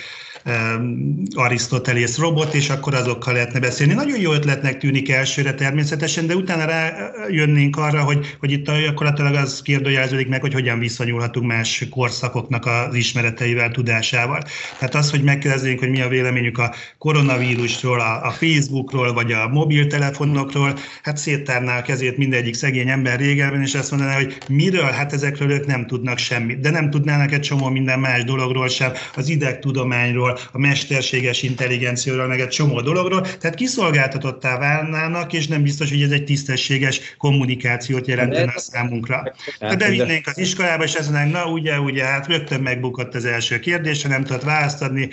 Arisztotelész 1.34 2.18
robot, 2.18 2.54
és 2.54 2.70
akkor 2.70 2.94
azokkal 2.94 3.34
lehetne 3.34 3.60
beszélni. 3.60 3.94
Nagyon 3.94 4.20
jó 4.20 4.32
ötletnek 4.32 4.78
tűnik 4.78 5.10
elsőre 5.10 5.54
természetesen, 5.54 6.28
de 6.28 6.36
utána 6.36 6.66
rájönnénk 6.66 7.78
arra, 7.78 8.04
hogy, 8.04 8.36
hogy 8.40 8.52
itt 8.52 8.72
gyakorlatilag 8.72 9.36
az 9.36 9.62
kérdőjelződik 9.62 10.28
meg, 10.28 10.42
hogy 10.42 10.54
hogyan 10.54 10.80
viszonyulhatunk 10.80 11.48
más 11.48 11.88
korszakoknak 11.90 12.66
az 12.66 12.96
ismereteivel, 12.96 13.72
tudásával. 13.72 14.42
Tehát 14.80 14.96
az, 14.96 15.10
hogy 15.10 15.24
megkérdezzünk, 15.24 15.80
hogy 15.80 15.90
mi 15.90 16.02
a 16.02 16.08
véleményük 16.08 16.58
a 16.58 16.74
koronavírusról, 16.98 18.00
a, 18.00 18.26
a 18.26 18.32
Facebookról, 18.32 19.14
vagy 19.14 19.32
a 19.32 19.48
mobiltelefonokról, 19.48 20.74
hát 21.04 21.18
széttárná 21.18 21.78
a 21.78 21.82
kezét 21.82 22.18
mindegyik 22.18 22.54
szegény 22.54 22.90
ember 22.90 23.20
régebben, 23.20 23.62
és 23.62 23.76
azt 23.76 23.92
mondaná, 23.92 24.16
hogy 24.16 24.38
miről, 24.48 24.92
hát 24.92 25.14
ezekről 25.14 25.52
ők 25.52 25.66
nem 25.66 25.86
tudnak 25.86 26.18
semmit. 26.18 26.60
De 26.60 26.70
nem 26.70 26.90
tudnának 26.90 27.32
egy 27.32 27.40
csomó 27.40 27.70
minden 27.70 28.00
más 28.00 28.24
dologról 28.24 28.68
sem, 28.68 28.92
az 29.16 29.30
idegtudományról, 29.30 30.37
a 30.52 30.58
mesterséges 30.58 31.44
intelligencióról, 31.44 32.28
meg 32.28 32.40
egy 32.40 32.48
csomó 32.48 32.82
dologról, 32.82 33.22
tehát 33.22 33.56
kiszolgáltatottá 33.56 34.58
válnának, 34.58 35.34
és 35.34 35.48
nem 35.48 35.64
biztos, 35.64 35.90
hogy 35.90 36.02
ez 36.02 36.12
egy 36.12 36.24
tisztességes 36.24 37.16
kommunikációt 37.18 38.08
jelentene 38.08 38.54
a 38.56 38.60
számunkra. 38.60 39.34
De 39.60 39.76
bevinnénk 39.76 40.28
az 40.28 40.38
iskolába, 40.38 40.84
és 40.84 40.96
azt 40.96 41.12
mondanánk, 41.12 41.34
na 41.34 41.52
ugye, 41.52 41.80
ugye, 41.80 42.04
hát 42.04 42.28
rögtön 42.28 42.62
megbukott 42.62 43.16
az 43.16 43.26
első 43.26 43.60
kérdés, 43.60 44.02
nem 44.02 44.24
tudott 44.24 44.44
választ 44.44 44.82
adni. 44.82 45.10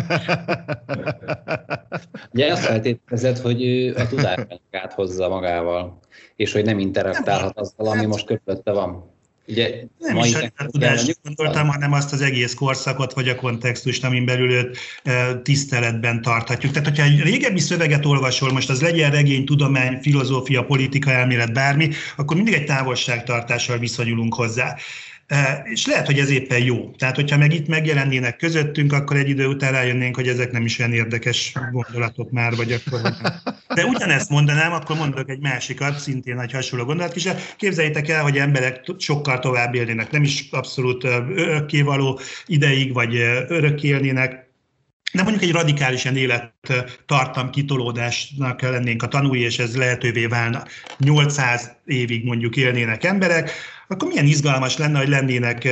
Ugye 2.33 2.53
azt 2.53 2.65
feltételezed, 2.65 3.39
hogy 3.39 3.67
ő 3.67 3.95
a 3.95 4.07
tudást 4.07 4.61
áthozza 4.71 5.29
magával, 5.29 6.01
és 6.37 6.53
hogy 6.53 6.65
nem 6.65 6.79
interaktálhat 6.79 7.59
azzal, 7.59 7.87
ami 7.89 8.07
most 8.07 8.27
körülötte 8.27 8.73
van. 8.73 9.17
Ugye, 9.49 9.85
nem 9.99 10.15
mai 10.15 10.29
is 10.29 10.35
a 10.35 10.67
tudást 10.67 11.19
gondoltam, 11.23 11.69
hanem 11.69 11.93
azt 11.93 12.13
az 12.13 12.21
egész 12.21 12.55
korszakot, 12.55 13.13
vagy 13.13 13.29
a 13.29 13.35
kontextust, 13.35 14.05
amin 14.05 14.25
belül 14.25 14.51
őt 14.51 14.79
tiszteletben 15.43 16.23
tarthatjuk. 16.23 16.73
Tehát, 16.73 16.89
hogyha 16.89 17.05
egy 17.05 17.21
régebbi 17.21 17.61
szöveget 17.61 18.07
olvasol, 18.07 18.53
most 18.53 18.71
az 18.71 18.81
legyen 18.81 19.11
regény, 19.11 19.45
tudomány, 19.45 19.99
filozófia, 20.03 20.65
politika, 20.65 21.11
elmélet, 21.11 21.53
bármi, 21.53 21.89
akkor 22.17 22.37
mindig 22.37 22.55
egy 22.55 22.65
távolságtartással 22.65 23.79
viszonyulunk 23.79 24.35
hozzá 24.35 24.77
És 25.65 25.87
lehet, 25.87 26.07
hogy 26.07 26.19
ez 26.19 26.31
éppen 26.31 26.65
jó. 26.65 26.91
Tehát, 26.91 27.15
hogyha 27.15 27.37
meg 27.37 27.53
itt 27.53 27.67
megjelennének 27.67 28.37
közöttünk, 28.37 28.93
akkor 28.93 29.17
egy 29.17 29.29
idő 29.29 29.47
után 29.47 29.73
rájönnénk, 29.73 30.15
hogy 30.15 30.29
ezek 30.29 30.51
nem 30.51 30.65
is 30.65 30.79
olyan 30.79 30.93
érdekes 30.93 31.53
gondolatok 31.73 32.31
már, 32.31 32.57
vagy 32.57 32.73
akkor 32.73 33.01
nem. 33.03 33.15
De 33.75 33.85
ugyanezt 33.85 34.31
mondanám, 34.31 34.73
akkor 34.73 34.97
mondok 34.97 35.31
egy 35.31 35.41
másikat, 35.41 35.99
szintén 35.99 36.41
egy 36.41 36.53
hasonló 36.53 36.85
gondolat 36.85 37.17
is. 37.17 37.29
Képzeljétek 37.57 38.09
el, 38.09 38.23
hogy 38.23 38.39
emberek 38.39 38.81
sokkal 38.99 39.39
tovább 39.39 39.75
élnének, 39.75 40.11
nem 40.11 40.23
is 40.23 40.49
abszolút 40.51 41.05
örökkévaló 41.05 42.21
ideig, 42.47 42.93
vagy 42.93 43.17
örök 43.49 43.83
élnének, 43.83 44.47
de 45.13 45.23
mondjuk 45.23 45.43
egy 45.43 45.53
radikálisan 45.53 46.17
élettartam 46.17 47.51
kitolódásnak 47.51 48.61
lennénk 48.63 49.03
a 49.03 49.09
tanúi, 49.09 49.41
és 49.41 49.59
ez 49.59 49.77
lehetővé 49.77 50.27
válna. 50.27 50.65
800 50.99 51.77
évig 51.85 52.25
mondjuk 52.25 52.57
élnének 52.57 53.05
emberek, 53.05 53.51
akkor 53.89 54.09
milyen 54.09 54.27
izgalmas 54.27 54.77
lenne, 54.77 54.99
hogy 54.99 55.09
lennének 55.09 55.69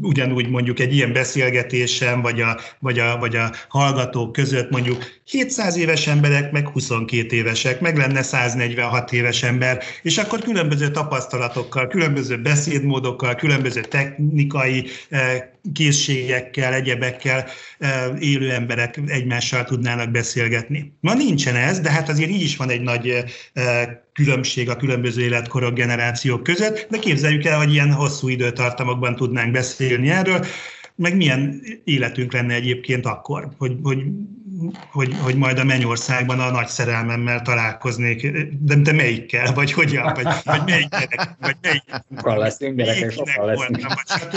ugyanúgy 0.00 0.48
mondjuk 0.48 0.78
egy 0.78 0.94
ilyen 0.94 1.12
beszélgetésen, 1.12 2.22
vagy 2.22 2.40
a, 2.40 2.60
vagy 2.78 2.98
a, 2.98 3.16
vagy 3.18 3.36
a 3.36 3.52
hallgatók 3.68 4.32
között 4.32 4.70
mondjuk 4.70 5.04
700 5.24 5.76
éves 5.76 6.06
emberek, 6.06 6.52
meg 6.52 6.68
22 6.68 7.36
évesek, 7.36 7.80
meg 7.80 7.96
lenne 7.96 8.22
146 8.22 9.12
éves 9.12 9.42
ember, 9.42 9.82
és 10.02 10.18
akkor 10.18 10.40
különböző 10.40 10.90
tapasztalatokkal, 10.90 11.86
különböző 11.86 12.40
beszédmódokkal, 12.40 13.34
különböző 13.34 13.80
technikai 13.80 14.86
készségekkel, 15.72 16.74
egyebekkel 16.74 17.46
élő 18.18 18.52
emberek 18.52 19.00
egymással 19.06 19.64
tudnának 19.64 20.10
beszélgetni. 20.10 20.92
Ma 21.00 21.14
nincsen 21.14 21.56
ez, 21.56 21.80
de 21.80 21.90
hát 21.90 22.08
azért 22.08 22.30
így 22.30 22.42
is 22.42 22.56
van 22.56 22.70
egy 22.70 22.82
nagy 22.82 23.24
különbség 24.18 24.68
a 24.68 24.76
különböző 24.76 25.22
életkorok, 25.22 25.74
generációk 25.74 26.42
között, 26.42 26.86
de 26.90 26.98
képzeljük 26.98 27.44
el, 27.44 27.58
hogy 27.58 27.72
ilyen 27.72 27.92
hosszú 27.92 28.28
időtartamokban 28.28 29.16
tudnánk 29.16 29.52
beszélni 29.52 30.10
erről, 30.10 30.44
meg 30.94 31.16
milyen 31.16 31.62
életünk 31.84 32.32
lenne 32.32 32.54
egyébként 32.54 33.06
akkor, 33.06 33.48
hogy, 33.58 33.76
hogy 33.82 33.98
hogy, 34.90 35.14
hogy 35.20 35.36
majd 35.36 35.58
a 35.58 35.64
mennyországban 35.64 36.40
a 36.40 36.50
nagy 36.50 36.68
szerelmemmel 36.68 37.42
találkoznék, 37.42 38.46
de, 38.60 38.74
de 38.74 38.92
melyikkel, 38.92 39.52
vagy 39.54 39.72
hogyan, 39.72 40.12
vagy, 40.14 40.26
vagy 40.44 40.62
melyik 40.66 40.88
gyerek, 40.88 41.36
vagy 41.40 41.56
melyik 41.62 41.82
sokkal 42.16 42.38
leszünk, 42.38 42.76
gyerekek, 42.76 43.10
sokkal 43.10 43.46
leszünk. 43.46 43.76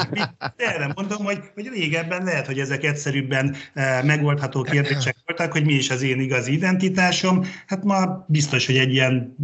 Vagy 0.10 0.52
erre 0.56 0.92
mondom, 0.96 1.24
hogy, 1.24 1.40
hogy 1.54 1.70
régebben 1.74 2.24
lehet, 2.24 2.46
hogy 2.46 2.60
ezek 2.60 2.84
egyszerűbben 2.84 3.56
eh, 3.74 4.04
megoldható 4.04 4.62
kérdések 4.62 5.16
voltak, 5.26 5.52
hogy 5.52 5.66
mi 5.66 5.74
is 5.74 5.90
az 5.90 6.02
én 6.02 6.20
igazi 6.20 6.54
identitásom. 6.54 7.46
Hát 7.68 7.84
ma 7.84 8.26
biztos, 8.28 8.66
hogy 8.66 8.78
egy 8.78 8.94
ilyen 8.94 9.36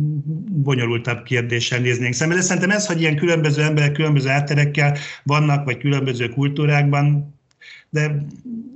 bonyolultabb 0.52 1.24
kérdéssel 1.24 1.80
néznénk 1.80 2.14
szembe. 2.14 2.36
De 2.36 2.42
szerintem 2.42 2.72
ez, 2.72 2.88
hogy 2.88 3.02
ilyen 3.02 3.16
különböző 3.16 3.62
emberek 3.64 3.92
különböző 3.92 4.30
átterekkel 4.30 4.98
vannak, 5.24 5.66
vagy 5.66 5.78
különböző 5.78 6.30
kultúrákban, 6.30 7.36
de, 7.90 8.26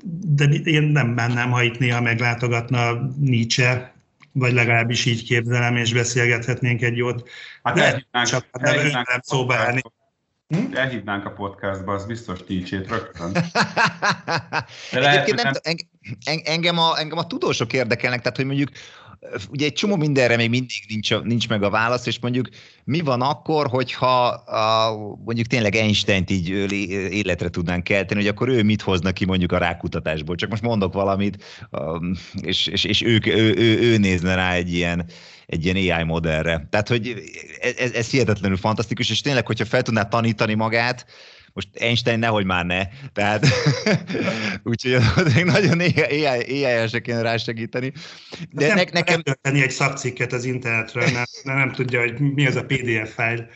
de 0.04 0.45
én 0.45 0.84
nem 0.84 1.16
bánnám, 1.16 1.52
ha 1.52 1.64
itt 1.64 1.80
néha 1.80 2.02
meglátogatna 2.02 2.93
Nietzsche, 3.20 3.93
vagy 4.32 4.54
legalábbis 4.54 5.06
így 5.06 5.24
képzelem, 5.24 5.76
és 5.76 5.93
beszélgethetnénünk 5.93 6.82
egy 6.82 6.97
jót. 6.97 7.30
Hát 7.64 7.76
de 7.76 7.84
elhívnánk, 7.84 8.28
csak 8.28 8.45
elhívnánk 8.52 9.10
nem 9.10 9.20
szóba 9.24 9.56
állni. 9.56 9.82
Hm? 10.47 10.76
Elhívnánk 10.76 11.26
a 11.26 11.32
podcastba, 11.32 11.93
az 11.93 12.06
biztos 12.06 12.39
Nietzsét 12.47 12.89
rögtön. 12.89 13.32
De 14.91 14.99
lehet, 14.99 15.28
Egyébként 15.28 15.43
nem, 15.43 15.54
nem... 15.64 16.39
Engem, 16.43 16.78
a, 16.78 16.99
engem 16.99 17.18
a 17.18 17.28
tudósok 17.28 17.74
érdekelnek, 17.74 18.22
tehát 18.22 18.38
hogy 18.38 18.45
mondjuk 18.45 18.70
ugye 19.50 19.66
egy 19.66 19.74
csomó 19.74 19.96
mindenre 19.96 20.36
még 20.36 20.50
mindig 20.50 20.84
nincs, 20.88 21.20
nincs 21.24 21.50
meg 21.50 21.64
a 21.64 21.70
válasz, 21.70 22.06
és 22.06 22.20
mondjuk 22.20 22.50
mi 22.84 23.00
van 23.00 23.22
akkor, 23.22 23.68
hogyha 23.68 24.26
a, 24.28 24.96
mondjuk 25.26 25.48
tényleg 25.48 25.76
Einstein-t 25.76 26.30
így 26.30 26.50
életre 27.12 27.50
tudnánk 27.50 27.84
kelteni, 27.84 28.20
hogy 28.20 28.30
akkor 28.30 28.50
ő 28.50 28.64
mit 28.64 28.82
hozna 28.82 29.12
ki 29.12 29.26
mondjuk 29.26 29.52
a 29.52 29.58
rákutatásból. 29.58 30.36
Csak 30.36 30.50
most 30.50 30.62
mondok 30.62 30.94
valamit, 30.94 31.44
és, 32.42 32.68
és, 32.68 32.84
és 32.84 33.02
ők, 33.02 33.28
ő, 33.28 33.54
ő, 33.58 33.80
ő 33.82 33.98
nézne 33.98 34.36
rá 34.36 34.54
egy 34.54 34.74
ilyen, 34.74 35.06
egy 35.46 35.66
ilyen 35.66 35.98
AI 35.98 36.04
modellre. 36.04 36.68
Tehát, 36.70 36.88
hogy 36.88 37.16
ez, 37.78 37.92
ez 37.92 38.10
hihetetlenül 38.10 38.58
fantasztikus, 38.58 39.10
és 39.10 39.22
tényleg, 39.22 39.46
hogyha 39.46 39.66
fel 39.66 39.82
tudná 39.82 40.04
tanítani 40.04 40.54
magát, 40.54 41.06
most 41.54 41.68
Einstein 41.74 42.20
nehogy 42.20 42.45
már 42.45 42.66
ne, 42.66 42.82
tehát 43.14 43.45
úgyhogy 44.64 44.97
még 45.36 45.45
nagyon 45.45 45.82
kéne 47.02 47.22
rá 47.22 47.38
segíteni. 47.38 47.93
De 48.49 48.68
nem, 48.68 48.76
ne, 48.76 48.84
nekem... 48.91 49.22
tenni 49.41 49.62
egy 49.62 49.72
szakcikket 49.72 50.34
az 50.34 50.43
internetről, 50.43 51.12
mert 51.12 51.30
nem 51.43 51.72
tudja, 51.72 51.99
hogy 51.99 52.20
mi 52.20 52.47
az 52.47 52.56
a 52.56 52.66
PDF 52.66 53.14
file. 53.16 53.47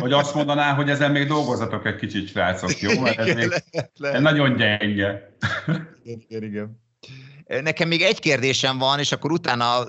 Hogy 0.00 0.12
azt 0.12 0.34
mondaná, 0.34 0.74
hogy 0.74 0.90
ezen 0.90 1.10
még 1.10 1.26
dolgozatok 1.26 1.86
egy 1.86 1.96
kicsit, 1.96 2.28
srácok, 2.28 2.80
jó? 2.80 3.00
Mert 3.00 3.18
ez 3.18 3.34
még 3.34 3.48
lehet, 3.48 3.90
lehet. 3.98 4.20
nagyon 4.20 4.56
gyenge. 4.56 5.36
Igen, 6.02 6.24
igen, 6.28 6.42
igen. 6.42 6.84
Nekem 7.62 7.88
még 7.88 8.02
egy 8.02 8.18
kérdésem 8.18 8.78
van, 8.78 8.98
és 8.98 9.12
akkor 9.12 9.32
utána 9.32 9.84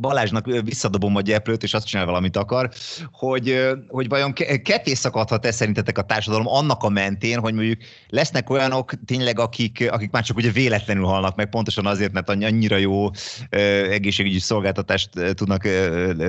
Balázsnak 0.00 0.46
visszadobom 0.46 1.16
a 1.16 1.20
gyeplőt, 1.20 1.62
és 1.62 1.74
azt 1.74 1.86
csinál 1.86 2.06
valamit 2.06 2.36
akar, 2.36 2.70
hogy, 3.10 3.68
hogy 3.88 4.08
vajon 4.08 4.32
ketté 4.62 4.94
szakadhat-e 4.94 5.50
szerintetek 5.50 5.98
a 5.98 6.02
társadalom 6.02 6.46
annak 6.48 6.82
a 6.82 6.88
mentén, 6.88 7.38
hogy 7.38 7.54
mondjuk 7.54 7.80
lesznek 8.08 8.50
olyanok 8.50 8.92
tényleg, 9.06 9.38
akik, 9.38 9.88
akik 9.90 10.10
már 10.10 10.22
csak 10.22 10.36
ugye 10.36 10.50
véletlenül 10.50 11.04
halnak 11.04 11.36
meg, 11.36 11.48
pontosan 11.48 11.86
azért, 11.86 12.12
mert 12.12 12.28
annyira 12.28 12.76
jó 12.76 13.10
egészségügyi 13.90 14.38
szolgáltatást 14.38 15.10
tudnak 15.34 15.68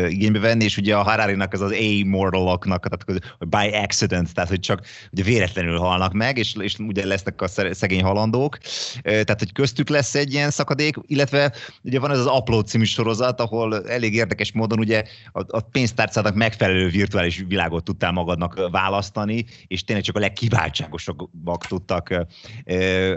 igénybe 0.08 0.40
venni, 0.40 0.64
és 0.64 0.78
ugye 0.78 0.96
a 0.96 1.04
Harari-nak 1.04 1.54
ez 1.54 1.62
az 1.62 1.72
a-mortaloknak, 1.72 2.88
tehát 2.88 3.36
by 3.40 3.76
accident, 3.76 4.34
tehát 4.34 4.50
hogy 4.50 4.60
csak 4.60 4.86
ugye 5.12 5.24
véletlenül 5.24 5.78
halnak 5.78 6.14
meg, 6.14 6.38
és, 6.38 6.56
és 6.60 6.78
ugye 6.78 7.06
lesznek 7.06 7.42
a 7.42 7.48
szegény 7.72 8.04
halandók, 8.04 8.58
tehát 9.02 9.40
hogy 9.40 9.52
köztük 9.52 9.90
lesz 9.90 10.16
egy 10.16 10.34
ilyen 10.34 10.50
szakadék, 10.50 10.96
illetve 11.06 11.54
ugye 11.84 12.00
van 12.00 12.12
ez 12.12 12.20
az 12.20 12.26
Upload 12.38 12.68
című 12.68 12.84
sorozat, 12.84 13.40
ahol 13.54 13.90
elég 13.90 14.14
érdekes 14.14 14.52
módon 14.52 14.80
ugye 14.80 15.04
a, 15.32 15.58
a 15.58 15.60
pénztárcának 15.60 16.36
megfelelő 16.36 16.90
virtuális 16.90 17.44
világot 17.48 17.84
tudtál 17.84 18.12
magadnak 18.12 18.70
választani, 18.72 19.46
és 19.68 19.84
tényleg 19.84 20.06
csak 20.06 20.16
a 20.16 20.20
legkiváltságosabbak 20.20 21.66
tudtak 21.66 22.10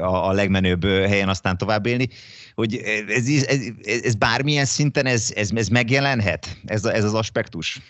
a, 0.00 0.28
a 0.28 0.32
legmenőbb 0.32 0.84
helyen 0.84 1.28
aztán 1.28 1.58
tovább 1.58 1.86
élni. 1.86 2.08
Hogy 2.54 2.76
ez, 3.08 3.28
ez, 3.28 3.42
ez, 3.82 4.02
ez 4.02 4.14
bármilyen 4.14 4.64
szinten 4.64 5.06
ez, 5.06 5.32
ez, 5.36 5.50
ez 5.54 5.68
megjelenhet, 5.68 6.56
ez, 6.64 6.84
ez 6.84 7.04
az 7.04 7.14
aspektus? 7.14 7.80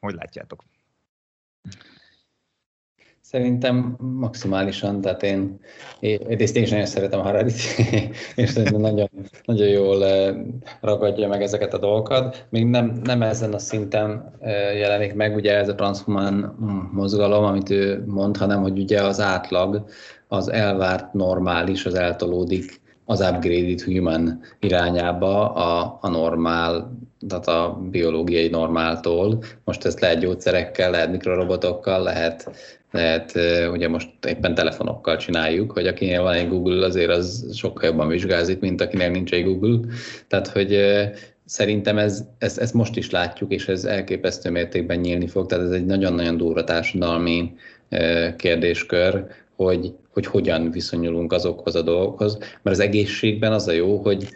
Hogy 0.00 0.14
látjátok? 0.14 0.64
Szerintem 3.34 3.96
maximálisan, 3.98 5.00
tehát 5.00 5.22
én, 5.22 5.60
egyrészt 6.00 6.56
én 6.56 6.62
is 6.62 6.70
nagyon 6.70 6.86
szeretem 6.86 7.20
Hararit, 7.20 7.52
és 8.34 8.50
szerintem 8.50 8.80
nagyon, 8.80 9.08
nagyon 9.44 9.68
jól 9.68 10.04
eh, 10.04 10.34
ragadja 10.80 11.28
meg 11.28 11.42
ezeket 11.42 11.74
a 11.74 11.78
dolgokat. 11.78 12.46
Még 12.48 12.66
nem, 12.66 13.00
nem 13.04 13.22
ezen 13.22 13.52
a 13.52 13.58
szinten 13.58 14.34
eh, 14.40 14.78
jelenik 14.78 15.14
meg 15.14 15.34
ugye 15.34 15.56
ez 15.56 15.68
a 15.68 15.74
transhumán 15.74 16.56
mozgalom, 16.92 17.44
amit 17.44 17.70
ő 17.70 18.04
mond, 18.06 18.36
hanem 18.36 18.62
hogy 18.62 18.78
ugye 18.78 19.02
az 19.02 19.20
átlag, 19.20 19.84
az 20.28 20.48
elvárt 20.48 21.12
normális, 21.12 21.86
az 21.86 21.94
eltolódik 21.94 22.80
az 23.04 23.20
upgraded 23.20 23.80
human 23.80 24.40
irányába 24.60 25.52
a, 25.52 25.98
a 26.00 26.08
normál, 26.08 26.98
tehát 27.28 27.48
a 27.48 27.80
biológiai 27.90 28.48
normáltól. 28.48 29.42
Most 29.64 29.84
ezt 29.84 30.00
lehet 30.00 30.18
gyógyszerekkel, 30.18 30.90
lehet 30.90 31.10
mikrorobotokkal, 31.10 32.02
lehet 32.02 32.50
lehet, 32.94 33.32
ugye 33.72 33.88
most 33.88 34.08
éppen 34.26 34.54
telefonokkal 34.54 35.16
csináljuk, 35.16 35.72
hogy 35.72 35.86
akinél 35.86 36.22
van 36.22 36.34
egy 36.34 36.48
Google, 36.48 36.86
azért 36.86 37.10
az 37.10 37.50
sokkal 37.54 37.88
jobban 37.88 38.08
vizsgázik, 38.08 38.60
mint 38.60 38.80
akinél 38.80 39.10
nincs 39.10 39.32
egy 39.32 39.44
Google. 39.44 39.78
Tehát, 40.28 40.46
hogy 40.46 40.78
szerintem 41.44 41.98
ez, 41.98 42.24
ez, 42.38 42.58
ezt 42.58 42.74
most 42.74 42.96
is 42.96 43.10
látjuk, 43.10 43.52
és 43.52 43.68
ez 43.68 43.84
elképesztő 43.84 44.50
mértékben 44.50 44.98
nyílni 44.98 45.26
fog, 45.26 45.46
tehát 45.46 45.64
ez 45.64 45.70
egy 45.70 45.86
nagyon-nagyon 45.86 46.36
durva 46.36 46.64
társadalmi 46.64 47.52
kérdéskör, 48.36 49.26
hogy, 49.56 49.94
hogy 50.12 50.26
hogyan 50.26 50.70
viszonyulunk 50.70 51.32
azokhoz 51.32 51.74
a 51.74 51.82
dolgokhoz, 51.82 52.38
mert 52.38 52.76
az 52.76 52.80
egészségben 52.80 53.52
az 53.52 53.68
a 53.68 53.72
jó, 53.72 53.96
hogy 53.96 54.28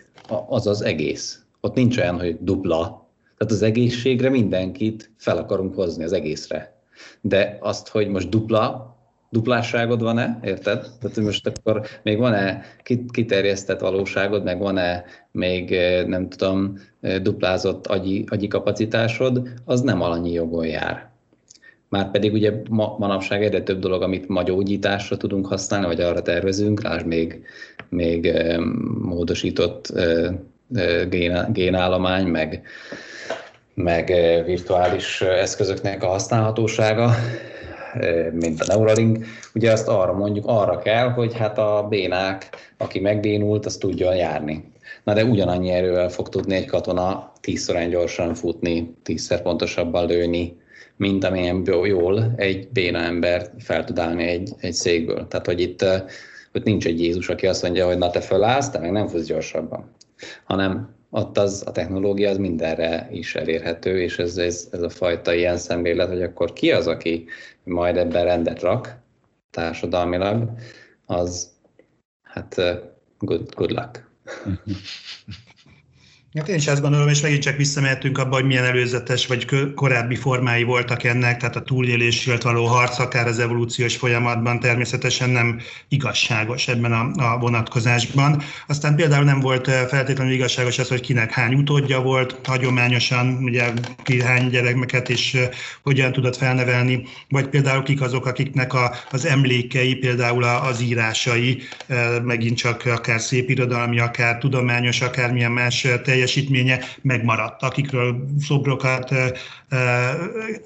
az 0.49 0.67
az 0.67 0.83
egész. 0.83 1.43
Ott 1.61 1.75
nincs 1.75 1.99
olyan, 1.99 2.19
hogy 2.19 2.37
dupla. 2.41 3.09
Tehát 3.37 3.53
az 3.53 3.63
egészségre 3.63 4.29
mindenkit 4.29 5.11
fel 5.17 5.37
akarunk 5.37 5.75
hozni 5.75 6.05
az 6.05 6.13
egészre 6.13 6.79
de 7.21 7.59
azt, 7.61 7.89
hogy 7.89 8.09
most 8.09 8.29
dupla, 8.29 8.97
duplásságod 9.31 10.03
van-e, 10.03 10.39
érted? 10.45 10.87
Tehát 11.01 11.17
most 11.17 11.47
akkor 11.47 11.83
még 12.03 12.19
van-e 12.19 12.63
kiterjesztett 13.11 13.81
valóságod, 13.81 14.45
meg 14.45 14.59
van-e 14.59 15.05
még, 15.31 15.73
eh, 15.73 16.07
nem 16.07 16.29
tudom, 16.29 16.79
eh, 17.01 17.19
duplázott 17.19 17.87
agyi, 17.87 18.25
agyi 18.29 18.49
kapacitásod, 18.49 19.49
az 19.65 19.81
nem 19.81 20.01
alanyi 20.01 20.33
jogon 20.33 20.67
jár. 20.67 21.11
Márpedig 21.89 22.33
ugye 22.33 22.53
ma, 22.71 22.97
manapság 22.99 23.45
egyre 23.45 23.63
több 23.63 23.79
dolog, 23.79 24.03
amit 24.03 24.29
ma 24.29 24.43
gyógyításra 24.43 25.17
tudunk 25.17 25.47
használni, 25.47 25.87
vagy 25.87 26.01
arra 26.01 26.23
tervezünk, 26.23 26.83
rá 26.83 27.03
még, 27.07 27.45
még 27.89 28.27
eh, 28.27 28.59
módosított 29.01 29.93
gén, 31.09 31.47
génállomány, 31.53 32.27
meg 32.27 32.63
meg 33.75 34.13
virtuális 34.45 35.21
eszközöknek 35.21 36.03
a 36.03 36.07
használhatósága. 36.07 37.11
mint 38.33 38.61
a 38.61 38.65
Neuralink, 38.67 39.25
ugye 39.55 39.73
azt 39.73 39.89
arra 39.89 40.13
mondjuk, 40.13 40.45
arra 40.47 40.79
kell, 40.79 41.09
hogy 41.11 41.35
hát 41.35 41.59
a 41.59 41.87
bénák, 41.89 42.49
aki 42.77 43.01
megbénult, 43.01 43.67
azt 43.67 43.81
tudjon 43.81 44.17
járni. 44.17 44.73
Na 45.05 45.15
de 45.15 45.25
ugyanannyi 45.25 45.71
erővel 45.71 46.09
fog 46.09 46.29
tudni 46.29 46.55
egy 46.55 46.67
katona 46.67 47.33
tízszer 47.41 47.89
gyorsan 47.89 48.35
futni, 48.35 48.95
tízszer 49.03 49.43
pontosabban 49.43 50.07
lőni, 50.07 50.57
mint 50.97 51.25
amilyen 51.25 51.63
jól 51.85 52.33
egy 52.37 52.69
béna 52.69 52.99
ember 52.99 53.51
fel 53.59 53.85
tud 53.85 53.99
állni 53.99 54.25
egy, 54.25 54.51
egy 54.61 54.73
székből. 54.73 55.27
Tehát, 55.29 55.47
hogy 55.47 55.61
itt 55.61 55.85
hogy 56.53 56.63
nincs 56.65 56.87
egy 56.87 57.01
Jézus, 57.01 57.29
aki 57.29 57.47
azt 57.47 57.63
mondja, 57.63 57.87
hogy 57.87 57.99
na 57.99 58.11
te 58.11 58.21
fölállsz, 58.21 58.71
te 58.71 58.79
meg 58.79 58.93
nem 58.93 59.07
futsz 59.07 59.27
gyorsabban. 59.27 59.91
Hanem 60.45 60.97
ott 61.11 61.39
az, 61.39 61.63
a 61.67 61.73
technológia 61.73 62.31
az 62.31 62.37
mindenre 62.39 63.09
is 63.11 63.35
elérhető, 63.35 64.01
és 64.01 64.19
ez, 64.19 64.37
ez, 64.37 64.69
ez 64.73 64.83
a 64.83 64.89
fajta 64.89 65.35
ilyen 65.35 65.57
szemlélet, 65.57 66.09
hogy 66.09 66.23
akkor 66.23 66.53
ki 66.53 66.73
az, 66.73 66.87
aki 66.87 67.27
majd 67.65 67.97
ebben 67.97 68.25
rendet 68.25 68.61
rak 68.61 68.97
társadalmilag, 69.51 70.51
az 71.07 71.53
hát 72.23 72.55
good, 73.19 73.55
good 73.55 73.71
luck. 73.71 74.11
Hát 76.35 76.49
én 76.49 76.55
is 76.55 76.67
azt 76.67 76.81
gondolom, 76.81 77.09
és 77.09 77.21
megint 77.21 77.43
csak 77.43 77.57
visszamehetünk 77.57 78.19
abba, 78.19 78.35
hogy 78.35 78.45
milyen 78.45 78.65
előzetes 78.65 79.27
vagy 79.27 79.47
korábbi 79.75 80.17
formái 80.17 80.63
voltak 80.63 81.05
ennek, 81.05 81.37
tehát 81.37 81.57
a 81.57 81.63
túlélésért 81.63 82.43
való 82.43 82.65
harc, 82.65 82.99
akár 82.99 83.27
az 83.27 83.39
evolúciós 83.39 83.97
folyamatban 83.97 84.61
természetesen 84.61 85.31
nem 85.31 85.61
igazságos 85.89 86.69
ebben 86.69 86.93
a, 86.93 87.33
a 87.33 87.39
vonatkozásban. 87.39 88.43
Aztán 88.67 88.97
például 88.97 89.25
nem 89.25 89.41
volt 89.41 89.71
feltétlenül 89.71 90.33
igazságos 90.33 90.79
az, 90.79 90.89
hogy 90.89 91.01
kinek 91.01 91.33
hány 91.33 91.55
utódja 91.55 92.01
volt, 92.01 92.37
hagyományosan, 92.45 93.39
ugye 93.43 93.73
ki 94.03 94.23
hány 94.23 94.49
gyerekeket 94.49 95.09
és 95.09 95.37
hogyan 95.83 96.13
tudott 96.13 96.37
felnevelni, 96.37 97.03
vagy 97.29 97.49
például 97.49 97.83
kik 97.83 98.01
azok, 98.01 98.27
akiknek 98.27 98.75
a, 98.75 98.95
az 99.11 99.27
emlékei, 99.27 99.95
például 99.95 100.45
az 100.45 100.81
írásai, 100.81 101.63
megint 102.23 102.57
csak 102.57 102.87
akár 102.87 103.21
szépirodalmi, 103.21 103.99
akár 103.99 104.39
tudományos, 104.39 105.01
akár 105.01 105.33
milyen 105.33 105.53
más 105.53 105.87
teljes 106.03 106.17
teljesítménye 106.19 106.81
megmaradt, 107.03 107.63
akikről 107.63 108.27
szobrokat 108.41 109.15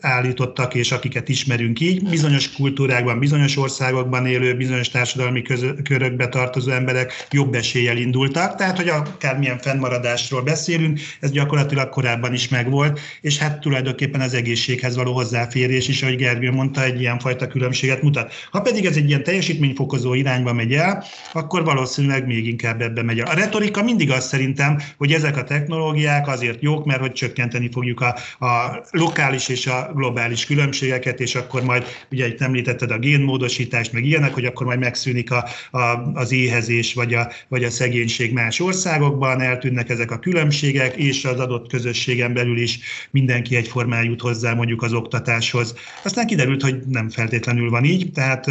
állítottak, 0.01 0.75
és 0.75 0.93
akiket 0.93 1.29
ismerünk 1.29 1.81
így. 1.81 2.09
Bizonyos 2.09 2.53
kultúrákban, 2.53 3.19
bizonyos 3.19 3.57
országokban 3.57 4.27
élő, 4.27 4.57
bizonyos 4.57 4.89
társadalmi 4.89 5.43
közö, 5.43 5.73
körökbe 5.83 6.29
tartozó 6.29 6.71
emberek 6.71 7.27
jobb 7.31 7.55
eséllyel 7.55 7.97
indultak, 7.97 8.57
tehát 8.57 8.77
hogy 8.77 8.89
akármilyen 8.89 9.59
fennmaradásról 9.59 10.43
beszélünk, 10.43 11.01
ez 11.21 11.31
gyakorlatilag 11.31 11.89
korábban 11.89 12.33
is 12.33 12.49
megvolt, 12.49 13.01
és 13.21 13.39
hát 13.39 13.61
tulajdonképpen 13.61 14.21
az 14.21 14.35
egészséghez 14.35 14.97
való 14.97 15.13
hozzáférés 15.13 15.89
is, 15.89 16.03
ahogy 16.03 16.17
Gergő 16.17 16.51
mondta, 16.51 16.83
egy 16.83 17.01
ilyen 17.01 17.19
fajta 17.19 17.47
különbséget 17.47 18.03
mutat. 18.03 18.33
Ha 18.51 18.61
pedig 18.61 18.85
ez 18.85 18.97
egy 18.97 19.09
ilyen 19.09 19.23
teljesítményfokozó 19.23 20.15
irányba 20.15 20.53
megy 20.53 20.73
el, 20.73 21.05
akkor 21.33 21.65
valószínűleg 21.65 22.27
még 22.27 22.47
inkább 22.47 22.81
ebbe 22.81 23.03
megy 23.03 23.19
el. 23.19 23.27
A 23.27 23.35
retorika 23.35 23.83
mindig 23.83 24.11
az 24.11 24.27
szerintem, 24.27 24.79
hogy 24.97 25.13
ezek 25.13 25.37
a 25.37 25.45
technológiák 25.45 26.29
azért 26.29 26.63
jók, 26.63 26.85
mert 26.85 27.01
hogy 27.01 27.13
csökkenteni 27.13 27.69
fogjuk 27.73 28.01
a, 28.01 28.17
a 28.47 28.83
lokális 28.93 29.49
és 29.49 29.67
a 29.67 29.91
globális 29.95 30.47
különbségeket, 30.47 31.21
és 31.21 31.35
akkor 31.35 31.63
majd, 31.63 31.85
ugye 32.11 32.27
itt 32.27 32.41
említetted 32.41 32.91
a 32.91 32.99
génmódosítást, 32.99 33.93
meg 33.93 34.05
ilyenek, 34.05 34.35
hogy 34.35 34.45
akkor 34.45 34.67
majd 34.67 34.79
megszűnik 34.79 35.31
a, 35.31 35.45
a, 35.71 35.81
az 36.15 36.33
éhezés 36.33 36.95
vagy 36.95 37.15
a, 37.15 37.31
vagy 37.49 37.65
a 37.65 37.71
szegénység 37.71 38.33
más 38.33 38.61
országokban, 38.61 39.41
eltűnnek 39.41 39.89
ezek 39.89 40.11
a 40.11 40.19
különbségek, 40.19 40.97
és 40.97 41.25
az 41.25 41.41
adott 41.41 41.69
közösségen 41.69 42.35
belül 42.35 42.59
is 42.59 42.79
mindenki 43.11 43.57
egyformán 43.57 44.05
jut 44.05 44.21
hozzá 44.21 44.55
mondjuk 44.55 44.83
az 44.83 44.93
oktatáshoz. 44.93 45.75
Aztán 46.05 46.27
kiderült, 46.27 46.63
hogy 46.63 46.77
nem 46.89 47.09
feltétlenül 47.09 47.71
van 47.71 47.85
így, 47.85 48.11
tehát 48.13 48.51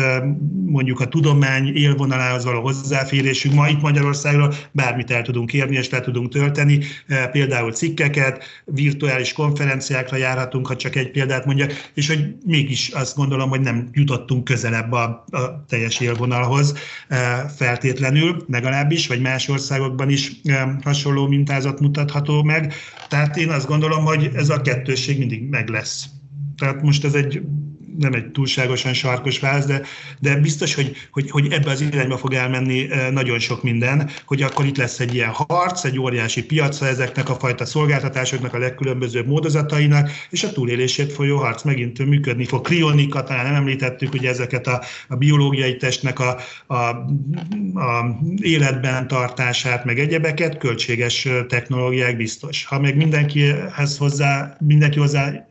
mondjuk 0.65 0.99
a 0.99 1.07
tudomány 1.07 1.75
élvonalához 1.75 2.45
való 2.45 2.61
hozzáférésünk 2.61 3.55
ma 3.55 3.67
itt 3.67 3.81
Magyarországról 3.81 4.53
bármit 4.71 5.11
el 5.11 5.21
tudunk 5.21 5.53
érni 5.53 5.77
és 5.77 5.89
le 5.89 6.01
tudunk 6.01 6.31
tölteni, 6.31 6.79
például 7.31 7.71
cikkeket, 7.71 8.43
virtuális 8.65 9.33
konferenciákra 9.33 10.17
járhatunk, 10.31 10.67
ha 10.67 10.75
csak 10.75 10.95
egy 10.95 11.11
példát 11.11 11.45
mondjak, 11.45 11.91
és 11.93 12.07
hogy 12.07 12.35
mégis 12.45 12.89
azt 12.89 13.15
gondolom, 13.15 13.49
hogy 13.49 13.61
nem 13.61 13.89
jutottunk 13.91 14.43
közelebb 14.43 14.91
a, 14.91 15.25
a 15.31 15.65
teljes 15.67 15.99
élvonalhoz 15.99 16.73
feltétlenül, 17.55 18.45
legalábbis, 18.47 19.07
vagy 19.07 19.21
más 19.21 19.49
országokban 19.49 20.09
is 20.09 20.31
hasonló 20.83 21.27
mintázat 21.27 21.79
mutatható 21.79 22.43
meg. 22.43 22.73
Tehát 23.07 23.37
én 23.37 23.49
azt 23.49 23.67
gondolom, 23.67 24.05
hogy 24.05 24.31
ez 24.33 24.49
a 24.49 24.61
kettősség 24.61 25.17
mindig 25.17 25.49
meg 25.49 25.69
lesz. 25.69 26.05
Tehát 26.57 26.81
most 26.81 27.05
ez 27.05 27.13
egy 27.13 27.41
nem 27.99 28.13
egy 28.13 28.31
túlságosan 28.31 28.93
sarkos 28.93 29.39
válasz, 29.39 29.65
de, 29.65 29.81
de 30.19 30.35
biztos, 30.35 30.73
hogy, 30.73 30.95
hogy, 31.11 31.29
hogy 31.29 31.51
ebbe 31.51 31.71
az 31.71 31.81
irányba 31.81 32.17
fog 32.17 32.33
elmenni 32.33 32.87
nagyon 33.11 33.39
sok 33.39 33.63
minden, 33.63 34.09
hogy 34.25 34.41
akkor 34.41 34.65
itt 34.65 34.77
lesz 34.77 34.99
egy 34.99 35.13
ilyen 35.13 35.29
harc, 35.29 35.83
egy 35.83 35.99
óriási 35.99 36.45
piaca 36.45 36.87
ezeknek 36.87 37.29
a 37.29 37.35
fajta 37.35 37.65
szolgáltatásoknak, 37.65 38.53
a 38.53 38.57
legkülönbözőbb 38.57 39.27
módozatainak, 39.27 40.09
és 40.29 40.43
a 40.43 40.51
túlélését 40.51 41.11
folyó 41.11 41.37
harc 41.37 41.63
megint 41.63 42.05
működni 42.05 42.45
fog. 42.45 42.61
Krionika, 42.61 43.23
talán 43.23 43.45
nem 43.45 43.55
említettük, 43.55 44.13
ugye 44.13 44.29
ezeket 44.29 44.67
a, 44.67 44.81
a 45.07 45.15
biológiai 45.15 45.77
testnek 45.77 46.19
a, 46.19 46.37
a, 46.67 46.75
a 47.79 48.19
életben 48.41 49.07
tartását, 49.07 49.85
meg 49.85 49.99
egyebeket, 49.99 50.57
költséges 50.57 51.27
technológiák 51.47 52.17
biztos. 52.17 52.65
Ha 52.65 52.79
meg 52.79 52.95
mindenkihez 52.95 53.97
hozzá, 53.97 54.55
mindenki 54.59 54.99
hozzá 54.99 55.49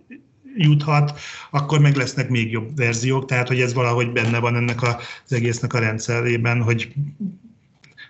juthat, 0.57 1.20
akkor 1.51 1.80
meg 1.80 1.96
lesznek 1.96 2.28
még 2.28 2.51
jobb 2.51 2.76
verziók, 2.76 3.24
tehát 3.24 3.48
hogy 3.48 3.61
ez 3.61 3.74
valahogy 3.74 4.12
benne 4.12 4.38
van 4.38 4.57
ennek 4.57 4.82
az 4.82 5.32
egésznek 5.32 5.72
a 5.72 5.78
rendszerében, 5.78 6.62
hogy 6.62 6.92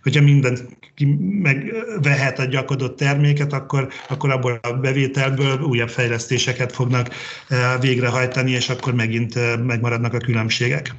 hogyha 0.02 0.22
mindenki 0.22 1.04
megvehet 1.42 2.38
a 2.38 2.44
gyakodott 2.44 2.96
terméket, 2.96 3.52
akkor, 3.52 3.88
akkor 4.08 4.30
abból 4.30 4.58
a 4.62 4.72
bevételből 4.72 5.60
újabb 5.60 5.88
fejlesztéseket 5.88 6.72
fognak 6.72 7.08
eh, 7.48 7.80
végrehajtani, 7.80 8.50
és 8.50 8.68
akkor 8.68 8.94
megint 8.94 9.36
eh, 9.36 9.58
megmaradnak 9.58 10.14
a 10.14 10.18
különbségek. 10.18 10.94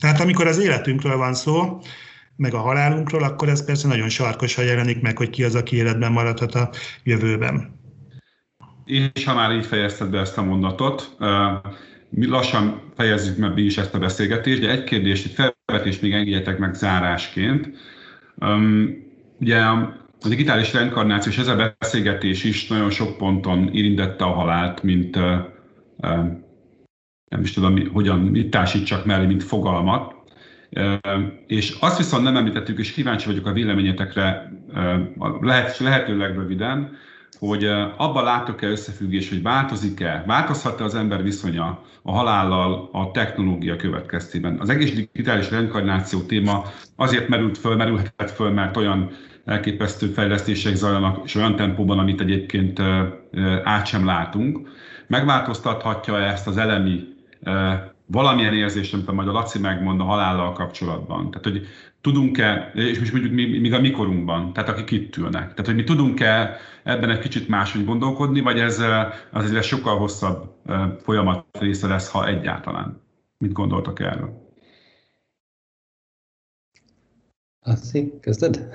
Tehát 0.00 0.20
amikor 0.20 0.46
az 0.46 0.58
életünkről 0.58 1.16
van 1.16 1.34
szó, 1.34 1.80
meg 2.36 2.54
a 2.54 2.58
halálunkról, 2.58 3.22
akkor 3.22 3.48
ez 3.48 3.64
persze 3.64 3.88
nagyon 3.88 4.08
sarkosan 4.08 4.64
jelenik 4.64 5.00
meg, 5.00 5.16
hogy 5.16 5.30
ki 5.30 5.44
az, 5.44 5.54
aki 5.54 5.76
életben 5.76 6.12
maradhat 6.12 6.54
a 6.54 6.70
jövőben 7.02 7.77
és 8.88 9.24
ha 9.24 9.34
már 9.34 9.52
így 9.52 9.66
fejezted 9.66 10.10
be 10.10 10.18
ezt 10.18 10.38
a 10.38 10.42
mondatot, 10.42 11.16
mi 12.08 12.26
lassan 12.26 12.82
fejezzük 12.96 13.36
meg 13.36 13.54
mi 13.54 13.62
is 13.62 13.78
ezt 13.78 13.94
a 13.94 13.98
beszélgetést, 13.98 14.60
de 14.60 14.70
egy 14.70 14.84
kérdést, 14.84 15.24
egy 15.24 15.50
felvetést 15.66 16.02
még 16.02 16.12
engedjetek 16.12 16.58
meg 16.58 16.74
zárásként. 16.74 17.68
Ugye 19.40 19.60
a 19.60 19.96
digitális 20.28 20.72
reinkarnáció 20.72 21.32
és 21.32 21.38
ez 21.38 21.48
a 21.48 21.74
beszélgetés 21.78 22.44
is 22.44 22.66
nagyon 22.66 22.90
sok 22.90 23.16
ponton 23.16 23.68
érintette 23.72 24.24
a 24.24 24.32
halált, 24.32 24.82
mint 24.82 25.16
nem 27.28 27.42
is 27.42 27.52
tudom, 27.52 27.88
hogyan, 27.92 28.18
mit 28.18 28.50
társítsak 28.50 29.04
mellé, 29.04 29.26
mint 29.26 29.42
fogalmat. 29.42 30.14
És 31.46 31.76
azt 31.80 31.98
viszont 31.98 32.22
nem 32.22 32.36
említettük, 32.36 32.78
és 32.78 32.92
kíváncsi 32.92 33.26
vagyok 33.26 33.46
a 33.46 33.52
véleményetekre, 33.52 34.52
lehet, 35.40 35.78
lehetőleg 35.78 36.34
röviden, 36.34 36.96
hogy 37.38 37.64
abban 37.96 38.24
látok-e 38.24 38.66
összefüggés, 38.66 39.28
hogy 39.28 39.42
változik-e, 39.42 40.24
változhat-e 40.26 40.84
az 40.84 40.94
ember 40.94 41.22
viszonya 41.22 41.82
a 42.02 42.12
halállal 42.12 42.88
a 42.92 43.10
technológia 43.10 43.76
következtében. 43.76 44.60
Az 44.60 44.68
egész 44.68 44.92
digitális 44.94 45.50
reinkarnáció 45.50 46.20
téma 46.20 46.64
azért 46.96 47.28
merült 47.28 47.58
föl, 47.58 47.76
merülhetett 47.76 48.30
föl, 48.30 48.50
mert 48.50 48.76
olyan 48.76 49.10
elképesztő 49.44 50.06
fejlesztések 50.06 50.74
zajlanak, 50.74 51.24
és 51.24 51.34
olyan 51.34 51.56
tempóban, 51.56 51.98
amit 51.98 52.20
egyébként 52.20 52.80
át 53.64 53.86
sem 53.86 54.04
látunk. 54.04 54.68
Megváltoztathatja 55.06 56.18
ezt 56.18 56.46
az 56.46 56.56
elemi 56.56 57.16
valamilyen 58.06 58.54
érzést, 58.54 58.94
amit 58.94 59.12
majd 59.12 59.28
a 59.28 59.32
Laci 59.32 59.58
megmond 59.58 60.00
a 60.00 60.04
halállal 60.04 60.52
kapcsolatban. 60.52 61.30
Tehát, 61.30 61.46
hogy 61.46 61.66
tudunk-e, 62.00 62.70
és 62.74 62.98
most 62.98 63.12
mondjuk 63.12 63.32
mi, 63.32 63.58
még 63.58 63.72
a 63.72 63.80
mikorunkban, 63.80 64.52
tehát 64.52 64.68
akik 64.68 64.90
itt 64.90 65.16
ülnek, 65.16 65.42
tehát 65.42 65.66
hogy 65.66 65.74
mi 65.74 65.84
tudunk-e 65.84 66.56
ebben 66.82 67.10
egy 67.10 67.18
kicsit 67.18 67.48
máshogy 67.48 67.84
gondolkodni, 67.84 68.40
vagy 68.40 68.58
ez 68.58 68.82
az 69.32 69.54
egy 69.54 69.62
sokkal 69.62 69.98
hosszabb 69.98 70.54
folyamat 71.02 71.46
része 71.58 71.86
lesz, 71.86 72.10
ha 72.10 72.26
egyáltalán. 72.26 73.02
Mit 73.38 73.52
gondoltak 73.52 74.00
erről? 74.00 74.46
Laci, 77.60 78.12
kezded? 78.20 78.68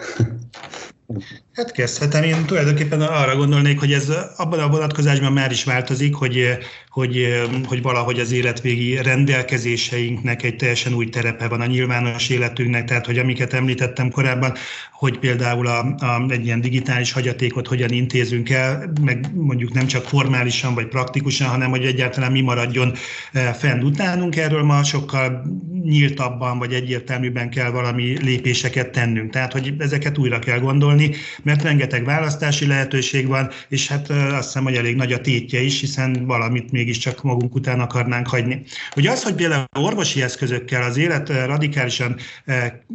Hát 1.53 1.71
kezdhetem. 1.71 2.23
Én 2.23 2.45
tulajdonképpen 2.45 3.01
arra 3.01 3.35
gondolnék, 3.35 3.79
hogy 3.79 3.93
ez 3.93 4.11
abban 4.37 4.59
a 4.59 4.69
vonatkozásban 4.69 5.33
már 5.33 5.51
is 5.51 5.63
változik, 5.63 6.15
hogy, 6.15 6.57
hogy, 6.89 7.43
hogy 7.67 7.81
valahogy 7.81 8.19
az 8.19 8.31
életvégi 8.31 9.01
rendelkezéseinknek 9.01 10.43
egy 10.43 10.55
teljesen 10.55 10.93
új 10.93 11.09
terepe 11.09 11.47
van 11.47 11.61
a 11.61 11.65
nyilvános 11.65 12.29
életünknek, 12.29 12.85
tehát 12.85 13.05
hogy 13.05 13.17
amiket 13.17 13.53
említettem 13.53 14.11
korábban, 14.11 14.53
hogy 14.91 15.19
például 15.19 15.67
a, 15.67 15.79
a, 15.79 16.25
egy 16.29 16.45
ilyen 16.45 16.61
digitális 16.61 17.11
hagyatékot 17.11 17.67
hogyan 17.67 17.89
intézünk 17.89 18.49
el, 18.49 18.91
meg 19.01 19.27
mondjuk 19.33 19.73
nem 19.73 19.85
csak 19.85 20.03
formálisan 20.03 20.73
vagy 20.73 20.87
praktikusan, 20.87 21.47
hanem 21.47 21.69
hogy 21.69 21.85
egyáltalán 21.85 22.31
mi 22.31 22.41
maradjon 22.41 22.93
e, 23.33 23.53
fenn 23.53 23.83
utánunk. 23.83 24.35
Erről 24.35 24.63
ma 24.63 24.83
sokkal 24.83 25.43
nyíltabban 25.83 26.59
vagy 26.59 26.73
egyértelműben 26.73 27.49
kell 27.49 27.69
valami 27.69 28.17
lépéseket 28.23 28.89
tennünk. 28.89 29.31
Tehát, 29.31 29.51
hogy 29.51 29.73
ezeket 29.77 30.17
újra 30.17 30.39
kell 30.39 30.59
gondolni, 30.59 31.11
mert 31.43 31.63
rengeteg 31.63 32.05
választási 32.05 32.67
lehetőség 32.67 33.27
van, 33.27 33.49
és 33.69 33.87
hát 33.87 34.09
azt 34.09 34.45
hiszem, 34.45 34.63
hogy 34.63 34.75
elég 34.75 34.95
nagy 34.95 35.13
a 35.13 35.21
tétje 35.21 35.61
is, 35.61 35.79
hiszen 35.79 36.25
valamit 36.25 36.71
mégiscsak 36.71 37.23
magunk 37.23 37.55
után 37.55 37.79
akarnánk 37.79 38.27
hagyni. 38.27 38.61
Hogy 38.89 39.07
az, 39.07 39.23
hogy 39.23 39.33
például 39.33 39.65
orvosi 39.79 40.21
eszközökkel 40.21 40.83
az 40.83 40.97
élet 40.97 41.29
radikálisan 41.45 42.15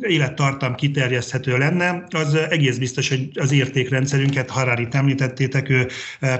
élettartam 0.00 0.74
kiterjeszthető 0.74 1.58
lenne, 1.58 2.04
az 2.10 2.34
egész 2.34 2.76
biztos, 2.76 3.08
hogy 3.08 3.30
az 3.34 3.52
értékrendszerünket, 3.52 4.50
Hararit 4.50 4.94
említettétek, 4.94 5.68
ő 5.68 5.86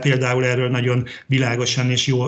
például 0.01 0.45
erről 0.45 0.71
nagyon 0.71 1.07
világosan 1.27 1.91
és 1.91 2.07
jó 2.07 2.27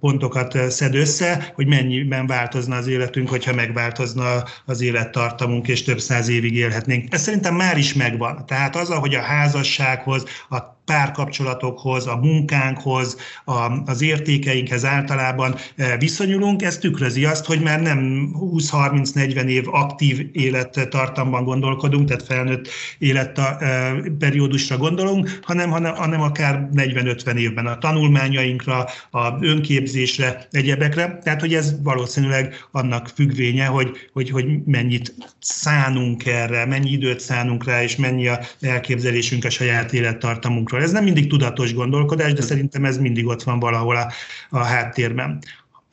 pontokat 0.00 0.70
szed 0.70 0.94
össze, 0.94 1.52
hogy 1.54 1.66
mennyiben 1.66 2.26
változna 2.26 2.76
az 2.76 2.86
életünk, 2.86 3.28
hogyha 3.28 3.54
megváltozna 3.54 4.44
az 4.64 4.80
élettartamunk, 4.80 5.68
és 5.68 5.82
több 5.82 6.00
száz 6.00 6.28
évig 6.28 6.54
élhetnénk. 6.54 7.12
Ez 7.14 7.22
szerintem 7.22 7.54
már 7.54 7.78
is 7.78 7.94
megvan. 7.94 8.46
Tehát 8.46 8.76
az, 8.76 8.88
hogy 8.88 9.17
a 9.18 9.22
házassághoz, 9.22 10.24
a 10.50 10.77
párkapcsolatokhoz, 10.88 12.06
a 12.06 12.16
munkánkhoz, 12.16 13.16
a, 13.44 13.72
az 13.86 14.02
értékeinkhez 14.02 14.84
általában. 14.84 15.54
E, 15.76 15.96
viszonyulunk, 15.96 16.62
ez 16.62 16.78
tükrözi 16.78 17.24
azt, 17.24 17.44
hogy 17.44 17.60
már 17.60 17.80
nem 17.80 18.30
20-30-40 18.40 19.44
év 19.44 19.64
aktív 19.74 20.28
élettartamban 20.32 21.44
gondolkodunk, 21.44 22.08
tehát 22.08 22.24
felnőtt 22.24 22.68
életperiódusra 22.98 24.74
e, 24.74 24.78
gondolunk, 24.78 25.38
hanem, 25.42 25.70
hanem, 25.70 25.94
hanem 25.94 26.20
akár 26.20 26.68
40-50 26.74 27.34
évben 27.34 27.66
a 27.66 27.78
tanulmányainkra, 27.78 28.86
a 29.10 29.44
önképzésre, 29.44 30.46
egyebekre. 30.50 31.18
Tehát, 31.22 31.40
hogy 31.40 31.54
ez 31.54 31.82
valószínűleg 31.82 32.54
annak 32.70 33.08
függvénye, 33.14 33.66
hogy, 33.66 33.90
hogy, 34.12 34.30
hogy 34.30 34.64
mennyit 34.64 35.14
szánunk 35.38 36.26
erre, 36.26 36.66
mennyi 36.66 36.90
időt 36.90 37.20
szánunk 37.20 37.64
rá, 37.64 37.82
és 37.82 37.96
mennyi 37.96 38.28
a 38.28 38.40
elképzelésünk 38.60 39.44
a 39.44 39.50
saját 39.50 39.92
élettartamunkról 39.92 40.77
dolgokról. 40.78 40.82
Ez 40.82 40.90
nem 40.92 41.04
mindig 41.04 41.26
tudatos 41.30 41.74
gondolkodás, 41.74 42.32
de 42.32 42.42
szerintem 42.42 42.84
ez 42.84 42.98
mindig 42.98 43.26
ott 43.26 43.42
van 43.42 43.58
valahol 43.58 43.96
a, 43.96 44.12
a 44.50 44.58
háttérben. 44.58 45.38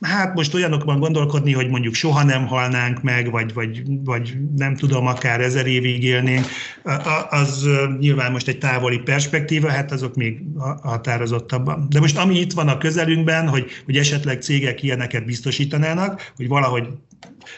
Hát 0.01 0.33
most 0.33 0.53
olyanokban 0.53 0.99
gondolkodni, 0.99 1.53
hogy 1.53 1.69
mondjuk 1.69 1.93
soha 1.93 2.23
nem 2.23 2.47
halnánk 2.47 3.01
meg, 3.01 3.31
vagy, 3.31 3.53
vagy, 3.53 3.81
vagy 4.03 4.37
nem 4.55 4.75
tudom, 4.75 5.07
akár 5.07 5.41
ezer 5.41 5.65
évig 5.65 6.03
élnénk, 6.03 6.45
az 7.29 7.67
nyilván 7.99 8.31
most 8.31 8.47
egy 8.47 8.57
távoli 8.57 8.97
perspektíva, 8.97 9.69
hát 9.69 9.91
azok 9.91 10.15
még 10.15 10.41
határozottabban. 10.81 11.87
De 11.89 11.99
most 11.99 12.17
ami 12.17 12.39
itt 12.39 12.53
van 12.53 12.67
a 12.67 12.77
közelünkben, 12.77 13.47
hogy, 13.47 13.71
hogy 13.85 13.97
esetleg 13.97 14.41
cégek 14.41 14.83
ilyeneket 14.83 15.25
biztosítanának, 15.25 16.31
hogy 16.35 16.47
valahogy 16.47 16.87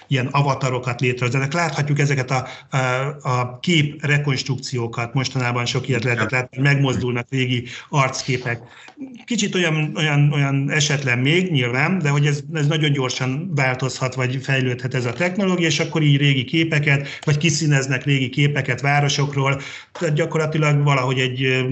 ilyen 0.07 0.27
avatarokat 0.27 1.01
létrehozzanak. 1.01 1.53
Láthatjuk 1.53 1.99
ezeket 1.99 2.31
a, 2.31 2.47
a, 2.69 2.77
a 3.21 3.59
kép 3.59 4.05
rekonstrukciókat, 4.05 5.13
mostanában 5.13 5.65
sok 5.65 5.87
ilyet 5.87 6.03
lehetett 6.03 6.31
látni, 6.31 6.61
megmozdulnak 6.61 7.27
régi 7.29 7.63
arcképek. 7.89 8.59
Kicsit 9.25 9.55
olyan, 9.55 9.91
olyan, 9.95 10.31
olyan 10.33 10.71
esetlen 10.71 11.19
még 11.19 11.51
nyilván, 11.51 11.99
de 11.99 12.09
hogy 12.09 12.25
ez, 12.25 12.39
ez 12.53 12.67
nagyon 12.67 12.91
gyorsan 12.91 13.51
változhat, 13.55 14.15
vagy 14.15 14.39
fejlődhet 14.43 14.93
ez 14.93 15.05
a 15.05 15.13
technológia, 15.13 15.67
és 15.67 15.79
akkor 15.79 16.01
így 16.01 16.17
régi 16.17 16.43
képeket, 16.43 17.07
vagy 17.23 17.37
kiszíneznek 17.37 18.03
régi 18.03 18.29
képeket 18.29 18.81
városokról, 18.81 19.61
tehát 19.99 20.15
gyakorlatilag 20.15 20.83
valahogy 20.83 21.19
egy 21.19 21.65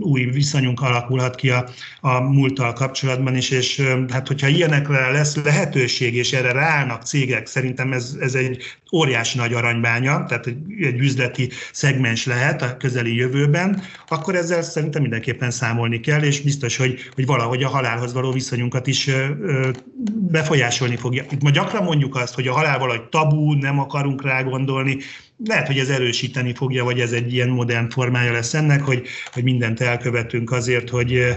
új 0.00 0.24
viszonyunk 0.24 0.80
alakulhat 0.80 1.34
ki 1.34 1.50
a, 1.50 1.68
a 2.00 2.20
múlttal 2.20 2.72
kapcsolatban 2.72 3.36
is, 3.36 3.50
és 3.50 3.82
hát 4.10 4.26
hogyha 4.26 4.48
ilyenekre 4.48 5.10
lesz 5.10 5.36
lehetőség, 5.44 6.14
és 6.14 6.32
erre 6.32 6.52
ráállnak 6.52 7.02
cégek, 7.02 7.46
szerintem 7.46 7.92
ez, 7.92 8.16
ez 8.20 8.34
egy 8.34 8.62
óriási 8.92 9.38
nagy 9.38 9.52
aranybánya, 9.52 10.24
tehát 10.24 10.46
egy, 10.46 10.58
üzleti 10.98 11.50
szegmens 11.72 12.26
lehet 12.26 12.62
a 12.62 12.76
közeli 12.76 13.16
jövőben, 13.16 13.82
akkor 14.08 14.34
ezzel 14.34 14.62
szerintem 14.62 15.02
mindenképpen 15.02 15.50
számolni 15.50 16.00
kell, 16.00 16.22
és 16.22 16.40
biztos, 16.40 16.58
hogy, 16.76 17.10
hogy 17.14 17.26
valahogy 17.26 17.62
a 17.62 17.68
halálhoz 17.68 18.12
való 18.12 18.32
viszonyunkat 18.32 18.86
is 18.86 19.08
ö, 19.08 19.26
ö, 19.42 19.70
befolyásolni 20.14 20.96
fogja. 20.96 21.24
Itt 21.30 21.42
ma 21.42 21.50
gyakran 21.50 21.84
mondjuk 21.84 22.16
azt, 22.16 22.34
hogy 22.34 22.46
a 22.46 22.52
halál 22.52 22.78
valahogy 22.78 23.08
tabú, 23.08 23.52
nem 23.52 23.78
akarunk 23.78 24.22
rá 24.22 24.42
gondolni, 24.42 24.98
lehet, 25.44 25.66
hogy 25.66 25.78
ez 25.78 25.88
erősíteni 25.88 26.54
fogja, 26.54 26.84
vagy 26.84 27.00
ez 27.00 27.12
egy 27.12 27.32
ilyen 27.32 27.48
modern 27.48 27.88
formája 27.88 28.32
lesz 28.32 28.54
ennek, 28.54 28.82
hogy, 28.82 29.06
hogy 29.32 29.42
mindent 29.42 29.80
elkövetünk 29.80 30.52
azért, 30.52 30.88
hogy, 30.88 31.36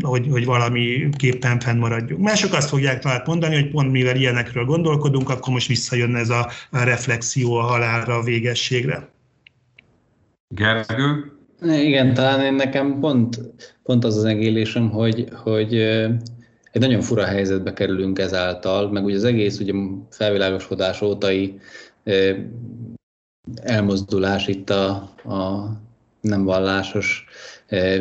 hogy, 0.00 0.26
hogy 0.30 0.44
valami 0.44 1.08
képpen 1.16 1.60
fennmaradjunk. 1.60 2.22
Mások 2.22 2.52
azt 2.52 2.68
fogják 2.68 2.98
talán 2.98 3.22
mondani, 3.26 3.54
hogy 3.54 3.70
pont 3.70 3.90
mivel 3.90 4.16
ilyenekről 4.16 4.64
gondolkodunk, 4.64 5.30
akkor 5.30 5.52
most 5.52 5.68
visszajön 5.68 6.16
ez 6.16 6.28
a, 6.28 6.50
a 6.70 6.82
reflexió 6.82 7.54
a 7.54 7.62
halálra, 7.62 8.14
a 8.14 8.22
végességre. 8.22 9.08
Gergő? 10.48 11.35
Igen, 11.62 12.14
talán 12.14 12.44
én 12.44 12.54
nekem 12.54 13.00
pont, 13.00 13.40
pont 13.82 14.04
az 14.04 14.16
az 14.16 14.24
egélésem, 14.24 14.90
hogy, 14.90 15.28
hogy 15.32 15.74
egy 16.72 16.80
nagyon 16.80 17.00
fura 17.00 17.24
helyzetbe 17.24 17.72
kerülünk 17.72 18.18
ezáltal, 18.18 18.90
meg 18.90 19.04
ugye 19.04 19.16
az 19.16 19.24
egész 19.24 19.60
ugye 19.60 19.72
felvilágosodás 20.10 21.02
ótai 21.02 21.58
elmozdulás 23.54 24.46
itt 24.46 24.70
a, 24.70 24.90
a 25.24 25.70
nem 26.20 26.44
vallásos 26.44 27.24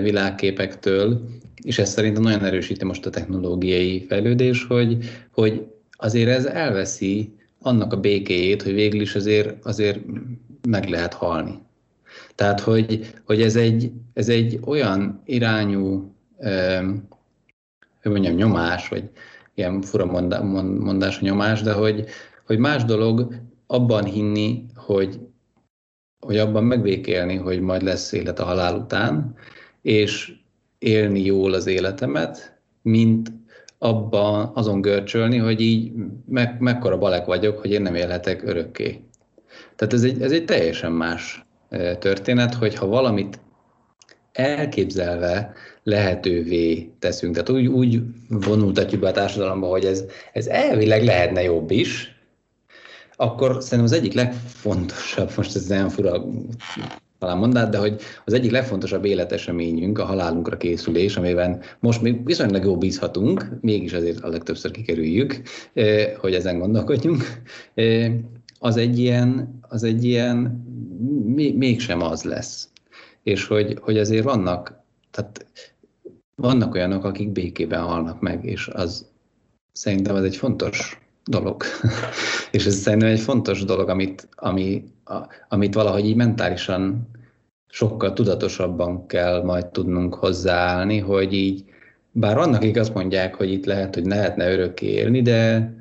világképektől, 0.01 1.21
és 1.61 1.79
ez 1.79 1.89
szerintem 1.89 2.23
nagyon 2.23 2.43
erősíti 2.43 2.85
most 2.85 3.05
a 3.05 3.09
technológiai 3.09 4.05
fejlődés, 4.07 4.63
hogy, 4.63 4.97
hogy 5.31 5.65
azért 5.91 6.29
ez 6.29 6.45
elveszi 6.45 7.33
annak 7.61 7.93
a 7.93 7.99
békéjét, 7.99 8.61
hogy 8.61 8.73
végül 8.73 9.01
is 9.01 9.15
azért, 9.15 9.65
azért 9.65 9.99
meg 10.67 10.89
lehet 10.89 11.13
halni. 11.13 11.64
Tehát, 12.35 12.59
hogy, 12.59 13.13
hogy 13.25 13.41
ez, 13.41 13.55
egy, 13.55 13.91
ez 14.13 14.29
egy 14.29 14.59
olyan 14.65 15.21
irányú, 15.25 16.13
hogy 18.01 18.11
mondjam, 18.11 18.35
nyomás, 18.35 18.87
vagy 18.87 19.09
ilyen 19.53 19.81
fura 19.81 20.05
mondás 20.61 21.19
nyomás, 21.19 21.61
de 21.61 21.73
hogy, 21.73 22.05
hogy 22.45 22.57
más 22.57 22.83
dolog 22.83 23.33
abban 23.67 24.03
hinni, 24.03 24.65
hogy, 24.75 25.19
hogy 26.19 26.37
abban 26.37 26.63
megvékélni, 26.63 27.35
hogy 27.35 27.59
majd 27.59 27.81
lesz 27.81 28.11
élet 28.11 28.39
a 28.39 28.45
halál 28.45 28.75
után, 28.75 29.35
és 29.81 30.33
élni 30.77 31.21
jól 31.21 31.53
az 31.53 31.67
életemet, 31.67 32.59
mint 32.81 33.31
abban 33.77 34.51
azon 34.53 34.81
görcsölni, 34.81 35.37
hogy 35.37 35.61
így 35.61 35.91
me, 36.25 36.57
mekkora 36.59 36.97
balek 36.97 37.25
vagyok, 37.25 37.59
hogy 37.59 37.71
én 37.71 37.81
nem 37.81 37.95
élhetek 37.95 38.43
örökké. 38.43 39.03
Tehát 39.75 39.93
ez 39.93 40.03
egy, 40.03 40.21
ez 40.21 40.31
egy 40.31 40.45
teljesen 40.45 40.91
más 40.91 41.44
történet, 41.99 42.53
hogy 42.53 42.75
ha 42.75 42.87
valamit 42.87 43.39
elképzelve 44.31 45.53
lehetővé 45.83 46.91
teszünk, 46.99 47.33
tehát 47.33 47.49
úgy, 47.49 47.67
úgy 47.67 48.01
vonultatjuk 48.29 49.01
be 49.01 49.07
a 49.07 49.11
társadalomba, 49.11 49.67
hogy 49.67 49.85
ez, 49.85 50.03
ez 50.33 50.47
elvileg 50.47 51.03
lehetne 51.03 51.41
jobb 51.41 51.71
is, 51.71 52.15
akkor 53.15 53.51
szerintem 53.63 53.83
az 53.83 53.91
egyik 53.91 54.13
legfontosabb, 54.13 55.31
most 55.35 55.55
ez 55.55 55.67
nagyon 55.67 55.89
fura 55.89 56.23
talán 57.19 57.37
mondát, 57.37 57.69
de 57.69 57.77
hogy 57.77 58.01
az 58.25 58.33
egyik 58.33 58.51
legfontosabb 58.51 59.05
életeseményünk 59.05 59.99
a 59.99 60.05
halálunkra 60.05 60.57
készülés, 60.57 61.17
amiben 61.17 61.61
most 61.79 62.01
még 62.01 62.25
viszonylag 62.25 62.63
jó 62.63 62.77
bízhatunk, 62.77 63.47
mégis 63.61 63.93
azért 63.93 64.19
a 64.19 64.27
legtöbbször 64.27 64.71
kikerüljük, 64.71 65.41
hogy 66.17 66.33
ezen 66.33 66.59
gondolkodjunk, 66.59 67.23
az 68.59 68.77
egy 68.77 68.99
ilyen, 68.99 69.59
az 69.61 69.83
egy 69.83 70.03
ilyen 70.03 70.63
mégsem 71.55 72.01
az 72.01 72.23
lesz. 72.23 72.69
És 73.23 73.47
hogy, 73.47 73.77
hogy 73.81 73.97
azért 73.97 74.23
vannak, 74.23 74.83
tehát 75.11 75.45
vannak 76.35 76.73
olyanok, 76.73 77.03
akik 77.03 77.31
békében 77.31 77.81
halnak 77.81 78.21
meg, 78.21 78.45
és 78.45 78.67
az 78.67 79.05
szerintem 79.71 80.15
az 80.15 80.23
egy 80.23 80.35
fontos 80.35 80.99
dolog. 81.23 81.63
és 82.51 82.65
ez 82.65 82.75
szerintem 82.75 83.09
egy 83.09 83.19
fontos 83.19 83.63
dolog, 83.63 83.89
amit, 83.89 84.27
ami, 84.35 84.83
a, 85.03 85.15
amit 85.49 85.73
valahogy 85.73 86.05
így 86.05 86.15
mentálisan 86.15 87.07
sokkal 87.67 88.13
tudatosabban 88.13 89.07
kell 89.07 89.43
majd 89.43 89.65
tudnunk 89.65 90.15
hozzáállni, 90.15 90.99
hogy 90.99 91.33
így, 91.33 91.63
bár 92.11 92.35
vannak, 92.35 92.61
akik 92.61 92.79
azt 92.79 92.93
mondják, 92.93 93.35
hogy 93.35 93.51
itt 93.51 93.65
lehet, 93.65 93.95
hogy 93.95 94.05
lehetne 94.05 94.51
örökké 94.51 94.87
élni, 94.87 95.21
de 95.21 95.73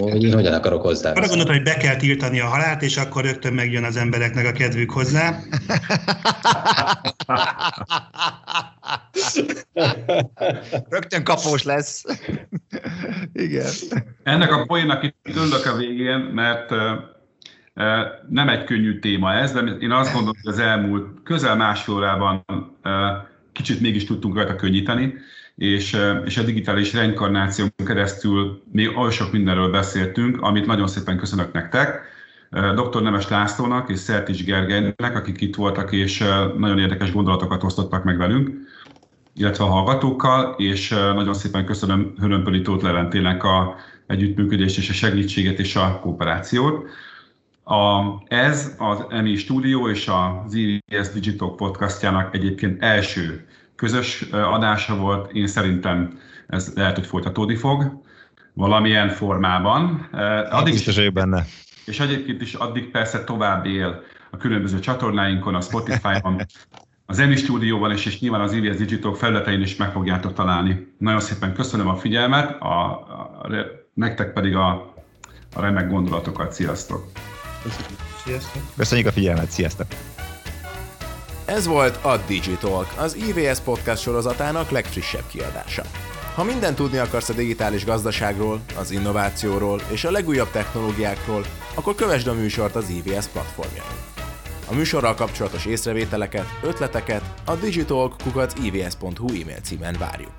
hogy 0.00 0.22
én 0.22 0.32
hogyan 0.32 0.52
akarok 0.52 0.82
hozzá. 0.82 1.10
Arra 1.10 1.26
gondoltam, 1.26 1.54
hogy 1.54 1.64
be 1.64 1.76
kell 1.76 1.96
tiltani 1.96 2.40
a 2.40 2.46
halált, 2.46 2.82
és 2.82 2.96
akkor 2.96 3.24
rögtön 3.24 3.52
megjön 3.52 3.84
az 3.84 3.96
embereknek 3.96 4.46
a 4.46 4.52
kedvük 4.52 4.90
hozzá. 4.90 5.38
Rögtön 10.88 11.24
kapós 11.24 11.62
lesz. 11.62 12.04
Igen. 13.32 13.70
Ennek 14.22 14.52
a 14.52 14.64
poénnak 14.66 15.02
itt 15.02 15.28
ülök 15.28 15.66
a 15.66 15.76
végén, 15.76 16.18
mert 16.18 16.70
nem 18.28 18.48
egy 18.48 18.64
könnyű 18.64 18.98
téma 18.98 19.32
ez, 19.32 19.52
de 19.52 19.60
én 19.60 19.90
azt 19.90 20.12
gondolom, 20.12 20.36
hogy 20.42 20.52
az 20.52 20.58
elmúlt 20.58 21.22
közel 21.22 21.56
másfél 21.56 21.94
órában 21.94 22.44
kicsit 23.52 23.80
mégis 23.80 24.04
tudtunk 24.04 24.34
rajta 24.34 24.56
könnyíteni, 24.56 25.14
és, 25.56 25.96
és 26.24 26.36
a 26.36 26.42
digitális 26.42 26.92
reinkarnáción 26.92 27.72
keresztül 27.84 28.62
még 28.72 28.96
oly 28.96 29.10
sok 29.10 29.32
mindenről 29.32 29.70
beszéltünk, 29.70 30.40
amit 30.40 30.66
nagyon 30.66 30.86
szépen 30.86 31.16
köszönök 31.16 31.52
nektek. 31.52 32.12
Dr. 32.50 33.02
Nemes 33.02 33.28
Lászlónak 33.28 33.90
és 33.90 33.98
Szertis 33.98 34.44
Gergelynek, 34.44 35.16
akik 35.16 35.40
itt 35.40 35.54
voltak, 35.54 35.92
és 35.92 36.24
nagyon 36.56 36.78
érdekes 36.78 37.12
gondolatokat 37.12 37.62
osztottak 37.62 38.04
meg 38.04 38.16
velünk, 38.16 38.50
illetve 39.34 39.64
a 39.64 39.68
hallgatókkal, 39.68 40.54
és 40.58 40.88
nagyon 40.88 41.34
szépen 41.34 41.64
köszönöm 41.64 42.14
Hörömpöli 42.18 42.60
Tóth 42.60 42.84
Leventének 42.84 43.44
a 43.44 43.76
együttműködést 44.06 44.78
és 44.78 44.88
a 44.88 44.92
segítséget 44.92 45.58
és 45.58 45.76
a 45.76 45.98
kooperációt. 46.02 46.88
A, 47.64 48.02
ez 48.26 48.74
az 48.78 49.04
EMI 49.08 49.36
Studio 49.36 49.88
és 49.88 50.08
az 50.08 50.54
IVS 50.54 51.08
Digital 51.12 51.54
podcastjának 51.54 52.34
egyébként 52.34 52.82
első 52.82 53.46
közös 53.84 54.22
adása 54.30 54.96
volt. 54.96 55.32
Én 55.32 55.46
szerintem 55.46 56.18
ez 56.46 56.72
lehet, 56.74 56.94
hogy 56.94 57.06
folytatódni 57.06 57.56
fog 57.56 58.02
valamilyen 58.54 59.08
formában. 59.08 60.08
Addig 60.50 60.72
Biztos 60.72 60.96
vagyok 60.96 61.12
benne. 61.12 61.46
És 61.84 62.00
egyébként 62.00 62.42
is 62.42 62.54
addig 62.54 62.90
persze 62.90 63.24
tovább 63.24 63.66
él 63.66 64.02
a 64.30 64.36
különböző 64.36 64.78
csatornáinkon, 64.78 65.54
a 65.54 65.60
Spotify-on, 65.60 66.40
az 67.06 67.18
EMI 67.18 67.36
stúdióban 67.36 67.92
is, 67.92 68.06
és 68.06 68.20
nyilván 68.20 68.40
az 68.40 68.52
IVS 68.52 68.76
Digital 68.76 69.14
felületein 69.14 69.60
is 69.60 69.76
meg 69.76 69.90
fogjátok 69.90 70.32
találni. 70.32 70.94
Nagyon 70.98 71.20
szépen 71.20 71.54
köszönöm 71.54 71.88
a 71.88 71.96
figyelmet, 71.96 72.60
a, 72.60 72.90
a, 72.90 73.48
nektek 73.94 74.32
pedig 74.32 74.56
a, 74.56 74.94
a 75.54 75.60
remek 75.60 75.90
gondolatokat. 75.90 76.52
Sziasztok! 76.52 77.10
Sziasztok! 78.24 78.62
Köszönjük 78.76 79.06
a 79.06 79.12
figyelmet, 79.12 79.50
sziasztok! 79.50 79.86
Ez 81.46 81.66
volt 81.66 82.04
a 82.04 82.16
Digitalk, 82.26 82.86
az 82.96 83.16
IVS 83.16 83.58
podcast 83.58 84.02
sorozatának 84.02 84.70
legfrissebb 84.70 85.26
kiadása. 85.26 85.82
Ha 86.34 86.44
mindent 86.44 86.76
tudni 86.76 86.98
akarsz 86.98 87.28
a 87.28 87.32
digitális 87.32 87.84
gazdaságról, 87.84 88.60
az 88.78 88.90
innovációról 88.90 89.80
és 89.90 90.04
a 90.04 90.10
legújabb 90.10 90.50
technológiákról, 90.50 91.44
akkor 91.74 91.94
kövesd 91.94 92.26
a 92.26 92.34
műsort 92.34 92.76
az 92.76 92.88
IVS 92.88 93.26
platformjain. 93.26 93.98
A 94.70 94.74
műsorral 94.74 95.14
kapcsolatos 95.14 95.66
észrevételeket, 95.66 96.46
ötleteket 96.62 97.22
a 97.44 97.54
digitalk.ivs.hu 97.54 99.28
e-mail 99.28 99.60
címen 99.62 99.96
várjuk. 99.98 100.32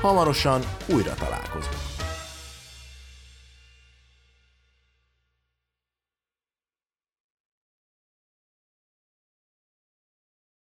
Hamarosan 0.00 0.60
újra 0.86 1.14
találkozunk. 1.14 1.87